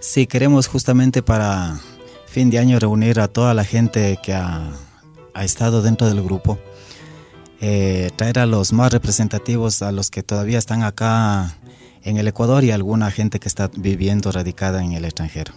Sí, 0.00 0.26
queremos 0.26 0.68
justamente 0.68 1.22
para 1.22 1.80
fin 2.26 2.50
de 2.50 2.58
año 2.58 2.78
reunir 2.78 3.18
a 3.20 3.28
toda 3.28 3.54
la 3.54 3.64
gente 3.64 4.18
que 4.22 4.32
ha, 4.34 4.70
ha 5.34 5.44
estado 5.44 5.82
dentro 5.82 6.06
del 6.06 6.22
grupo, 6.22 6.58
eh, 7.60 8.10
traer 8.14 8.38
a 8.38 8.46
los 8.46 8.72
más 8.72 8.92
representativos, 8.92 9.82
a 9.82 9.90
los 9.90 10.10
que 10.10 10.22
todavía 10.22 10.58
están 10.58 10.82
acá 10.84 11.56
en 12.04 12.16
el 12.18 12.28
Ecuador 12.28 12.62
y 12.62 12.70
alguna 12.70 13.10
gente 13.10 13.40
que 13.40 13.48
está 13.48 13.70
viviendo 13.76 14.30
radicada 14.30 14.84
en 14.84 14.92
el 14.92 15.04
extranjero. 15.04 15.52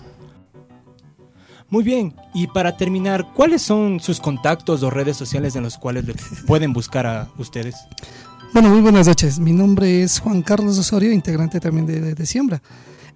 Muy 1.72 1.86
bien, 1.86 2.14
y 2.34 2.48
para 2.48 2.76
terminar, 2.76 3.32
¿cuáles 3.34 3.62
son 3.62 4.02
sus 4.02 4.20
contactos 4.20 4.84
o 4.84 4.90
redes 4.90 5.16
sociales 5.16 5.56
en 5.56 5.64
los 5.64 5.78
cuales 5.78 6.06
le 6.06 6.16
pueden 6.46 6.74
buscar 6.74 7.08
a 7.08 7.30
ustedes? 7.38 7.76
Bueno, 8.54 8.68
muy 8.68 8.82
buenas 8.82 9.08
noches. 9.08 9.40
Mi 9.40 9.54
nombre 9.54 10.04
es 10.04 10.20
Juan 10.20 10.42
Carlos 10.42 10.78
Osorio, 10.78 11.14
integrante 11.14 11.62
también 11.62 11.86
de, 11.86 12.26
Siembra. 12.26 12.62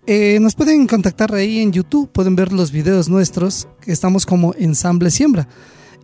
Eh, 0.08 0.40
nos 0.40 0.56
pueden 0.56 0.88
contactar 0.88 1.36
ahí 1.36 1.60
en 1.60 1.74
YouTube, 1.74 2.10
pueden 2.10 2.38
ver 2.38 2.54
los 2.54 2.72
videos 2.72 3.10
nuestros, 3.10 3.68
estamos 3.86 4.26
como 4.26 4.54
Ensamble 4.58 5.12
Siembra. 5.12 5.50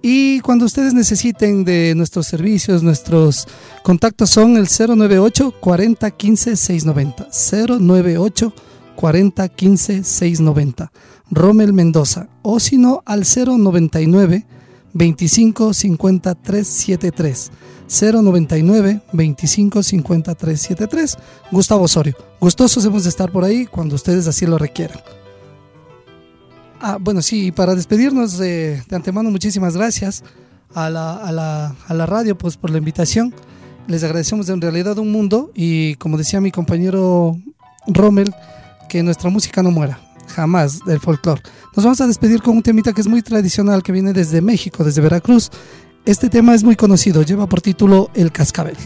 Y 0.01 0.41
cuando 0.41 0.65
ustedes 0.65 0.93
necesiten 0.93 1.63
de 1.63 1.93
nuestros 1.95 2.27
servicios, 2.27 2.83
nuestros 2.83 3.47
contactos 3.81 4.29
son 4.29 4.57
el 4.57 4.67
098 4.67 5.53
40 5.57 6.11
15 6.11 6.57
690. 6.57 7.29
098 7.79 8.53
40 8.97 9.47
15 9.47 10.03
690. 10.03 10.91
Rommel 11.31 11.73
Mendoza. 11.73 12.27
O 12.41 12.59
si 12.59 12.77
no, 12.77 13.01
al 13.05 13.23
099 13.23 14.45
25 14.93 15.73
50 15.73 16.35
373. 16.35 17.51
099 17.87 19.01
25 19.11 19.83
50 19.83 20.35
373. 20.35 21.17
Gustavo 21.51 21.83
Osorio. 21.85 22.15
Gustosos 22.39 22.85
hemos 22.85 23.03
de 23.03 23.09
estar 23.09 23.31
por 23.31 23.43
ahí 23.43 23.65
cuando 23.65 23.95
ustedes 23.95 24.27
así 24.27 24.45
lo 24.45 24.57
requieran. 24.57 24.99
Ah, 26.79 26.97
bueno, 26.99 27.21
sí, 27.21 27.51
para 27.51 27.75
despedirnos 27.75 28.37
de, 28.37 28.81
de 28.87 28.95
antemano, 28.95 29.29
muchísimas 29.29 29.77
gracias 29.77 30.23
a 30.73 30.89
la, 30.89 31.15
a, 31.17 31.31
la, 31.31 31.75
a 31.87 31.93
la 31.93 32.05
radio 32.05 32.37
pues, 32.37 32.57
por 32.57 32.71
la 32.71 32.77
invitación. 32.77 33.33
Les 33.87 34.03
agradecemos 34.03 34.49
en 34.49 34.61
realidad 34.61 34.97
un 34.97 35.11
mundo 35.11 35.51
y 35.53 35.95
como 35.95 36.17
decía 36.17 36.41
mi 36.41 36.51
compañero 36.51 37.37
Rommel, 37.87 38.33
que 38.89 39.03
nuestra 39.03 39.29
música 39.29 39.61
no 39.63 39.71
muera, 39.71 39.99
jamás 40.31 40.79
del 40.85 40.99
folclore. 40.99 41.41
Nos 41.75 41.85
vamos 41.85 42.01
a 42.01 42.07
despedir 42.07 42.41
con 42.41 42.57
un 42.57 42.63
temita 42.63 42.93
que 42.93 43.01
es 43.01 43.07
muy 43.07 43.21
tradicional, 43.21 43.83
que 43.83 43.91
viene 43.91 44.13
desde 44.13 44.41
México, 44.41 44.83
desde 44.83 45.01
Veracruz. 45.01 45.49
Este 46.05 46.29
tema 46.29 46.55
es 46.55 46.63
muy 46.63 46.75
conocido, 46.75 47.21
lleva 47.21 47.47
por 47.47 47.61
título 47.61 48.09
El 48.15 48.31
Cascabel. 48.31 48.77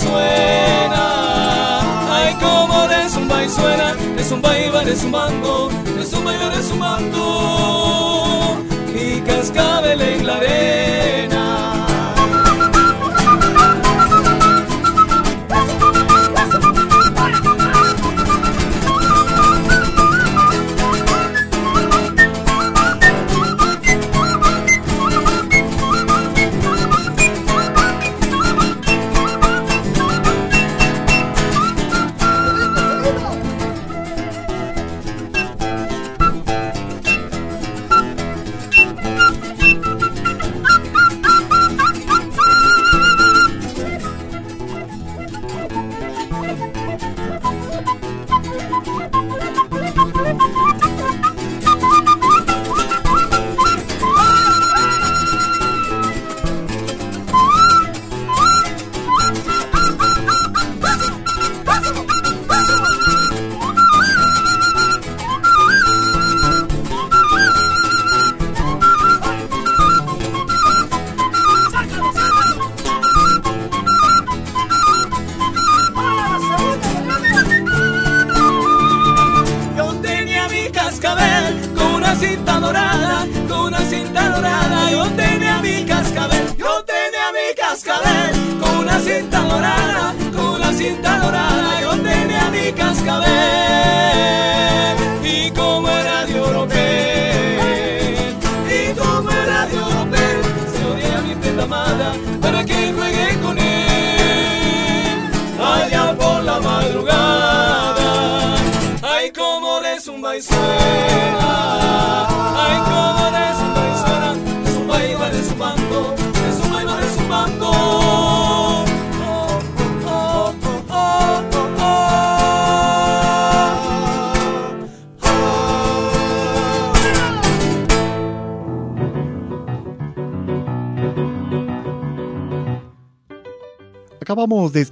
Suena. 0.00 1.04
Ay, 2.16 2.34
como 2.40 2.86
resumba 2.86 3.44
y 3.44 3.48
suena. 3.48 3.94
Resumba 4.16 4.58
y 4.58 4.68
va 4.70 4.82
resumando. 4.82 5.70
Resumba 5.96 6.34
y 6.34 6.38
va 6.38 6.50
resumando. 6.50 7.22
Mi 8.94 9.20
cascabel 9.20 10.00
en 10.00 10.26
la 10.26 10.36
arena. 10.36 11.19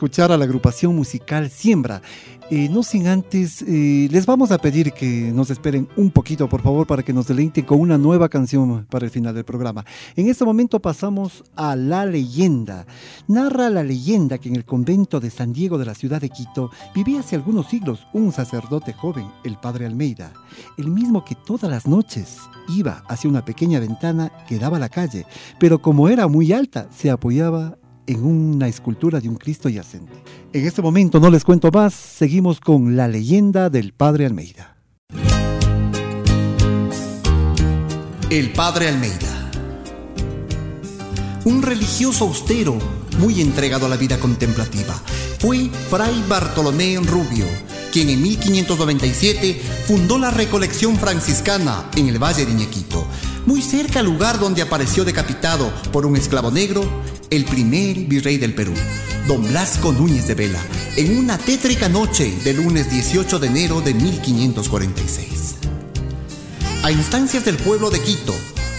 Escuchar 0.09 0.33
a 0.33 0.39
la 0.39 0.47
agrupación 0.47 0.97
musical 0.97 1.51
Siembra. 1.51 2.01
Eh, 2.51 2.71
no 2.71 2.83
sin 2.83 3.09
antes, 3.09 3.61
eh, 3.61 4.09
les 4.11 4.25
vamos 4.25 4.51
a 4.53 4.57
pedir 4.57 4.93
que 4.93 5.31
nos 5.35 5.51
esperen 5.51 5.87
un 5.97 6.11
poquito, 6.11 6.49
por 6.49 6.63
favor, 6.63 6.87
para 6.87 7.03
que 7.03 7.13
nos 7.13 7.27
deleiten 7.27 7.67
con 7.67 7.79
una 7.79 7.99
nueva 7.99 8.31
canción 8.31 8.87
para 8.89 9.05
el 9.05 9.11
final 9.11 9.35
del 9.35 9.45
programa. 9.45 9.85
En 10.17 10.29
este 10.31 10.47
momento 10.47 10.81
pasamos 10.81 11.45
a 11.57 11.77
La 11.77 12.07
Leyenda. 12.07 12.87
Narra 13.27 13.69
la 13.69 13.83
leyenda 13.83 14.39
que 14.39 14.49
en 14.49 14.57
el 14.57 14.65
convento 14.65 15.21
de 15.21 15.29
San 15.29 15.53
Diego 15.53 15.77
de 15.77 15.85
la 15.85 15.95
ciudad 15.95 16.23
de 16.23 16.31
Quito 16.31 16.71
vivía 16.95 17.21
hace 17.21 17.37
algunos 17.37 17.67
siglos 17.67 18.07
un 18.15 18.33
sacerdote 18.33 18.95
joven, 18.95 19.27
el 19.45 19.59
padre 19.59 19.85
Almeida, 19.85 20.33
el 20.79 20.89
mismo 20.89 21.23
que 21.23 21.35
todas 21.35 21.71
las 21.71 21.87
noches 21.87 22.39
iba 22.75 23.05
hacia 23.09 23.29
una 23.29 23.45
pequeña 23.45 23.79
ventana 23.79 24.33
que 24.49 24.59
daba 24.59 24.79
a 24.79 24.81
la 24.81 24.89
calle, 24.89 25.27
pero 25.61 25.83
como 25.83 26.09
era 26.09 26.29
muy 26.29 26.55
alta, 26.55 26.89
se 26.97 27.11
apoyaba 27.11 27.77
en 28.09 28.25
una 28.25 28.69
escultura 28.69 29.21
de 29.21 29.29
un 29.29 29.37
Cristo 29.37 29.69
yacente. 29.69 30.13
En 30.53 30.67
este 30.67 30.83
momento 30.83 31.21
no 31.21 31.31
les 31.31 31.45
cuento 31.45 31.71
más, 31.71 31.93
seguimos 31.95 32.59
con 32.59 32.97
la 32.97 33.07
leyenda 33.07 33.71
del 33.71 33.93
Padre 33.93 34.27
Almeida. 34.27 34.77
El 38.31 38.53
Padre 38.53 38.89
Almeida. 38.89 39.51
Un 41.45 41.63
religioso 41.63 42.27
austero, 42.27 42.79
muy 43.19 43.41
entregado 43.41 43.87
a 43.87 43.89
la 43.89 43.97
vida 43.97 44.19
contemplativa, 44.19 44.95
fue 45.39 45.71
Fray 45.91 46.25
Bartolomé 46.29 46.97
Rubio, 46.97 47.47
quien 47.93 48.09
en 48.09 48.23
1597 48.23 49.61
fundó 49.87 50.19
la 50.19 50.31
recolección 50.31 50.97
franciscana 50.97 51.91
en 51.95 52.09
el 52.09 52.23
Valle 52.23 52.45
de 52.45 52.53
Iñequito, 52.53 53.07
muy 53.47 53.63
cerca 53.63 54.01
al 54.01 54.07
lugar 54.07 54.39
donde 54.39 54.63
apareció 54.63 55.05
decapitado 55.05 55.71
por 55.93 56.05
un 56.05 56.17
esclavo 56.17 56.51
negro 56.51 56.83
el 57.31 57.45
primer 57.45 57.97
virrey 58.07 58.39
del 58.39 58.55
Perú, 58.55 58.73
don 59.27 59.47
Blasco 59.47 59.93
Núñez 59.93 60.27
de 60.27 60.35
Vela, 60.35 60.61
en 60.97 61.19
una 61.19 61.37
tétrica 61.37 61.89
noche 61.89 62.33
del 62.45 62.57
lunes 62.57 62.91
18 62.91 63.39
de 63.39 63.47
enero 63.47 63.81
de 63.81 63.95
1546. 63.95 65.57
A 66.83 66.91
instancias 66.91 67.45
del 67.45 67.57
pueblo 67.57 67.91
de 67.91 68.01
Quito, 68.01 68.35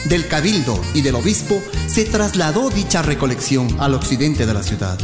del 0.06 0.28
cabildo 0.28 0.82
y 0.94 1.02
del 1.02 1.16
obispo, 1.16 1.62
se 1.88 2.06
trasladó 2.06 2.70
dicha 2.70 3.02
recolección 3.02 3.76
al 3.80 3.94
occidente 3.94 4.46
de 4.46 4.54
la 4.54 4.64
ciudad, 4.64 4.98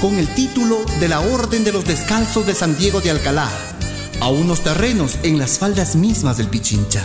con 0.00 0.14
el 0.18 0.26
título 0.34 0.84
de 0.98 1.08
la 1.08 1.20
Orden 1.20 1.62
de 1.62 1.72
los 1.72 1.84
Descalzos 1.84 2.46
de 2.46 2.54
San 2.54 2.76
Diego 2.76 3.00
de 3.00 3.10
Alcalá, 3.10 3.48
a 4.20 4.28
unos 4.28 4.62
terrenos 4.62 5.18
en 5.22 5.38
las 5.38 5.58
faldas 5.58 5.94
mismas 5.96 6.38
del 6.38 6.48
Pichincha. 6.48 7.04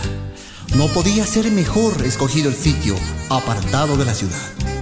No 0.74 0.86
podía 0.88 1.26
ser 1.26 1.50
mejor 1.50 2.04
escogido 2.04 2.48
el 2.48 2.56
sitio, 2.56 2.96
apartado 3.28 3.96
de 3.96 4.04
la 4.04 4.14
ciudad. 4.14 4.79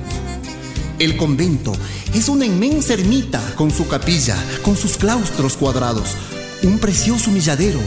El 0.99 1.16
convento 1.16 1.72
es 2.12 2.28
una 2.28 2.44
inmensa 2.44 2.94
ermita 2.94 3.40
con 3.55 3.70
su 3.70 3.86
capilla, 3.86 4.36
con 4.62 4.76
sus 4.76 4.96
claustros 4.96 5.57
cuadrados, 5.57 6.16
un 6.64 6.80
precioso 6.80 7.30
milladero, 7.30 7.78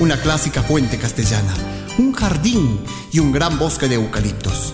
una 0.00 0.18
clásica 0.18 0.62
fuente 0.62 0.96
castellana, 0.96 1.52
un 1.98 2.14
jardín 2.14 2.80
y 3.12 3.18
un 3.18 3.32
gran 3.32 3.58
bosque 3.58 3.86
de 3.86 3.96
eucaliptos. 3.96 4.72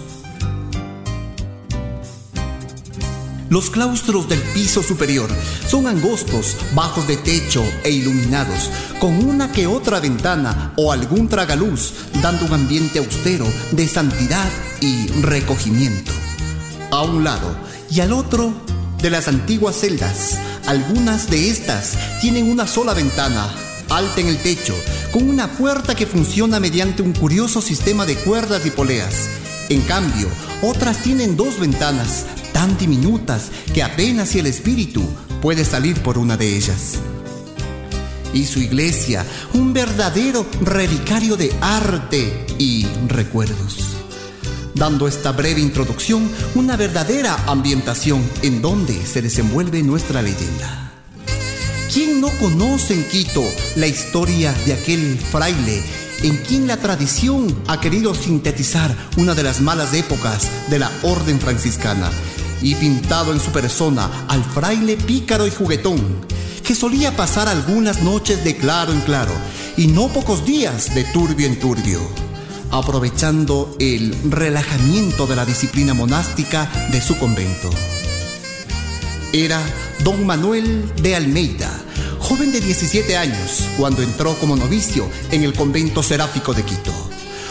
Los 3.48 3.70
claustros 3.70 4.28
del 4.28 4.38
piso 4.38 4.84
superior 4.84 5.28
son 5.66 5.88
angostos, 5.88 6.58
bajos 6.76 7.08
de 7.08 7.16
techo 7.16 7.64
e 7.82 7.90
iluminados, 7.90 8.70
con 9.00 9.16
una 9.28 9.50
que 9.50 9.66
otra 9.66 9.98
ventana 9.98 10.74
o 10.76 10.92
algún 10.92 11.28
tragaluz, 11.28 11.92
dando 12.22 12.46
un 12.46 12.52
ambiente 12.52 13.00
austero 13.00 13.46
de 13.72 13.88
santidad 13.88 14.48
y 14.80 15.08
recogimiento. 15.22 16.12
A 16.92 17.02
un 17.02 17.24
lado 17.24 17.69
y 17.90 18.00
al 18.00 18.12
otro 18.12 18.52
de 19.02 19.10
las 19.10 19.28
antiguas 19.28 19.76
celdas. 19.76 20.38
Algunas 20.66 21.30
de 21.30 21.50
estas 21.50 21.96
tienen 22.20 22.50
una 22.50 22.66
sola 22.66 22.94
ventana, 22.94 23.52
alta 23.88 24.20
en 24.20 24.28
el 24.28 24.38
techo, 24.38 24.74
con 25.12 25.28
una 25.28 25.50
puerta 25.52 25.94
que 25.94 26.06
funciona 26.06 26.60
mediante 26.60 27.02
un 27.02 27.12
curioso 27.12 27.60
sistema 27.60 28.06
de 28.06 28.16
cuerdas 28.16 28.64
y 28.66 28.70
poleas. 28.70 29.28
En 29.68 29.82
cambio, 29.82 30.28
otras 30.62 31.02
tienen 31.02 31.36
dos 31.36 31.58
ventanas, 31.58 32.26
tan 32.52 32.76
diminutas 32.78 33.50
que 33.72 33.82
apenas 33.82 34.30
si 34.30 34.38
el 34.38 34.46
espíritu 34.46 35.02
puede 35.40 35.64
salir 35.64 36.00
por 36.02 36.18
una 36.18 36.36
de 36.36 36.56
ellas. 36.56 36.98
Y 38.32 38.46
su 38.46 38.60
iglesia, 38.60 39.24
un 39.54 39.72
verdadero 39.72 40.46
relicario 40.60 41.36
de 41.36 41.52
arte 41.60 42.46
y 42.58 42.86
recuerdos 43.08 43.89
dando 44.80 45.06
esta 45.06 45.32
breve 45.32 45.60
introducción 45.60 46.26
una 46.54 46.74
verdadera 46.74 47.36
ambientación 47.46 48.26
en 48.40 48.62
donde 48.62 49.04
se 49.04 49.20
desenvuelve 49.20 49.82
nuestra 49.82 50.22
leyenda. 50.22 50.90
¿Quién 51.92 52.22
no 52.22 52.30
conoce 52.40 52.94
en 52.94 53.04
Quito 53.06 53.44
la 53.76 53.86
historia 53.86 54.54
de 54.64 54.72
aquel 54.72 55.18
fraile 55.18 55.82
en 56.22 56.38
quien 56.38 56.66
la 56.66 56.78
tradición 56.78 57.54
ha 57.68 57.78
querido 57.78 58.14
sintetizar 58.14 58.96
una 59.18 59.34
de 59.34 59.42
las 59.42 59.60
malas 59.60 59.92
épocas 59.92 60.48
de 60.70 60.78
la 60.78 60.90
orden 61.02 61.38
franciscana 61.40 62.10
y 62.62 62.74
pintado 62.74 63.32
en 63.34 63.40
su 63.40 63.50
persona 63.50 64.10
al 64.28 64.42
fraile 64.42 64.96
pícaro 64.96 65.46
y 65.46 65.50
juguetón, 65.50 66.00
que 66.64 66.74
solía 66.74 67.14
pasar 67.14 67.48
algunas 67.48 68.02
noches 68.02 68.42
de 68.44 68.56
claro 68.56 68.94
en 68.94 69.00
claro 69.02 69.34
y 69.76 69.88
no 69.88 70.08
pocos 70.08 70.46
días 70.46 70.94
de 70.94 71.04
turbio 71.04 71.46
en 71.46 71.60
turbio? 71.60 72.29
Aprovechando 72.70 73.74
el 73.78 74.14
relajamiento 74.30 75.26
de 75.26 75.36
la 75.36 75.44
disciplina 75.44 75.94
monástica 75.94 76.70
de 76.90 77.00
su 77.00 77.18
convento. 77.18 77.70
Era 79.32 79.60
don 80.04 80.24
Manuel 80.26 80.92
de 81.02 81.16
Almeida, 81.16 81.70
joven 82.18 82.52
de 82.52 82.60
17 82.60 83.16
años, 83.16 83.68
cuando 83.76 84.02
entró 84.02 84.34
como 84.34 84.56
novicio 84.56 85.08
en 85.30 85.42
el 85.44 85.52
convento 85.52 86.02
seráfico 86.02 86.54
de 86.54 86.64
Quito, 86.64 86.92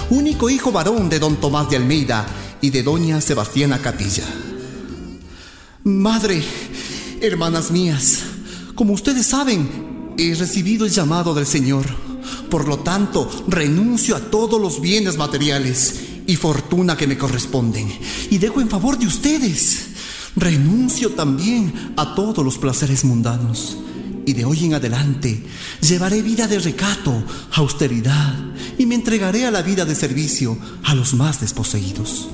único 0.10 0.50
hijo 0.50 0.72
varón 0.72 1.10
de 1.10 1.20
don 1.20 1.38
Tomás 1.38 1.70
de 1.70 1.78
Almeida 1.78 2.26
y 2.62 2.70
de 2.70 2.84
doña 2.84 3.22
Sebastiana 3.22 3.80
Capilla. 3.80 4.26
Madre, 5.84 6.44
hermanas 7.22 7.72
mías, 7.72 8.20
como 8.76 8.94
ustedes 8.94 9.26
saben, 9.26 10.14
he 10.18 10.36
recibido 10.36 10.86
el 10.86 10.92
llamado 10.92 11.34
del 11.34 11.46
Señor 11.46 12.09
por 12.50 12.68
lo 12.68 12.80
tanto, 12.80 13.30
renuncio 13.48 14.16
a 14.16 14.20
todos 14.20 14.60
los 14.60 14.82
bienes 14.82 15.18
materiales 15.18 15.96
y 16.26 16.36
fortuna 16.36 16.98
que 16.98 17.08
me 17.08 17.18
corresponden 17.18 17.88
y 18.30 18.38
dejo 18.38 18.62
en 18.62 18.70
favor 18.70 18.98
de 18.98 19.08
ustedes. 19.08 19.88
Renuncio 20.36 21.12
también 21.12 21.94
a 21.98 22.16
todos 22.16 22.44
los 22.44 22.58
placeres 22.58 23.04
mundanos 23.04 23.78
y 24.26 24.34
de 24.34 24.46
hoy 24.46 24.66
en 24.66 24.76
adelante 24.76 25.44
llevaré 25.82 26.22
vida 26.22 26.48
de 26.48 26.60
recato, 26.60 27.24
austeridad 27.54 28.36
y 28.78 28.86
me 28.86 28.96
entregaré 28.96 29.46
a 29.46 29.52
la 29.52 29.62
vida 29.62 29.86
de 29.86 29.96
servicio 29.96 30.58
a 30.84 30.94
los 30.96 31.14
más 31.14 31.42
desposeídos. 31.42 32.30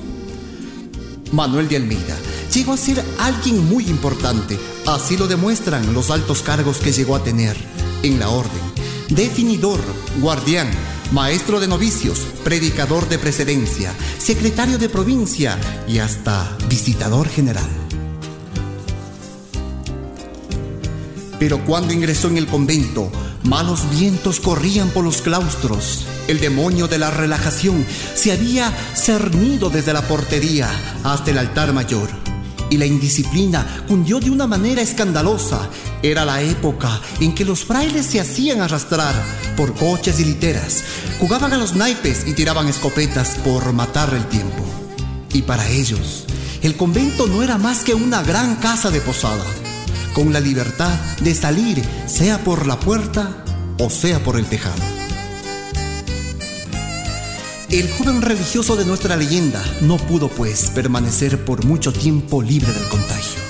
Manuel 1.32 1.68
de 1.68 1.76
Almeida 1.76 2.16
llegó 2.54 2.72
a 2.72 2.76
ser 2.76 3.02
alguien 3.18 3.66
muy 3.68 3.84
importante, 3.88 4.58
así 4.86 5.16
lo 5.16 5.26
demuestran 5.26 5.92
los 5.92 6.10
altos 6.10 6.42
cargos 6.42 6.78
que 6.78 6.92
llegó 6.92 7.16
a 7.16 7.24
tener 7.24 7.56
en 8.02 8.20
la 8.20 8.28
orden 8.28 8.75
definidor, 9.08 9.80
guardián, 10.20 10.70
maestro 11.12 11.60
de 11.60 11.68
novicios, 11.68 12.26
predicador 12.44 13.08
de 13.08 13.18
precedencia, 13.18 13.92
secretario 14.18 14.78
de 14.78 14.88
provincia 14.88 15.58
y 15.88 15.98
hasta 15.98 16.56
visitador 16.68 17.28
general. 17.28 17.68
Pero 21.38 21.64
cuando 21.64 21.92
ingresó 21.92 22.28
en 22.28 22.38
el 22.38 22.46
convento, 22.46 23.10
malos 23.44 23.88
vientos 23.90 24.40
corrían 24.40 24.88
por 24.88 25.04
los 25.04 25.20
claustros. 25.20 26.06
El 26.28 26.40
demonio 26.40 26.88
de 26.88 26.98
la 26.98 27.10
relajación 27.10 27.84
se 28.14 28.32
había 28.32 28.72
cernido 28.94 29.70
desde 29.70 29.92
la 29.92 30.02
portería 30.08 30.68
hasta 31.04 31.30
el 31.30 31.38
altar 31.38 31.72
mayor 31.72 32.08
y 32.70 32.78
la 32.78 32.86
indisciplina 32.86 33.84
cundió 33.86 34.18
de 34.18 34.30
una 34.30 34.46
manera 34.46 34.82
escandalosa. 34.82 35.68
Era 36.06 36.24
la 36.24 36.40
época 36.40 37.00
en 37.18 37.34
que 37.34 37.44
los 37.44 37.64
frailes 37.64 38.06
se 38.06 38.20
hacían 38.20 38.60
arrastrar 38.60 39.12
por 39.56 39.74
coches 39.74 40.20
y 40.20 40.24
literas, 40.24 40.84
jugaban 41.18 41.52
a 41.52 41.58
los 41.58 41.74
naipes 41.74 42.28
y 42.28 42.32
tiraban 42.32 42.68
escopetas 42.68 43.30
por 43.42 43.72
matar 43.72 44.14
el 44.14 44.24
tiempo. 44.28 44.64
Y 45.32 45.42
para 45.42 45.68
ellos, 45.68 46.26
el 46.62 46.76
convento 46.76 47.26
no 47.26 47.42
era 47.42 47.58
más 47.58 47.82
que 47.82 47.92
una 47.94 48.22
gran 48.22 48.54
casa 48.54 48.92
de 48.92 49.00
posada, 49.00 49.44
con 50.12 50.32
la 50.32 50.38
libertad 50.38 50.94
de 51.22 51.34
salir 51.34 51.82
sea 52.06 52.38
por 52.44 52.68
la 52.68 52.78
puerta 52.78 53.44
o 53.80 53.90
sea 53.90 54.22
por 54.22 54.38
el 54.38 54.46
tejado. 54.46 54.84
El 57.68 57.90
joven 57.90 58.22
religioso 58.22 58.76
de 58.76 58.84
nuestra 58.84 59.16
leyenda 59.16 59.60
no 59.80 59.96
pudo, 59.96 60.28
pues, 60.28 60.70
permanecer 60.70 61.44
por 61.44 61.64
mucho 61.64 61.92
tiempo 61.92 62.42
libre 62.42 62.72
del 62.72 62.86
contagio. 62.86 63.45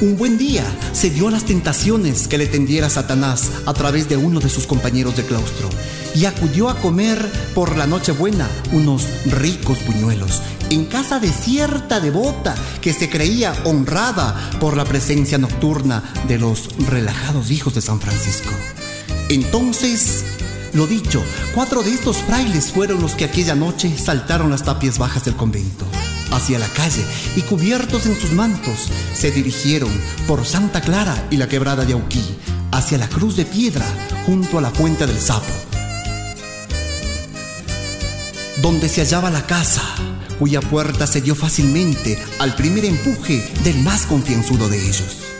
Un 0.00 0.16
buen 0.16 0.38
día 0.38 0.64
se 0.92 1.08
dio 1.08 1.28
a 1.28 1.30
las 1.30 1.44
tentaciones 1.44 2.26
que 2.26 2.36
le 2.36 2.48
tendiera 2.48 2.90
Satanás 2.90 3.52
a 3.64 3.72
través 3.74 4.08
de 4.08 4.16
uno 4.16 4.40
de 4.40 4.48
sus 4.48 4.66
compañeros 4.66 5.16
de 5.16 5.24
claustro 5.24 5.70
y 6.16 6.24
acudió 6.24 6.68
a 6.68 6.80
comer 6.80 7.30
por 7.54 7.76
la 7.76 7.86
Nochebuena 7.86 8.48
unos 8.72 9.06
ricos 9.26 9.86
buñuelos 9.86 10.42
en 10.70 10.86
casa 10.86 11.20
de 11.20 11.28
cierta 11.28 12.00
devota 12.00 12.56
que 12.80 12.92
se 12.92 13.08
creía 13.08 13.54
honrada 13.64 14.34
por 14.58 14.76
la 14.76 14.84
presencia 14.84 15.38
nocturna 15.38 16.02
de 16.26 16.38
los 16.38 16.70
relajados 16.88 17.52
hijos 17.52 17.74
de 17.74 17.80
San 17.80 18.00
Francisco. 18.00 18.50
Entonces, 19.28 20.24
lo 20.72 20.88
dicho, 20.88 21.22
cuatro 21.54 21.84
de 21.84 21.94
estos 21.94 22.16
frailes 22.16 22.72
fueron 22.72 23.00
los 23.00 23.14
que 23.14 23.26
aquella 23.26 23.54
noche 23.54 23.96
saltaron 23.96 24.50
las 24.50 24.64
tapias 24.64 24.98
bajas 24.98 25.24
del 25.24 25.36
convento 25.36 25.86
hacia 26.34 26.58
la 26.58 26.68
calle 26.68 27.04
y 27.36 27.42
cubiertos 27.42 28.06
en 28.06 28.18
sus 28.18 28.32
mantos 28.32 28.90
se 29.14 29.30
dirigieron 29.30 29.90
por 30.26 30.44
Santa 30.44 30.80
Clara 30.80 31.28
y 31.30 31.36
la 31.36 31.48
quebrada 31.48 31.84
de 31.84 31.92
Auquí 31.92 32.24
hacia 32.72 32.98
la 32.98 33.08
cruz 33.08 33.36
de 33.36 33.46
piedra 33.46 33.86
junto 34.26 34.58
a 34.58 34.60
la 34.60 34.70
fuente 34.70 35.06
del 35.06 35.18
sapo, 35.18 35.52
donde 38.60 38.88
se 38.88 39.00
hallaba 39.02 39.30
la 39.30 39.46
casa 39.46 39.82
cuya 40.38 40.60
puerta 40.60 41.06
se 41.06 41.20
dio 41.20 41.36
fácilmente 41.36 42.18
al 42.40 42.56
primer 42.56 42.84
empuje 42.84 43.48
del 43.62 43.78
más 43.78 44.06
confianzudo 44.06 44.68
de 44.68 44.88
ellos. 44.88 45.33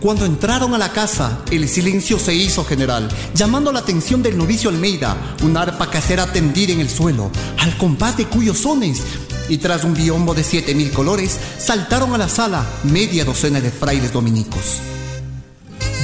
Cuando 0.00 0.24
entraron 0.26 0.74
a 0.74 0.78
la 0.78 0.92
casa, 0.92 1.40
el 1.50 1.68
silencio 1.68 2.20
se 2.20 2.32
hizo 2.32 2.64
general, 2.64 3.08
llamando 3.34 3.72
la 3.72 3.80
atención 3.80 4.22
del 4.22 4.38
novicio 4.38 4.70
Almeida, 4.70 5.16
un 5.42 5.56
arpa 5.56 5.90
casera 5.90 6.30
tendida 6.32 6.72
en 6.72 6.80
el 6.80 6.88
suelo, 6.88 7.32
al 7.58 7.76
compás 7.76 8.16
de 8.16 8.26
cuyos 8.26 8.58
sones, 8.58 9.02
y 9.48 9.58
tras 9.58 9.82
un 9.82 9.94
biombo 9.94 10.34
de 10.34 10.44
siete 10.44 10.72
mil 10.72 10.92
colores, 10.92 11.36
saltaron 11.58 12.14
a 12.14 12.18
la 12.18 12.28
sala 12.28 12.64
media 12.84 13.24
docena 13.24 13.60
de 13.60 13.72
frailes 13.72 14.12
dominicos. 14.12 14.78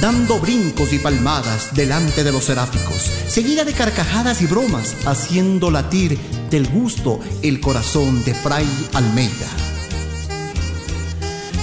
Dando 0.01 0.39
brincos 0.39 0.91
y 0.91 0.99
palmadas 0.99 1.73
delante 1.73 2.25
de 2.25 2.33
los 2.33 2.43
seráficos, 2.43 3.09
seguida 3.29 3.63
de 3.63 3.71
carcajadas 3.71 4.41
y 4.41 4.45
bromas, 4.45 4.93
haciendo 5.05 5.71
latir 5.71 6.19
del 6.49 6.67
gusto 6.67 7.21
el 7.41 7.61
corazón 7.61 8.25
de 8.25 8.33
Fray 8.33 8.67
Almeida 8.93 9.74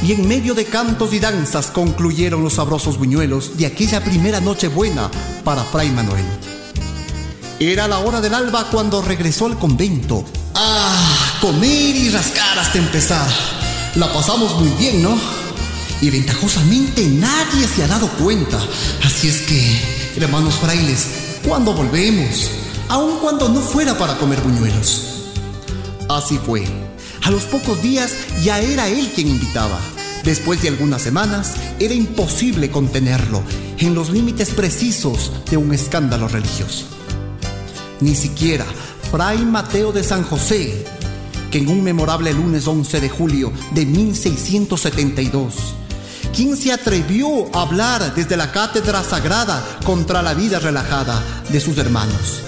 y 0.03 0.13
en 0.13 0.27
medio 0.27 0.55
de 0.55 0.65
cantos 0.65 1.13
y 1.13 1.21
danzas 1.21 1.71
concluyeron 1.71 2.43
los 2.43 2.55
sabrosos 2.55 2.99
buñuelos 2.99 3.57
de 3.57 3.67
aquella 3.67 4.03
primera 4.03 4.41
noche 4.41 4.69
buena 4.69 5.11
para 5.45 5.63
Fray 5.63 5.91
Manuel. 5.91 6.25
Era 7.61 7.87
la 7.87 8.01
hora 8.01 8.21
del 8.21 8.35
alba 8.35 8.69
cuando 8.71 9.01
regresó 9.03 9.47
al 9.47 9.57
convento. 9.59 10.25
¡Ah! 10.55 11.39
Comer 11.41 11.95
y 11.97 12.11
rascar 12.11 12.59
hasta 12.59 12.79
empezar. 12.79 13.29
La 13.95 14.13
pasamos 14.13 14.59
muy 14.59 14.71
bien, 14.71 15.03
¿no? 15.03 15.17
Y 16.01 16.11
ventajosamente 16.11 17.07
nadie 17.07 17.69
se 17.69 17.85
ha 17.85 17.87
dado 17.87 18.09
cuenta. 18.19 18.59
Así 19.05 19.29
es 19.29 19.43
que, 19.43 19.81
hermanos 20.17 20.55
frailes, 20.55 21.07
¿cuándo 21.47 21.73
volvemos? 21.73 22.51
Aun 22.89 23.19
cuando 23.21 23.49
no 23.49 23.61
fuera 23.61 23.97
para 23.97 24.19
comer 24.19 24.41
buñuelos. 24.41 25.05
Así 26.09 26.39
fue. 26.45 26.65
A 27.23 27.31
los 27.31 27.45
pocos 27.45 27.81
días 27.81 28.13
ya 28.43 28.59
era 28.59 28.89
él 28.89 29.13
quien 29.15 29.29
invitaba. 29.29 29.79
Después 30.25 30.63
de 30.63 30.69
algunas 30.69 31.03
semanas, 31.03 31.55
era 31.81 31.95
imposible 31.95 32.71
contenerlo 32.71 33.43
en 33.79 33.95
los 33.95 34.11
límites 34.11 34.51
precisos 34.51 35.33
de 35.51 35.57
un 35.57 35.75
escándalo 35.75 36.29
religioso. 36.29 36.87
Ni 38.01 38.15
siquiera 38.15 38.65
Fray 39.11 39.45
Mateo 39.45 39.93
de 39.93 40.05
San 40.05 40.23
José, 40.23 40.85
que 41.51 41.59
en 41.59 41.69
un 41.69 41.83
memorable 41.83 42.33
lunes 42.33 42.67
11 42.67 43.01
de 43.01 43.09
julio 43.09 43.53
de 43.73 43.85
1672, 43.85 45.55
quien 46.35 46.57
se 46.57 46.73
atrevió 46.73 47.55
a 47.55 47.63
hablar 47.63 48.15
desde 48.15 48.37
la 48.37 48.53
cátedra 48.53 49.03
sagrada 49.03 49.63
contra 49.85 50.23
la 50.23 50.35
vida 50.35 50.61
relajada 50.61 51.23
de 51.51 51.61
sus 51.61 51.77
hermanos 51.79 52.43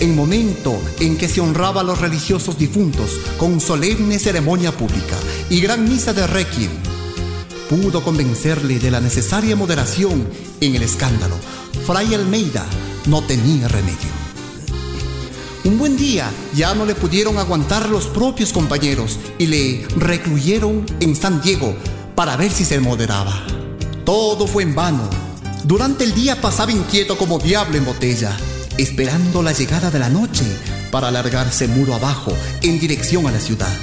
en 0.00 0.14
momento 0.14 0.80
en 1.00 1.16
que 1.16 1.28
se 1.28 1.40
honraba 1.40 1.80
a 1.80 1.84
los 1.84 2.00
religiosos 2.00 2.58
difuntos 2.58 3.10
con 3.38 3.60
solemne 3.60 4.18
ceremonia 4.18 4.72
pública 4.72 5.16
y 5.50 5.60
gran 5.60 5.88
misa 5.88 6.12
de 6.12 6.26
requiem, 6.26 6.70
pudo 7.68 8.02
convencerle 8.02 8.78
de 8.78 8.90
la 8.90 9.00
necesaria 9.00 9.56
moderación 9.56 10.26
en 10.60 10.74
el 10.74 10.82
escándalo. 10.82 11.34
Fray 11.86 12.14
Almeida 12.14 12.64
no 13.06 13.22
tenía 13.22 13.68
remedio. 13.68 14.18
Un 15.64 15.78
buen 15.78 15.96
día 15.96 16.30
ya 16.54 16.74
no 16.74 16.86
le 16.86 16.94
pudieron 16.94 17.38
aguantar 17.38 17.88
los 17.88 18.06
propios 18.06 18.52
compañeros 18.52 19.18
y 19.38 19.46
le 19.46 19.86
recluyeron 19.96 20.86
en 21.00 21.16
San 21.16 21.42
Diego 21.42 21.74
para 22.14 22.36
ver 22.36 22.50
si 22.50 22.64
se 22.64 22.80
moderaba. 22.80 23.44
Todo 24.04 24.46
fue 24.46 24.62
en 24.62 24.74
vano. 24.74 25.08
Durante 25.64 26.04
el 26.04 26.14
día 26.14 26.40
pasaba 26.40 26.72
inquieto 26.72 27.18
como 27.18 27.38
diablo 27.38 27.76
en 27.76 27.84
botella 27.84 28.36
esperando 28.78 29.42
la 29.42 29.52
llegada 29.52 29.90
de 29.90 29.98
la 29.98 30.08
noche 30.08 30.44
para 30.90 31.08
alargarse 31.08 31.68
muro 31.68 31.94
abajo 31.94 32.32
en 32.62 32.80
dirección 32.80 33.26
a 33.26 33.32
la 33.32 33.40
ciudad. 33.40 33.74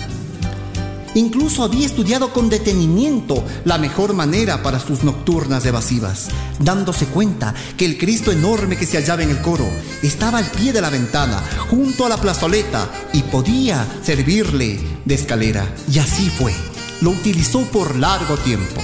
Incluso 1.15 1.63
había 1.63 1.85
estudiado 1.85 2.33
con 2.33 2.49
detenimiento 2.49 3.41
la 3.63 3.77
mejor 3.77 4.13
manera 4.13 4.61
para 4.61 4.81
sus 4.81 5.03
nocturnas 5.03 5.65
evasivas, 5.65 6.27
dándose 6.59 7.05
cuenta 7.05 7.53
que 7.77 7.85
el 7.85 7.97
Cristo 7.97 8.33
enorme 8.33 8.75
que 8.75 8.85
se 8.85 8.97
hallaba 8.97 9.23
en 9.23 9.29
el 9.29 9.41
coro 9.41 9.65
estaba 10.03 10.39
al 10.39 10.45
pie 10.45 10.73
de 10.73 10.81
la 10.81 10.89
ventana, 10.89 11.41
junto 11.69 12.05
a 12.05 12.09
la 12.09 12.17
plazoleta, 12.17 12.89
y 13.13 13.21
podía 13.21 13.87
servirle 14.03 14.77
de 15.05 15.15
escalera. 15.15 15.73
Y 15.89 15.99
así 15.99 16.29
fue. 16.29 16.53
Lo 16.99 17.11
utilizó 17.11 17.61
por 17.61 17.95
largo 17.95 18.35
tiempo. 18.37 18.81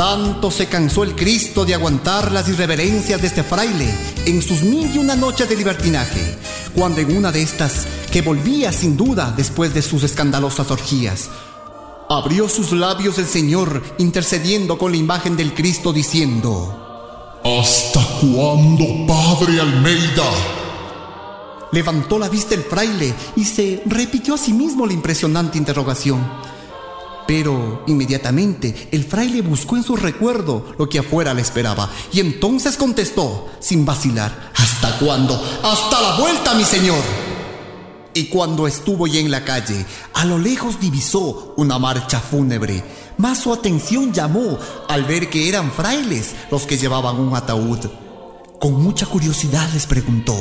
Tanto 0.00 0.50
se 0.50 0.66
cansó 0.66 1.04
el 1.04 1.14
Cristo 1.14 1.66
de 1.66 1.74
aguantar 1.74 2.32
las 2.32 2.48
irreverencias 2.48 3.20
de 3.20 3.26
este 3.26 3.42
fraile 3.42 3.86
en 4.24 4.40
sus 4.40 4.62
mil 4.62 4.90
y 4.94 4.96
una 4.96 5.14
noches 5.14 5.46
de 5.46 5.54
libertinaje, 5.54 6.38
cuando 6.74 7.02
en 7.02 7.14
una 7.18 7.30
de 7.30 7.42
estas, 7.42 7.86
que 8.10 8.22
volvía 8.22 8.72
sin 8.72 8.96
duda 8.96 9.34
después 9.36 9.74
de 9.74 9.82
sus 9.82 10.02
escandalosas 10.02 10.70
orgías, 10.70 11.28
abrió 12.08 12.48
sus 12.48 12.72
labios 12.72 13.18
el 13.18 13.26
Señor 13.26 13.82
intercediendo 13.98 14.78
con 14.78 14.92
la 14.92 14.96
imagen 14.96 15.36
del 15.36 15.52
Cristo 15.52 15.92
diciendo, 15.92 17.38
¿Hasta 17.44 18.00
cuándo, 18.22 19.06
Padre 19.06 19.60
Almeida? 19.60 20.30
Levantó 21.72 22.18
la 22.18 22.30
vista 22.30 22.54
el 22.54 22.62
fraile 22.62 23.12
y 23.36 23.44
se 23.44 23.82
repitió 23.84 24.32
a 24.32 24.38
sí 24.38 24.54
mismo 24.54 24.86
la 24.86 24.94
impresionante 24.94 25.58
interrogación. 25.58 26.26
Pero 27.30 27.84
inmediatamente 27.86 28.88
el 28.90 29.04
fraile 29.04 29.40
buscó 29.40 29.76
en 29.76 29.84
su 29.84 29.94
recuerdo 29.94 30.74
lo 30.76 30.88
que 30.88 30.98
afuera 30.98 31.32
le 31.32 31.42
esperaba 31.42 31.88
y 32.12 32.18
entonces 32.18 32.76
contestó, 32.76 33.48
sin 33.60 33.86
vacilar, 33.86 34.50
¿Hasta 34.56 34.98
cuándo? 34.98 35.40
Hasta 35.62 36.02
la 36.02 36.18
vuelta, 36.18 36.54
mi 36.54 36.64
señor. 36.64 36.98
Y 38.14 38.24
cuando 38.24 38.66
estuvo 38.66 39.06
ya 39.06 39.20
en 39.20 39.30
la 39.30 39.44
calle, 39.44 39.86
a 40.12 40.24
lo 40.24 40.38
lejos 40.38 40.80
divisó 40.80 41.54
una 41.56 41.78
marcha 41.78 42.18
fúnebre. 42.18 42.82
Más 43.16 43.38
su 43.38 43.52
atención 43.52 44.12
llamó 44.12 44.58
al 44.88 45.04
ver 45.04 45.30
que 45.30 45.48
eran 45.48 45.70
frailes 45.70 46.34
los 46.50 46.62
que 46.62 46.78
llevaban 46.78 47.20
un 47.20 47.36
ataúd. 47.36 47.78
Con 48.60 48.82
mucha 48.82 49.06
curiosidad 49.06 49.68
les 49.72 49.86
preguntó, 49.86 50.34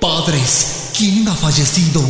Padres, 0.00 0.90
¿quién 0.98 1.28
ha 1.28 1.34
fallecido? 1.36 2.02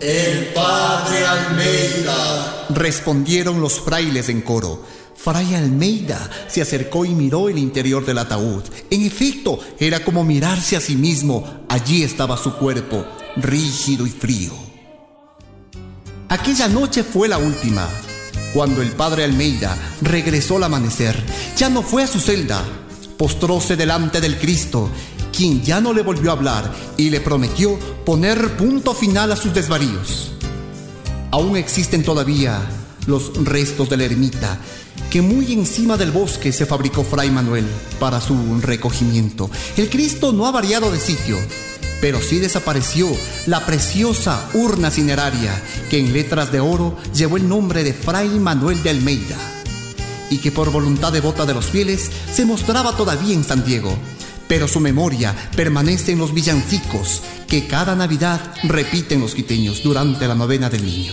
El 0.00 0.46
padre 0.54 1.26
Almeida. 1.26 2.66
Respondieron 2.70 3.60
los 3.60 3.80
frailes 3.80 4.30
en 4.30 4.40
coro. 4.40 4.82
Fray 5.14 5.54
Almeida 5.54 6.30
se 6.48 6.62
acercó 6.62 7.04
y 7.04 7.10
miró 7.10 7.50
el 7.50 7.58
interior 7.58 8.06
del 8.06 8.16
ataúd. 8.16 8.62
En 8.90 9.02
efecto, 9.02 9.58
era 9.78 10.02
como 10.02 10.24
mirarse 10.24 10.74
a 10.74 10.80
sí 10.80 10.96
mismo. 10.96 11.44
Allí 11.68 12.02
estaba 12.02 12.38
su 12.38 12.54
cuerpo, 12.54 13.04
rígido 13.36 14.06
y 14.06 14.10
frío. 14.10 14.52
Aquella 16.30 16.68
noche 16.68 17.04
fue 17.04 17.28
la 17.28 17.36
última. 17.36 17.86
Cuando 18.54 18.80
el 18.80 18.92
padre 18.92 19.24
Almeida 19.24 19.76
regresó 20.00 20.56
al 20.56 20.64
amanecer, 20.64 21.22
ya 21.58 21.68
no 21.68 21.82
fue 21.82 22.04
a 22.04 22.06
su 22.06 22.20
celda. 22.20 22.64
Postróse 23.18 23.76
delante 23.76 24.22
del 24.22 24.38
Cristo 24.38 24.88
quien 25.30 25.62
ya 25.62 25.80
no 25.80 25.92
le 25.92 26.02
volvió 26.02 26.30
a 26.30 26.34
hablar 26.34 26.72
y 26.96 27.10
le 27.10 27.20
prometió 27.20 27.78
poner 28.04 28.56
punto 28.56 28.94
final 28.94 29.32
a 29.32 29.36
sus 29.36 29.54
desvaríos. 29.54 30.32
Aún 31.30 31.56
existen 31.56 32.02
todavía 32.02 32.60
los 33.06 33.32
restos 33.44 33.88
de 33.88 33.96
la 33.96 34.04
ermita 34.04 34.58
que 35.10 35.22
muy 35.22 35.52
encima 35.52 35.96
del 35.96 36.12
bosque 36.12 36.52
se 36.52 36.66
fabricó 36.66 37.02
Fray 37.02 37.30
Manuel 37.30 37.66
para 37.98 38.20
su 38.20 38.60
recogimiento. 38.60 39.50
El 39.76 39.90
Cristo 39.90 40.32
no 40.32 40.46
ha 40.46 40.52
variado 40.52 40.90
de 40.92 41.00
sitio, 41.00 41.36
pero 42.00 42.20
sí 42.20 42.38
desapareció 42.38 43.08
la 43.46 43.66
preciosa 43.66 44.48
urna 44.54 44.90
cineraria 44.90 45.60
que 45.88 45.98
en 45.98 46.12
letras 46.12 46.52
de 46.52 46.60
oro 46.60 46.96
llevó 47.14 47.36
el 47.36 47.48
nombre 47.48 47.82
de 47.82 47.92
Fray 47.92 48.28
Manuel 48.28 48.82
de 48.82 48.90
Almeida 48.90 49.36
y 50.30 50.38
que 50.38 50.52
por 50.52 50.70
voluntad 50.70 51.12
devota 51.12 51.44
de 51.44 51.54
los 51.54 51.66
fieles 51.66 52.10
se 52.32 52.46
mostraba 52.46 52.96
todavía 52.96 53.34
en 53.34 53.42
San 53.42 53.64
Diego 53.64 53.96
pero 54.50 54.66
su 54.66 54.80
memoria 54.80 55.32
permanece 55.54 56.10
en 56.10 56.18
los 56.18 56.34
villancicos 56.34 57.22
que 57.46 57.68
cada 57.68 57.94
Navidad 57.94 58.40
repiten 58.64 59.20
los 59.20 59.36
quiteños 59.36 59.80
durante 59.80 60.26
la 60.26 60.34
novena 60.34 60.68
del 60.68 60.84
niño. 60.84 61.12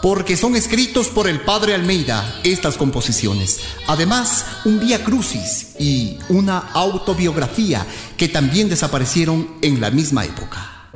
porque 0.00 0.36
son 0.36 0.54
escritos 0.54 1.08
por 1.08 1.28
el 1.28 1.40
padre 1.40 1.74
Almeida 1.74 2.40
estas 2.44 2.76
composiciones. 2.76 3.58
Además, 3.88 4.44
un 4.64 4.78
Vía 4.78 5.02
Crucis 5.02 5.70
y 5.80 6.16
una 6.28 6.58
autobiografía 6.58 7.84
que 8.16 8.28
también 8.28 8.68
desaparecieron 8.68 9.56
en 9.60 9.80
la 9.80 9.90
misma 9.90 10.24
época. 10.24 10.90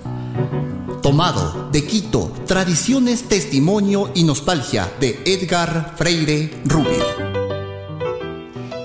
Tomado 1.02 1.68
de 1.72 1.84
Quito, 1.84 2.32
Tradiciones, 2.46 3.24
Testimonio 3.24 4.12
y 4.14 4.22
Nostalgia 4.22 4.88
de 5.00 5.20
Edgar 5.26 5.96
Freire 5.98 6.62
Rubio. 6.64 7.21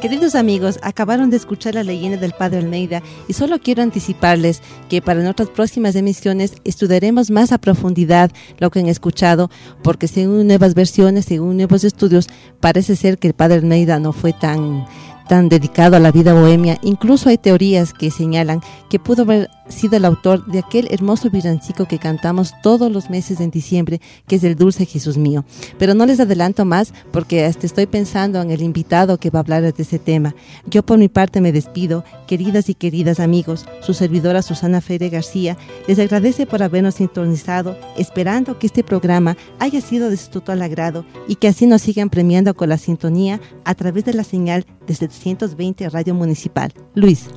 Queridos 0.02 0.36
amigos, 0.36 0.78
acabaron 0.84 1.32
de 1.32 1.38
escuchar 1.38 1.74
la 1.74 1.84
leyenda 1.84 2.20
del 2.20 2.32
Padre 2.32 2.60
Almeida 2.60 3.02
y 3.28 3.34
solo 3.34 3.58
quiero 3.58 3.82
anticiparles 3.82 4.62
que 4.90 5.02
para 5.02 5.24
nuestras 5.24 5.50
próximas 5.50 5.96
emisiones 5.96 6.54
estudiaremos 6.66 7.32
más 7.32 7.52
a 7.52 7.58
profundidad 7.58 8.32
lo 8.60 8.70
que 8.70 8.80
han 8.80 8.90
escuchado, 8.90 9.50
porque 9.84 10.08
según 10.08 10.46
nuevas 10.46 10.76
versiones, 10.76 11.26
según 11.26 11.58
nuevos 11.58 11.84
estudios, 11.84 12.28
parece 12.60 12.96
ser 12.96 13.18
que 13.18 13.28
el 13.28 13.34
Padre 13.34 13.56
Almeida 13.56 14.00
no 14.00 14.14
fue 14.14 14.34
tan 14.34 14.86
tan 15.28 15.50
dedicado 15.50 15.98
a 15.98 16.00
la 16.00 16.12
vida 16.12 16.34
bohemia, 16.34 16.78
incluso 16.84 17.28
hay 17.28 17.38
teorías 17.38 17.94
que 17.94 18.12
señalan 18.12 18.62
que 18.90 18.98
pudo 18.98 19.24
haber 19.24 19.50
sido 19.70 19.98
el 19.98 20.06
autor 20.06 20.46
de 20.46 20.60
aquel 20.60 20.88
hermoso 20.92 21.30
villancico 21.30 21.86
que 21.86 22.00
cantamos 22.00 22.54
todos 22.62 22.92
los 22.92 23.10
meses 23.10 23.40
en 23.40 23.52
diciembre, 23.52 24.02
que 24.28 24.38
es 24.38 24.44
el 24.44 24.56
Dulce 24.56 24.86
Jesús 24.86 25.18
mío. 25.18 25.46
Pero 25.78 25.94
no 25.94 26.06
les 26.06 26.20
adelanto 26.20 26.66
más 26.66 26.94
porque 27.12 27.46
hasta 27.46 27.66
estoy 27.66 27.86
pensando 27.86 28.42
en 28.42 28.52
el 28.52 28.62
invitado 28.62 29.18
que 29.18 29.30
va 29.30 29.40
a 29.40 29.42
hablar 29.42 29.62
de 29.62 29.74
ese 29.78 30.00
tema. 30.00 30.36
Yo 30.66 30.86
por 30.86 30.98
mi 30.98 31.08
parte 31.08 31.42
me 31.42 31.52
despido, 31.52 32.04
queridas 32.28 32.70
y 32.70 32.76
queridas 32.76 33.20
amigos, 33.20 33.66
su 33.82 33.94
servidora 33.94 34.42
Susana 34.42 34.82
Freire 34.82 35.10
García 35.10 35.58
les 35.88 36.00
agradece 36.00 36.46
por 36.46 36.64
habernos 36.64 36.96
sintonizado, 36.96 37.78
esperando 37.98 38.60
que 38.60 38.68
este 38.68 38.84
programa 38.84 39.38
haya 39.60 39.82
sido 39.82 40.10
de 40.10 40.18
su 40.18 40.30
total 40.30 40.62
agrado 40.62 41.06
y 41.28 41.36
que 41.36 41.48
así 41.48 41.68
nos 41.68 41.82
sigan 41.82 42.10
premiando 42.10 42.56
con 42.56 42.70
la 42.70 42.78
sintonía 42.78 43.40
a 43.64 43.76
través 43.76 44.06
de 44.06 44.14
la 44.14 44.24
señal 44.24 44.66
de 44.86 44.96
720 44.96 45.90
Radio 45.90 46.14
Municipal. 46.14 46.74
Luis. 46.96 47.28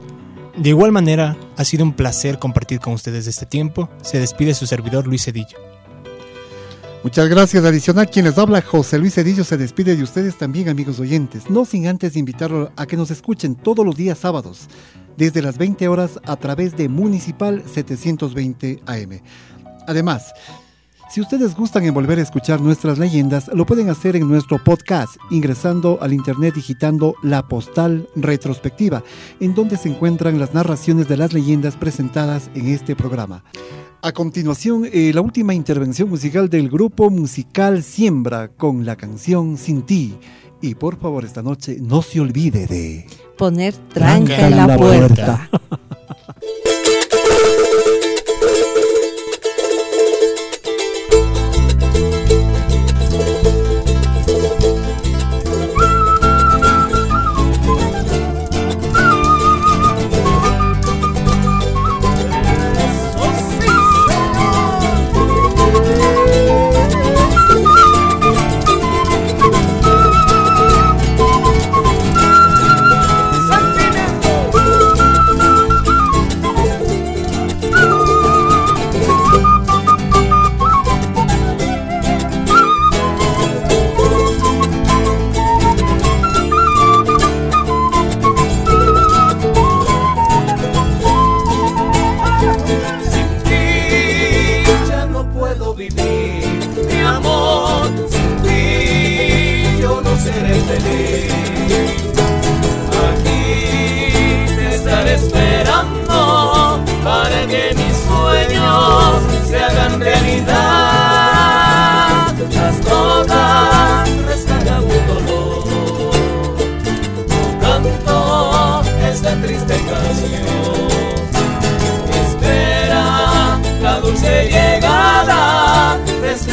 De 0.60 0.68
igual 0.68 0.92
manera, 0.92 1.38
ha 1.56 1.64
sido 1.64 1.84
un 1.84 1.94
placer 1.94 2.38
compartir 2.38 2.80
con 2.80 2.92
ustedes 2.92 3.26
este 3.26 3.46
tiempo. 3.46 3.88
Se 4.02 4.18
despide 4.18 4.52
su 4.52 4.66
servidor 4.66 5.06
Luis 5.06 5.24
Cedillo. 5.24 5.56
Muchas 7.02 7.30
gracias. 7.30 7.64
Adicional, 7.64 8.10
quien 8.10 8.26
les 8.26 8.36
habla, 8.36 8.60
José 8.60 8.98
Luis 8.98 9.14
Cedillo, 9.14 9.42
se 9.42 9.56
despide 9.56 9.96
de 9.96 10.02
ustedes 10.02 10.36
también, 10.36 10.68
amigos 10.68 11.00
oyentes. 11.00 11.48
No 11.48 11.64
sin 11.64 11.86
antes 11.86 12.14
invitarlos 12.14 12.68
a 12.76 12.84
que 12.84 12.98
nos 12.98 13.10
escuchen 13.10 13.54
todos 13.54 13.86
los 13.86 13.96
días 13.96 14.18
sábados, 14.18 14.68
desde 15.16 15.40
las 15.40 15.56
20 15.56 15.88
horas 15.88 16.20
a 16.26 16.36
través 16.36 16.76
de 16.76 16.90
Municipal 16.90 17.64
720 17.66 18.82
AM. 18.84 19.22
Además, 19.86 20.34
si 21.10 21.20
ustedes 21.20 21.56
gustan 21.56 21.84
en 21.84 21.92
volver 21.92 22.20
a 22.20 22.22
escuchar 22.22 22.60
nuestras 22.60 22.98
leyendas, 22.98 23.50
lo 23.52 23.66
pueden 23.66 23.90
hacer 23.90 24.14
en 24.14 24.28
nuestro 24.28 24.62
podcast, 24.62 25.16
ingresando 25.30 25.98
al 26.00 26.12
internet 26.12 26.54
digitando 26.54 27.16
La 27.22 27.48
Postal 27.48 28.08
Retrospectiva, 28.14 29.02
en 29.40 29.54
donde 29.54 29.76
se 29.76 29.88
encuentran 29.88 30.38
las 30.38 30.54
narraciones 30.54 31.08
de 31.08 31.16
las 31.16 31.32
leyendas 31.32 31.74
presentadas 31.76 32.48
en 32.54 32.68
este 32.68 32.94
programa. 32.94 33.42
A 34.02 34.12
continuación, 34.12 34.88
eh, 34.90 35.10
la 35.12 35.20
última 35.20 35.52
intervención 35.52 36.08
musical 36.08 36.48
del 36.48 36.70
grupo 36.70 37.10
musical 37.10 37.82
Siembra 37.82 38.48
con 38.48 38.86
la 38.86 38.94
canción 38.94 39.58
Sin 39.58 39.82
ti. 39.82 40.16
Y 40.62 40.76
por 40.76 40.96
favor, 40.96 41.24
esta 41.24 41.42
noche 41.42 41.78
no 41.80 42.02
se 42.02 42.20
olvide 42.20 42.66
de 42.66 43.06
poner 43.36 43.74
tranca, 43.74 44.46
en 44.46 44.56
la, 44.56 44.76
puerta. 44.76 45.50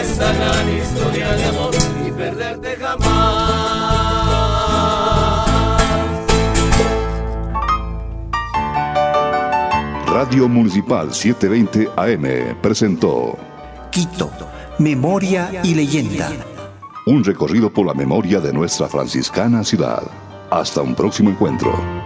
esta 0.00 0.32
gran 0.32 0.76
historia 0.76 1.32
de 1.32 1.44
amor 1.44 1.74
y 2.06 2.10
perderte 2.10 2.76
jamás. 2.76 3.86
Radio 10.06 10.48
Municipal 10.48 11.12
720 11.12 11.90
AM 11.96 12.56
presentó 12.60 13.36
Quito, 13.90 14.30
Memoria 14.78 15.50
y 15.62 15.74
Leyenda. 15.74 16.30
Un 17.06 17.22
recorrido 17.22 17.70
por 17.70 17.86
la 17.86 17.94
memoria 17.94 18.40
de 18.40 18.52
nuestra 18.52 18.88
franciscana 18.88 19.62
ciudad. 19.62 20.02
Hasta 20.50 20.82
un 20.82 20.94
próximo 20.94 21.30
encuentro. 21.30 22.05